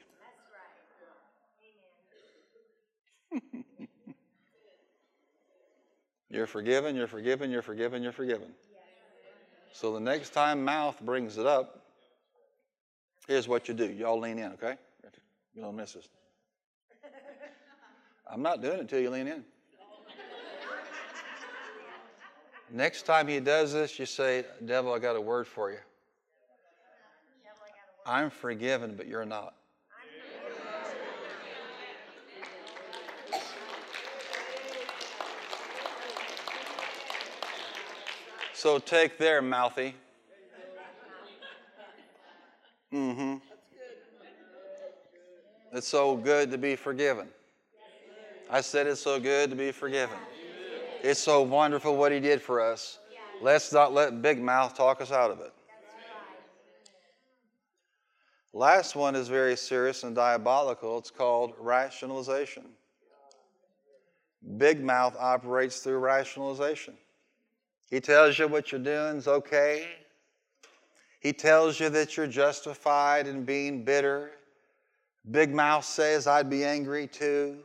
you're 6.29 6.47
forgiven, 6.47 6.95
you're 6.95 7.07
forgiven, 7.07 7.51
you're 7.51 7.61
forgiven, 7.61 8.01
you're 8.01 8.11
forgiven. 8.11 8.47
So 9.71 9.93
the 9.93 9.99
next 9.99 10.31
time 10.31 10.63
mouth 10.65 10.99
brings 11.01 11.37
it 11.37 11.45
up, 11.45 11.85
here's 13.27 13.47
what 13.47 13.67
you 13.67 13.73
do. 13.73 13.85
Y'all 13.85 14.19
lean 14.19 14.39
in, 14.39 14.51
okay? 14.53 14.75
You 15.55 15.61
don't 15.61 15.75
miss 15.75 15.93
this. 15.93 16.09
I'm 18.27 18.41
not 18.41 18.61
doing 18.61 18.79
it 18.79 18.89
till 18.89 18.99
you 18.99 19.09
lean 19.09 19.27
in. 19.27 19.43
Next 22.71 23.03
time 23.03 23.27
he 23.27 23.39
does 23.39 23.73
this, 23.73 23.97
you 23.97 24.05
say, 24.05 24.45
Devil, 24.63 24.93
I 24.93 24.99
got 24.99 25.15
a 25.15 25.21
word 25.21 25.47
for 25.47 25.71
you. 25.71 25.79
I'm 28.05 28.29
forgiven, 28.29 28.95
but 28.95 29.07
you're 29.07 29.25
not. 29.25 29.53
So 38.53 38.77
take 38.77 39.17
there, 39.17 39.41
mouthy. 39.41 39.95
Mm-hmm. 42.93 43.35
It's 45.71 45.87
so 45.87 46.17
good 46.17 46.51
to 46.51 46.57
be 46.57 46.75
forgiven. 46.75 47.27
I 48.49 48.61
said 48.61 48.87
it's 48.87 48.99
so 48.99 49.19
good 49.19 49.49
to 49.51 49.55
be 49.55 49.71
forgiven. 49.71 50.17
It's 51.01 51.19
so 51.19 51.41
wonderful 51.41 51.95
what 51.95 52.11
he 52.11 52.19
did 52.19 52.41
for 52.41 52.59
us. 52.59 52.99
Let's 53.41 53.71
not 53.71 53.93
let 53.93 54.21
big 54.21 54.41
mouth 54.41 54.75
talk 54.75 54.99
us 54.99 55.11
out 55.11 55.31
of 55.31 55.39
it. 55.39 55.53
Last 58.53 58.95
one 58.95 59.15
is 59.15 59.27
very 59.27 59.55
serious 59.55 60.03
and 60.03 60.15
diabolical. 60.15 60.97
It's 60.97 61.11
called 61.11 61.53
rationalization. 61.59 62.63
Big 64.57 64.83
mouth 64.83 65.15
operates 65.19 65.79
through 65.81 65.99
rationalization. 65.99 66.95
He 67.89 67.99
tells 67.99 68.39
you 68.39 68.47
what 68.47 68.71
you're 68.71 68.81
doing 68.81 69.17
is 69.17 69.27
okay. 69.27 69.87
He 71.19 71.33
tells 71.33 71.79
you 71.79 71.89
that 71.89 72.15
you're 72.15 72.27
justified 72.27 73.27
in 73.27 73.43
being 73.43 73.83
bitter. 73.83 74.31
Big 75.29 75.53
mouth 75.53 75.85
says, 75.85 76.27
I'd 76.27 76.49
be 76.49 76.63
angry 76.63 77.07
too. 77.07 77.57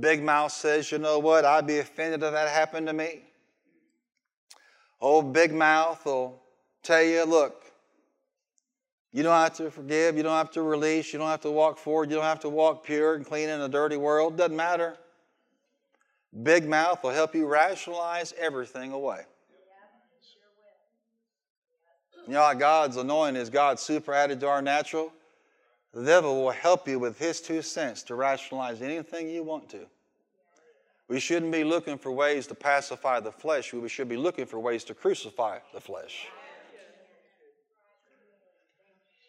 Big 0.00 0.22
mouth 0.22 0.50
says, 0.50 0.90
you 0.90 0.98
know 0.98 1.18
what? 1.18 1.44
I'd 1.44 1.66
be 1.66 1.78
offended 1.78 2.22
if 2.22 2.32
that 2.32 2.48
happened 2.48 2.86
to 2.88 2.92
me. 2.92 3.22
Old 5.00 5.32
big 5.32 5.52
mouth 5.52 6.04
will 6.04 6.40
tell 6.82 7.02
you, 7.02 7.24
look, 7.24 7.64
you 9.14 9.22
don't 9.22 9.32
have 9.32 9.54
to 9.54 9.70
forgive, 9.70 10.16
you 10.16 10.24
don't 10.24 10.36
have 10.36 10.50
to 10.50 10.62
release, 10.62 11.12
you 11.12 11.20
don't 11.20 11.28
have 11.28 11.42
to 11.42 11.50
walk 11.50 11.78
forward, 11.78 12.10
you 12.10 12.16
don't 12.16 12.24
have 12.24 12.40
to 12.40 12.48
walk 12.48 12.84
pure 12.84 13.14
and 13.14 13.24
clean 13.24 13.48
in 13.48 13.60
a 13.60 13.68
dirty 13.68 13.96
world. 13.96 14.36
Doesn't 14.36 14.56
matter. 14.56 14.96
Big 16.42 16.68
mouth 16.68 17.00
will 17.04 17.10
help 17.10 17.32
you 17.32 17.46
rationalize 17.46 18.34
everything 18.36 18.90
away. 18.90 19.20
You 22.26 22.32
know 22.32 22.54
God's 22.58 22.96
anointing 22.96 23.40
is 23.40 23.50
God 23.50 23.78
super 23.78 24.12
added 24.12 24.40
to 24.40 24.48
our 24.48 24.60
natural? 24.60 25.12
The 25.92 26.04
devil 26.04 26.42
will 26.42 26.50
help 26.50 26.88
you 26.88 26.98
with 26.98 27.16
his 27.16 27.40
two 27.40 27.62
cents 27.62 28.02
to 28.04 28.16
rationalize 28.16 28.82
anything 28.82 29.30
you 29.30 29.44
want 29.44 29.68
to. 29.68 29.86
We 31.06 31.20
shouldn't 31.20 31.52
be 31.52 31.62
looking 31.62 31.98
for 31.98 32.10
ways 32.10 32.48
to 32.48 32.56
pacify 32.56 33.20
the 33.20 33.30
flesh. 33.30 33.72
We 33.72 33.88
should 33.88 34.08
be 34.08 34.16
looking 34.16 34.46
for 34.46 34.58
ways 34.58 34.82
to 34.84 34.94
crucify 34.94 35.58
the 35.72 35.80
flesh. 35.80 36.26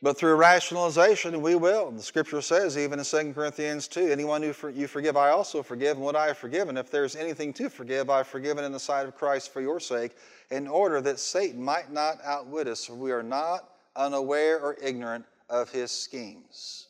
But 0.02 0.18
through 0.18 0.36
rationalization, 0.36 1.42
we 1.42 1.56
will. 1.56 1.90
The 1.92 2.02
scripture 2.02 2.42
says, 2.42 2.78
even 2.78 3.00
in 3.00 3.06
2 3.06 3.34
Corinthians 3.34 3.88
2, 3.88 4.12
anyone 4.12 4.44
who 4.44 4.54
for, 4.54 4.70
you 4.70 4.88
forgive, 4.88 5.16
I 5.16 5.30
also 5.30 5.64
forgive, 5.64 5.98
and 5.98 6.06
what 6.06 6.16
I 6.16 6.28
have 6.28 6.38
forgiven, 6.38 6.78
if 6.78 6.92
there's 6.92 7.16
anything 7.16 7.54
to 7.54 7.70
forgive, 7.70 8.10
I 8.10 8.18
have 8.18 8.28
forgiven 8.28 8.66
in 8.66 8.72
the 8.72 8.80
sight 8.80 9.08
of 9.08 9.16
Christ 9.16 9.54
for 9.54 9.62
your 9.62 9.80
sake, 9.80 10.12
in 10.52 10.68
order 10.68 11.02
that 11.02 11.20
Satan 11.20 11.64
might 11.64 11.92
not 11.92 12.18
outwit 12.24 12.68
us, 12.68 12.86
for 12.86 12.94
we 12.94 13.12
are 13.12 13.24
not 13.24 13.70
unaware 13.96 14.60
or 14.60 14.78
ignorant 14.82 15.26
of 15.50 15.72
his 15.72 15.92
schemes. 15.92 16.88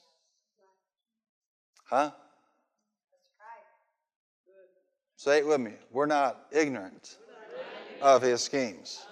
Huh? 1.89 2.11
Say 5.15 5.39
it 5.39 5.47
with 5.47 5.61
me. 5.61 5.71
We're 5.91 6.05
not 6.05 6.47
ignorant 6.51 7.17
of 8.01 8.21
his 8.21 8.41
schemes. 8.41 9.05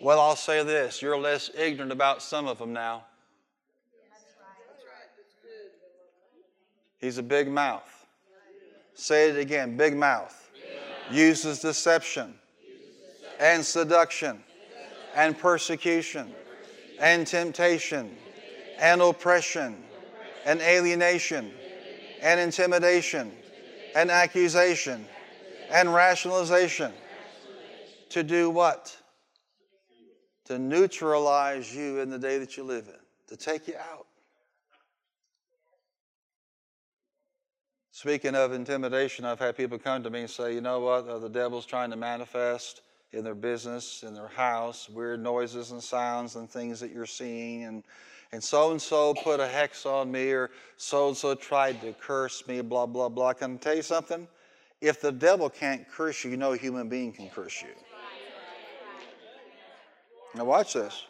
Well, 0.00 0.20
I'll 0.20 0.36
say 0.36 0.62
this 0.62 1.02
you're 1.02 1.18
less 1.18 1.50
ignorant 1.56 1.92
about 1.92 2.22
some 2.22 2.46
of 2.46 2.58
them 2.58 2.72
now. 2.72 3.04
He's 6.98 7.18
a 7.18 7.22
big 7.22 7.48
mouth. 7.48 8.06
Say 8.94 9.30
it 9.30 9.38
again 9.38 9.76
big 9.76 9.96
mouth. 9.96 10.34
Uses 11.10 11.60
deception 11.60 12.34
and 13.38 13.64
seduction 13.64 14.42
and 15.14 15.38
persecution 15.38 16.32
and 17.00 17.26
temptation 17.26 18.16
and 18.78 19.00
oppression 19.00 19.76
and 20.44 20.60
alienation 20.60 21.52
and 22.20 22.40
intimidation 22.40 23.32
and 23.94 24.10
accusation 24.10 25.06
and 25.70 25.94
rationalization 25.94 26.92
to 28.10 28.22
do 28.22 28.50
what? 28.50 28.96
To 30.46 30.58
neutralize 30.58 31.74
you 31.74 32.00
in 32.00 32.10
the 32.10 32.18
day 32.18 32.38
that 32.38 32.56
you 32.56 32.64
live 32.64 32.88
in, 32.88 33.00
to 33.28 33.36
take 33.36 33.68
you 33.68 33.76
out. 33.76 34.07
Speaking 37.98 38.36
of 38.36 38.52
intimidation, 38.52 39.24
I've 39.24 39.40
had 39.40 39.56
people 39.56 39.76
come 39.76 40.04
to 40.04 40.10
me 40.10 40.20
and 40.20 40.30
say, 40.30 40.54
you 40.54 40.60
know 40.60 40.78
what, 40.78 41.08
uh, 41.08 41.18
the 41.18 41.28
devil's 41.28 41.66
trying 41.66 41.90
to 41.90 41.96
manifest 41.96 42.82
in 43.10 43.24
their 43.24 43.34
business, 43.34 44.04
in 44.04 44.14
their 44.14 44.28
house, 44.28 44.88
weird 44.88 45.20
noises 45.20 45.72
and 45.72 45.82
sounds 45.82 46.36
and 46.36 46.48
things 46.48 46.78
that 46.78 46.92
you're 46.92 47.06
seeing, 47.06 47.64
and 47.64 47.82
and 48.30 48.40
so 48.40 48.70
and 48.70 48.80
so 48.80 49.14
put 49.14 49.40
a 49.40 49.48
hex 49.48 49.84
on 49.84 50.12
me, 50.12 50.30
or 50.30 50.50
so 50.76 51.08
and 51.08 51.16
so 51.16 51.34
tried 51.34 51.80
to 51.80 51.92
curse 51.94 52.46
me, 52.46 52.60
blah, 52.60 52.86
blah, 52.86 53.08
blah. 53.08 53.32
Can 53.32 53.54
I 53.54 53.56
tell 53.56 53.74
you 53.74 53.82
something? 53.82 54.28
If 54.80 55.00
the 55.00 55.10
devil 55.10 55.50
can't 55.50 55.84
curse 55.90 56.24
you, 56.24 56.36
no 56.36 56.52
human 56.52 56.88
being 56.88 57.10
can 57.12 57.28
curse 57.28 57.60
you. 57.62 57.74
Now, 60.36 60.44
watch 60.44 60.74
this. 60.74 61.02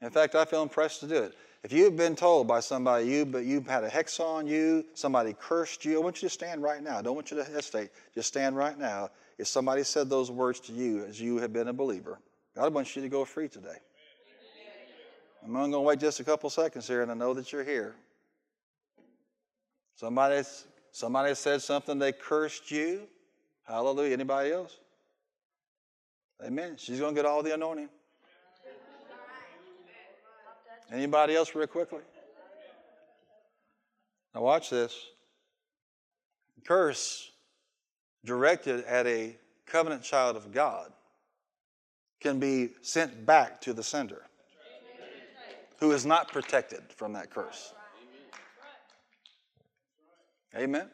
In 0.00 0.10
fact, 0.10 0.36
I 0.36 0.44
feel 0.44 0.62
impressed 0.62 1.00
to 1.00 1.08
do 1.08 1.16
it. 1.16 1.34
If 1.64 1.72
you've 1.72 1.96
been 1.96 2.16
told 2.16 2.48
by 2.48 2.60
somebody 2.60 3.06
you 3.06 3.24
but 3.24 3.44
you've 3.44 3.66
had 3.66 3.84
a 3.84 3.88
hex 3.88 4.18
on 4.18 4.46
you, 4.48 4.84
somebody 4.94 5.34
cursed 5.38 5.84
you, 5.84 5.96
I 5.96 6.02
want 6.02 6.20
you 6.20 6.28
to 6.28 6.32
stand 6.32 6.62
right 6.62 6.82
now. 6.82 6.98
I 6.98 7.02
don't 7.02 7.14
want 7.14 7.30
you 7.30 7.36
to 7.36 7.44
hesitate. 7.44 7.90
Just 8.14 8.28
stand 8.28 8.56
right 8.56 8.76
now. 8.76 9.10
If 9.38 9.46
somebody 9.46 9.84
said 9.84 10.10
those 10.10 10.30
words 10.30 10.58
to 10.60 10.72
you 10.72 11.04
as 11.04 11.20
you 11.20 11.38
have 11.38 11.52
been 11.52 11.68
a 11.68 11.72
believer, 11.72 12.18
God 12.56 12.74
wants 12.74 12.96
you 12.96 13.02
to 13.02 13.08
go 13.08 13.24
free 13.24 13.48
today. 13.48 13.78
I'm 15.44 15.52
going 15.52 15.72
to 15.72 15.80
wait 15.80 15.98
just 15.98 16.20
a 16.20 16.24
couple 16.24 16.50
seconds 16.50 16.86
here, 16.86 17.02
and 17.02 17.10
I 17.10 17.14
know 17.14 17.34
that 17.34 17.52
you're 17.52 17.64
here. 17.64 17.96
Somebody, 19.96 20.42
somebody 20.92 21.34
said 21.34 21.62
something, 21.62 21.98
they 21.98 22.12
cursed 22.12 22.70
you. 22.70 23.02
Hallelujah. 23.64 24.12
Anybody 24.12 24.52
else? 24.52 24.78
Amen. 26.44 26.76
She's 26.76 27.00
going 27.00 27.14
to 27.14 27.18
get 27.18 27.26
all 27.26 27.42
the 27.42 27.54
anointing. 27.54 27.88
Anybody 30.90 31.34
else, 31.36 31.54
real 31.54 31.66
quickly? 31.66 32.00
Now, 34.34 34.42
watch 34.42 34.70
this. 34.70 34.94
Curse 36.66 37.30
directed 38.24 38.84
at 38.84 39.06
a 39.06 39.36
covenant 39.66 40.02
child 40.02 40.36
of 40.36 40.52
God 40.52 40.92
can 42.20 42.38
be 42.38 42.70
sent 42.82 43.26
back 43.26 43.60
to 43.62 43.72
the 43.72 43.82
sender 43.82 44.22
who 45.80 45.90
is 45.90 46.06
not 46.06 46.30
protected 46.30 46.80
from 46.94 47.12
that 47.14 47.30
curse. 47.30 47.74
Amen. 50.56 50.88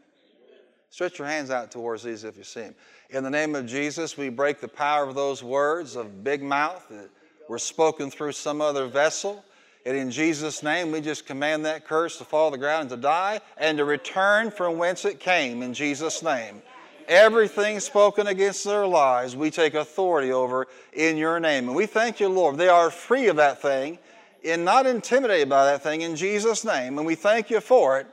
Stretch 0.89 1.19
your 1.19 1.29
hands 1.29 1.51
out 1.51 1.71
towards 1.71 2.03
these 2.03 2.25
if 2.25 2.39
you 2.39 2.45
see 2.45 2.61
them. 2.61 2.75
In 3.11 3.23
the 3.23 3.31
name 3.31 3.55
of 3.55 3.67
Jesus, 3.67 4.17
we 4.17 4.31
break 4.31 4.61
the 4.61 4.69
power 4.69 5.07
of 5.07 5.15
those 5.15 5.43
words 5.43 5.97
of 5.97 6.25
big 6.25 6.43
mouth 6.43 6.87
that 6.89 7.11
were 7.49 7.59
spoken 7.59 8.11
through 8.11 8.33
some 8.33 8.63
other 8.63 8.87
vessel. 8.87 9.45
And 9.89 9.97
in 9.97 10.11
Jesus' 10.11 10.63
name, 10.63 10.93
we 10.93 11.01
just 11.01 11.25
command 11.25 11.65
that 11.65 11.87
curse 11.87 12.19
to 12.19 12.25
fall 12.25 12.51
to 12.51 12.57
the 12.57 12.61
ground 12.61 12.83
and 12.83 12.91
to 12.91 12.97
die 12.99 13.41
and 13.57 13.79
to 13.79 13.87
return 13.87 14.51
from 14.51 14.77
whence 14.77 15.07
it 15.07 15.19
came 15.19 15.63
in 15.63 15.73
Jesus' 15.73 16.23
name. 16.23 16.61
Everything 17.09 17.81
spoken 17.81 18.27
against 18.27 18.65
their 18.65 18.87
lives, 18.87 19.35
we 19.35 19.51
take 19.51 19.73
authority 19.73 20.31
over 20.31 20.67
in 20.93 21.17
your 21.17 21.41
name. 21.41 21.69
And 21.69 21.75
we 21.75 21.87
thank 21.87 22.21
you, 22.21 22.29
Lord. 22.29 22.59
They 22.59 22.69
are 22.69 22.91
free 22.91 23.29
of 23.29 23.37
that 23.37 23.63
thing 23.63 23.99
and 24.45 24.63
not 24.63 24.85
intimidated 24.85 25.49
by 25.49 25.65
that 25.65 25.83
thing 25.83 26.03
in 26.03 26.17
Jesus' 26.17 26.67
name. 26.67 26.99
And 26.99 27.07
we 27.07 27.15
thank 27.15 27.49
you 27.49 27.63
for 27.63 27.99
it 27.99 28.07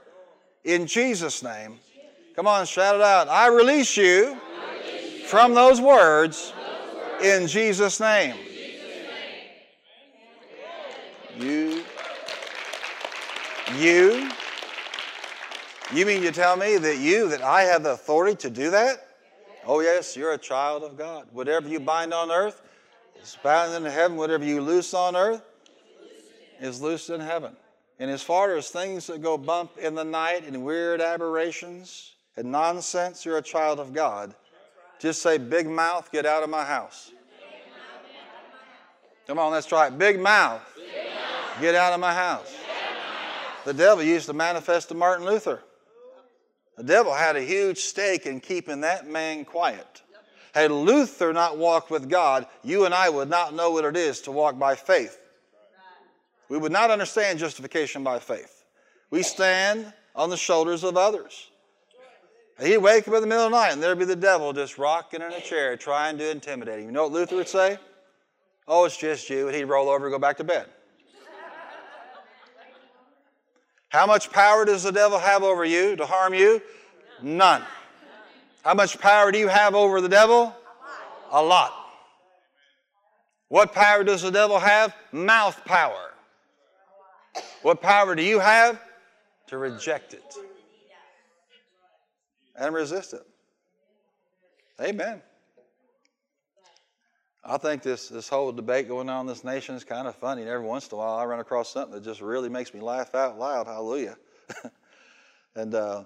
in 0.63 0.88
Jesus' 0.88 1.43
name. 1.43 1.78
Come 2.38 2.47
on, 2.47 2.65
shout 2.67 2.95
it 2.95 3.01
out. 3.01 3.28
I 3.28 3.47
release 3.47 3.97
you, 3.97 4.38
from 5.26 5.53
those 5.53 5.82
words, 5.82 6.53
in 7.21 7.47
Jesus' 7.47 7.99
name. 7.99 8.36
You, 11.38 11.64
you, 13.74 14.30
you 15.93 16.05
mean 16.05 16.24
you 16.24 16.32
tell 16.32 16.55
me 16.55 16.78
that 16.78 16.97
you, 16.97 17.30
that 17.30 17.41
I 17.41 17.63
have 17.63 17.84
the 17.84 17.93
authority 17.93 18.36
to 18.38 18.49
do 18.49 18.72
that? 18.72 19.07
Oh, 19.66 19.80
yes, 19.80 20.16
you're 20.16 20.34
a 20.34 20.38
child 20.38 20.84
of 20.84 20.97
God. 20.97 21.28
Whatever 21.32 21.68
you 21.68 21.80
bind 21.80 22.13
on 22.13 22.32
earth 22.32 22.61
is 23.22 23.38
bound 23.43 23.74
in 23.74 23.91
heaven. 23.91 24.18
Whatever 24.18 24.45
you 24.45 24.61
loose 24.61 24.93
on 24.93 25.16
earth 25.16 25.41
is 26.59 26.82
loosed 26.82 27.09
in 27.09 27.20
heaven. 27.20 27.55
And 27.99 28.11
as 28.11 28.22
far 28.22 28.55
as 28.55 28.70
things 28.70 29.07
that 29.07 29.22
go 29.22 29.38
bump 29.38 29.78
in 29.78 29.95
the 29.95 30.03
night 30.03 30.45
and 30.45 30.63
weird 30.63 31.01
aberrations 31.01 32.13
and 32.38 32.51
nonsense, 32.51 33.26
you're 33.26 33.38
a 33.38 33.41
child 33.41 33.80
of 33.80 33.93
God. 33.93 34.36
Just 34.99 35.22
say, 35.22 35.38
Big 35.38 35.68
mouth, 35.68 36.11
get 36.11 36.26
out 36.26 36.43
of 36.43 36.49
my 36.49 36.66
house. 36.66 37.11
Come 39.28 39.39
on, 39.39 39.51
let's 39.51 39.66
try 39.66 39.88
it. 39.88 39.97
Big 39.97 40.20
mouth, 40.20 40.61
get 41.59 41.74
out 41.74 41.93
of 41.93 41.99
my 41.99 42.13
house. 42.13 42.55
The 43.66 43.74
devil 43.74 44.03
used 44.03 44.28
to 44.28 44.34
manifest 44.34 44.89
to 44.89 44.95
Martin 44.95 45.26
Luther. 45.26 45.61
The 46.78 46.84
devil 46.84 47.13
had 47.13 47.36
a 47.36 47.41
huge 47.41 47.80
stake 47.80 48.26
in 48.26 48.39
keeping 48.39 48.82
that 48.82 49.07
man 49.07 49.43
quiet. 49.43 50.03
Had 50.53 50.72
Luther 50.72 51.34
not 51.34 51.57
walked 51.57 51.89
with 51.89 52.09
God, 52.09 52.47
you 52.63 52.86
and 52.86 52.93
I 52.93 53.09
would 53.09 53.30
not 53.30 53.53
know 53.53 53.72
what 53.72 53.84
it 53.84 53.97
is 53.97 54.22
to 54.22 54.32
walk 54.32 54.57
by 54.59 54.76
faith. 54.76 55.20
We 56.47 56.57
would 56.57 56.72
not 56.72 56.91
understand 56.91 57.39
justification 57.39 58.03
by 58.03 58.20
faith. 58.20 58.63
We 59.09 59.24
stand 59.24 59.91
on 60.16 60.30
the 60.30 60.38
shoulders 60.38 60.84
of 60.84 60.95
others. 60.95 61.49
He'd 62.61 62.78
wake 62.78 63.07
up 63.07 63.16
in 63.16 63.22
the 63.22 63.28
middle 63.28 63.45
of 63.45 63.51
the 63.51 63.57
night 63.57 63.74
and 63.74 63.82
there'd 63.82 63.99
be 63.99 64.05
the 64.05 64.16
devil 64.16 64.53
just 64.53 64.78
rocking 64.78 65.22
in 65.22 65.32
a 65.34 65.41
chair 65.41 65.76
trying 65.76 66.18
to 66.20 66.30
intimidate 66.30 66.80
him. 66.80 66.86
You 66.86 66.91
know 66.91 67.03
what 67.03 67.11
Luther 67.11 67.36
would 67.36 67.49
say? 67.49 67.78
Oh, 68.68 68.86
it's 68.86 68.95
just 68.95 69.30
you. 69.30 69.47
And 69.47 69.55
he'd 69.55 69.66
roll 69.66 69.89
over 69.89 70.05
and 70.05 70.13
go 70.13 70.20
back 70.20 70.38
to 70.38 70.43
bed. 70.43 70.68
How 73.96 74.06
much 74.06 74.30
power 74.30 74.66
does 74.66 74.84
the 74.84 74.91
devil 74.91 75.18
have 75.18 75.41
over 75.41 75.64
you 75.64 75.96
to 75.96 76.06
harm 76.06 76.34
you? 76.34 76.62
None. 77.22 77.64
How 78.62 78.74
much 78.74 79.00
power 79.00 79.32
do 79.32 79.39
you 79.39 79.48
have 79.48 79.74
over 79.74 80.02
the 80.02 80.10
devil? 80.10 80.54
A 81.32 81.41
lot. 81.41 81.74
What 83.48 83.72
power 83.72 84.04
does 84.04 84.24
the 84.24 84.32
devil 84.32 84.60
have? 84.60 84.93
Mouth 85.14 85.64
power. 85.64 86.12
What 87.62 87.82
power 87.82 88.16
do 88.16 88.22
you 88.22 88.38
have? 88.39 88.82
To 89.48 89.58
reject 89.58 90.14
it 90.14 90.36
and 92.58 92.76
resist 92.76 93.14
it. 93.14 93.26
Amen. 94.82 95.22
I 97.48 97.58
think 97.58 97.84
this, 97.84 98.10
this 98.10 98.28
whole 98.28 98.52
debate 98.52 98.88
going 98.88 99.08
on 99.08 99.22
in 99.22 99.28
this 99.28 99.43
nation 99.43 99.76
is 99.76 99.84
kind 99.84 100.08
of 100.08 100.16
funny. 100.16 100.41
And 100.41 100.50
every 100.50 100.66
once 100.66 100.88
in 100.88 100.96
a 100.96 100.98
while, 100.98 101.16
I 101.16 101.26
run 101.26 101.39
across 101.39 101.72
something 101.72 101.93
that 101.93 102.04
just 102.04 102.20
really 102.20 102.50
makes 102.50 102.74
me 102.74 102.82
laugh 102.82 103.14
out 103.14 103.38
loud. 103.38 103.68
Hallelujah. 103.68 104.18
and 105.56 105.76
uh, 105.76 106.06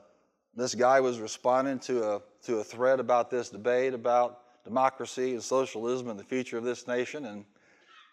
this 0.53 0.75
guy 0.75 0.99
was 0.99 1.19
responding 1.19 1.79
to 1.79 2.03
a, 2.03 2.21
to 2.43 2.57
a 2.57 2.63
thread 2.63 2.99
about 2.99 3.31
this 3.31 3.49
debate 3.49 3.93
about 3.93 4.41
democracy 4.65 5.31
and 5.31 5.41
socialism 5.41 6.09
and 6.09 6.19
the 6.19 6.25
future 6.25 6.57
of 6.57 6.65
this 6.65 6.87
nation. 6.87 7.25
And 7.25 7.45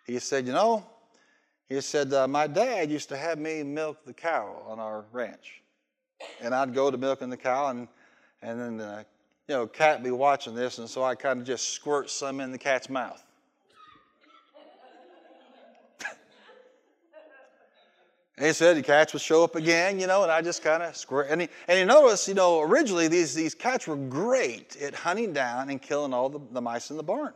he 0.07 0.21
said, 0.21 0.47
You 0.47 0.53
know, 0.53 0.87
he 1.69 1.81
said, 1.81 2.13
uh, 2.13 2.29
My 2.29 2.47
dad 2.47 2.93
used 2.93 3.09
to 3.09 3.17
have 3.17 3.41
me 3.41 3.65
milk 3.65 4.05
the 4.07 4.15
cow 4.15 4.63
on 4.69 4.79
our 4.79 5.05
ranch. 5.11 5.63
And 6.41 6.55
I'd 6.55 6.73
go 6.73 6.93
to 6.93 6.97
milking 6.97 7.29
the 7.29 7.37
cow, 7.37 7.69
and, 7.69 7.89
and 8.41 8.61
then 8.61 8.81
uh, 8.81 9.03
you 9.49 9.55
know, 9.55 9.67
cat 9.67 10.03
be 10.03 10.11
watching 10.11 10.55
this, 10.55 10.79
and 10.79 10.89
so 10.89 11.05
I 11.05 11.15
kind 11.15 11.41
of 11.41 11.47
just 11.47 11.69
squirt 11.69 12.11
some 12.11 12.41
in 12.41 12.51
the 12.51 12.59
cat's 12.59 12.91
mouth. 12.91 13.23
and 18.37 18.47
he 18.47 18.53
said 18.53 18.77
the 18.77 18.83
cats 18.83 19.13
would 19.13 19.23
show 19.23 19.45
up 19.45 19.55
again, 19.55 20.01
you 20.01 20.09
know, 20.09 20.25
and 20.25 20.33
I 20.33 20.43
just 20.43 20.65
kind 20.65 20.83
of 20.83 20.97
squirt. 20.97 21.29
And 21.31 21.43
he, 21.43 21.49
and 21.69 21.79
he 21.79 21.85
noticed, 21.85 22.27
you 22.27 22.35
know, 22.35 22.61
originally 22.61 23.07
these, 23.07 23.35
these 23.35 23.55
cats 23.55 23.87
were 23.87 23.97
great 23.97 24.77
at 24.83 24.95
hunting 24.95 25.33
down 25.33 25.71
and 25.71 25.81
killing 25.81 26.13
all 26.13 26.29
the, 26.29 26.41
the 26.51 26.61
mice 26.61 26.91
in 26.91 26.97
the 26.97 27.05
barn. 27.05 27.33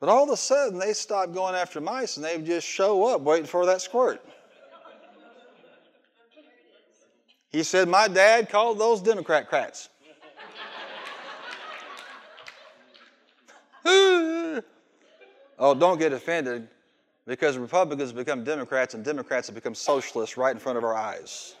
But 0.00 0.08
all 0.08 0.24
of 0.24 0.30
a 0.30 0.36
sudden, 0.36 0.78
they 0.78 0.94
stopped 0.94 1.34
going 1.34 1.54
after 1.54 1.80
mice 1.80 2.16
and 2.16 2.24
they 2.24 2.36
would 2.36 2.46
just 2.46 2.66
show 2.66 3.06
up 3.06 3.20
waiting 3.20 3.46
for 3.46 3.66
that 3.66 3.82
squirt. 3.82 4.24
He 7.50 7.62
said, 7.62 7.88
My 7.88 8.08
dad 8.08 8.48
called 8.48 8.78
those 8.78 9.02
Democrat 9.02 9.48
crats. 9.48 9.90
oh, 13.84 14.62
don't 15.58 15.98
get 15.98 16.12
offended 16.12 16.68
because 17.26 17.56
Republicans 17.58 18.10
have 18.10 18.16
become 18.16 18.44
Democrats 18.44 18.94
and 18.94 19.04
Democrats 19.04 19.48
have 19.48 19.54
become 19.54 19.74
socialists 19.74 20.36
right 20.36 20.54
in 20.54 20.58
front 20.58 20.78
of 20.78 20.84
our 20.84 20.94
eyes. 20.94 21.56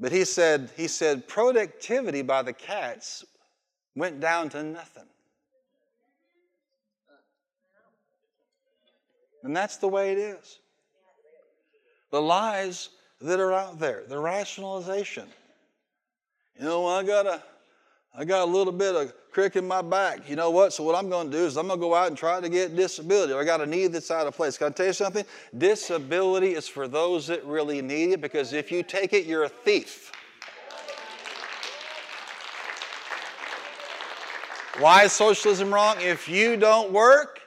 But 0.00 0.12
he 0.12 0.24
said, 0.24 0.70
he 0.76 0.88
said 0.88 1.26
productivity 1.28 2.22
by 2.22 2.42
the 2.42 2.52
cats 2.52 3.24
went 3.94 4.20
down 4.20 4.48
to 4.50 4.62
nothing. 4.62 5.04
And 9.44 9.54
that's 9.54 9.76
the 9.76 9.88
way 9.88 10.12
it 10.12 10.18
is. 10.18 10.58
The 12.10 12.20
lies 12.20 12.90
that 13.20 13.40
are 13.40 13.52
out 13.52 13.78
there, 13.78 14.04
the 14.08 14.18
rationalization. 14.18 15.26
You 16.58 16.64
know, 16.64 16.86
I 16.86 17.02
got 17.02 17.26
a 17.26 17.42
I 18.16 18.24
got 18.24 18.46
a 18.46 18.50
little 18.50 18.72
bit 18.72 18.94
of 18.94 19.12
crick 19.32 19.56
in 19.56 19.66
my 19.66 19.82
back. 19.82 20.30
You 20.30 20.36
know 20.36 20.50
what? 20.50 20.72
So 20.72 20.84
what 20.84 20.94
I'm 20.94 21.10
going 21.10 21.32
to 21.32 21.36
do 21.36 21.44
is 21.44 21.56
I'm 21.56 21.66
going 21.66 21.80
to 21.80 21.84
go 21.84 21.94
out 21.96 22.06
and 22.06 22.16
try 22.16 22.40
to 22.40 22.48
get 22.48 22.76
disability. 22.76 23.32
I 23.34 23.42
got 23.42 23.60
a 23.60 23.66
need 23.66 23.88
that's 23.88 24.12
out 24.12 24.28
of 24.28 24.36
place. 24.36 24.56
Can 24.56 24.68
I 24.68 24.70
tell 24.70 24.86
you 24.86 24.92
something? 24.92 25.24
Disability 25.58 26.54
is 26.54 26.68
for 26.68 26.86
those 26.86 27.26
that 27.26 27.44
really 27.44 27.82
need 27.82 28.12
it 28.12 28.20
because 28.20 28.52
if 28.52 28.70
you 28.70 28.84
take 28.84 29.12
it, 29.12 29.26
you're 29.26 29.44
a 29.44 29.48
thief. 29.48 30.12
Why 34.78 35.04
is 35.04 35.12
socialism 35.12 35.74
wrong? 35.74 35.96
If 36.00 36.28
you 36.28 36.56
don't 36.56 36.92
work, 36.92 37.40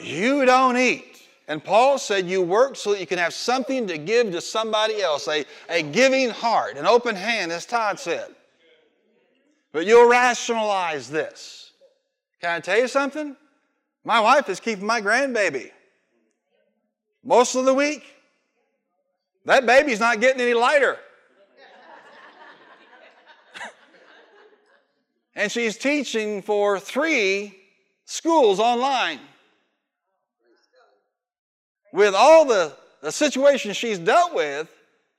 you 0.00 0.44
don't 0.44 0.76
eat. 0.76 1.22
And 1.46 1.62
Paul 1.62 1.98
said, 1.98 2.28
You 2.28 2.42
work 2.42 2.76
so 2.76 2.92
that 2.92 3.00
you 3.00 3.06
can 3.06 3.18
have 3.18 3.32
something 3.32 3.86
to 3.86 3.98
give 3.98 4.30
to 4.32 4.40
somebody 4.40 5.02
else, 5.02 5.26
a, 5.28 5.44
a 5.68 5.82
giving 5.82 6.30
heart, 6.30 6.76
an 6.76 6.86
open 6.86 7.16
hand, 7.16 7.50
as 7.50 7.64
Todd 7.64 7.98
said. 7.98 8.34
But 9.78 9.86
you'll 9.86 10.08
rationalize 10.08 11.08
this. 11.08 11.70
Can 12.40 12.50
I 12.50 12.58
tell 12.58 12.76
you 12.76 12.88
something? 12.88 13.36
My 14.02 14.18
wife 14.18 14.48
is 14.48 14.58
keeping 14.58 14.84
my 14.84 15.00
grandbaby. 15.00 15.70
Most 17.22 17.54
of 17.54 17.64
the 17.64 17.72
week, 17.72 18.02
that 19.44 19.66
baby's 19.66 20.00
not 20.00 20.20
getting 20.20 20.40
any 20.40 20.52
lighter. 20.52 20.98
and 25.36 25.52
she's 25.52 25.78
teaching 25.78 26.42
for 26.42 26.80
three 26.80 27.56
schools 28.04 28.58
online. 28.58 29.20
With 31.92 32.16
all 32.16 32.44
the, 32.44 32.76
the 33.00 33.12
situations 33.12 33.76
she's 33.76 34.00
dealt 34.00 34.34
with, 34.34 34.68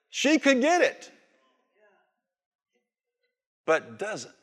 she 0.09 0.37
could 0.37 0.59
get 0.59 0.81
it, 0.81 1.09
but 3.65 3.97
doesn't. 3.97 4.33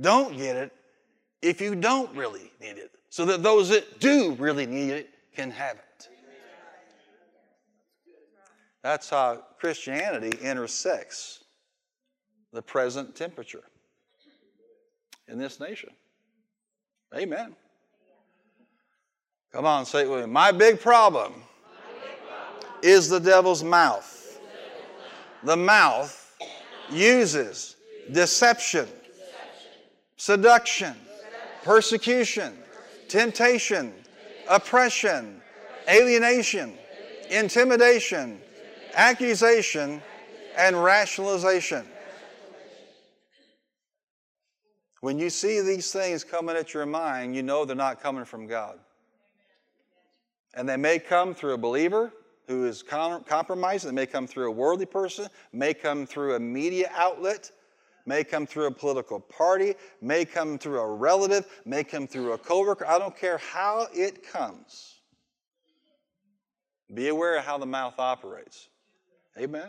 Don't 0.00 0.36
get 0.36 0.56
it 0.56 0.72
if 1.42 1.60
you 1.60 1.74
don't 1.74 2.14
really 2.16 2.50
need 2.60 2.78
it, 2.78 2.90
so 3.10 3.24
that 3.26 3.42
those 3.42 3.68
that 3.68 4.00
do 4.00 4.32
really 4.38 4.66
need 4.66 4.90
it 4.90 5.10
can 5.34 5.50
have 5.50 5.76
it. 5.76 6.08
That's 8.82 9.10
how 9.10 9.42
Christianity 9.58 10.38
intersects 10.40 11.44
the 12.52 12.62
present 12.62 13.14
temperature 13.16 13.64
in 15.28 15.38
this 15.38 15.58
nation. 15.60 15.90
Amen. 17.14 17.54
Come 19.52 19.64
on, 19.64 19.86
say 19.86 20.02
it 20.02 20.10
with 20.10 20.20
me. 20.20 20.30
My 20.30 20.52
big 20.52 20.80
problem, 20.80 21.42
is 22.82 23.08
the 23.08 23.18
devil's 23.18 23.64
mouth. 23.64 24.40
The 25.42 25.56
mouth 25.56 26.36
uses 26.90 27.76
deception 28.12 28.88
seduction, 30.16 30.94
persecution, 31.62 32.56
temptation, 33.08 33.92
oppression, 34.48 35.40
alienation, 35.88 36.76
intimidation, 37.30 38.40
accusation, 38.94 40.02
and 40.56 40.82
rationalization. 40.82 41.84
When 45.00 45.18
you 45.18 45.30
see 45.30 45.60
these 45.60 45.92
things 45.92 46.24
coming 46.24 46.56
at 46.56 46.72
your 46.72 46.86
mind, 46.86 47.36
you 47.36 47.42
know 47.42 47.64
they're 47.64 47.76
not 47.76 48.02
coming 48.02 48.24
from 48.24 48.46
God. 48.46 48.78
And 50.54 50.68
they 50.68 50.76
may 50.76 50.98
come 50.98 51.34
through 51.34 51.52
a 51.52 51.58
believer 51.58 52.12
who 52.48 52.64
is 52.64 52.82
compromised, 52.82 53.86
they 53.86 53.92
may 53.92 54.06
come 54.06 54.26
through 54.26 54.48
a 54.48 54.50
worldly 54.50 54.86
person, 54.86 55.28
may 55.52 55.74
come 55.74 56.06
through 56.06 56.36
a 56.36 56.40
media 56.40 56.90
outlet, 56.94 57.50
may 58.06 58.24
come 58.24 58.46
through 58.46 58.66
a 58.66 58.70
political 58.70 59.20
party, 59.20 59.74
may 60.00 60.24
come 60.24 60.58
through 60.58 60.80
a 60.80 60.94
relative, 60.94 61.46
may 61.64 61.84
come 61.84 62.06
through 62.06 62.32
a 62.32 62.38
coworker. 62.38 62.86
I 62.86 62.98
don't 62.98 63.16
care 63.16 63.38
how 63.38 63.88
it 63.92 64.26
comes. 64.26 65.00
Be 66.94 67.08
aware 67.08 67.36
of 67.36 67.44
how 67.44 67.58
the 67.58 67.66
mouth 67.66 67.94
operates. 67.98 68.68
Amen. 69.38 69.64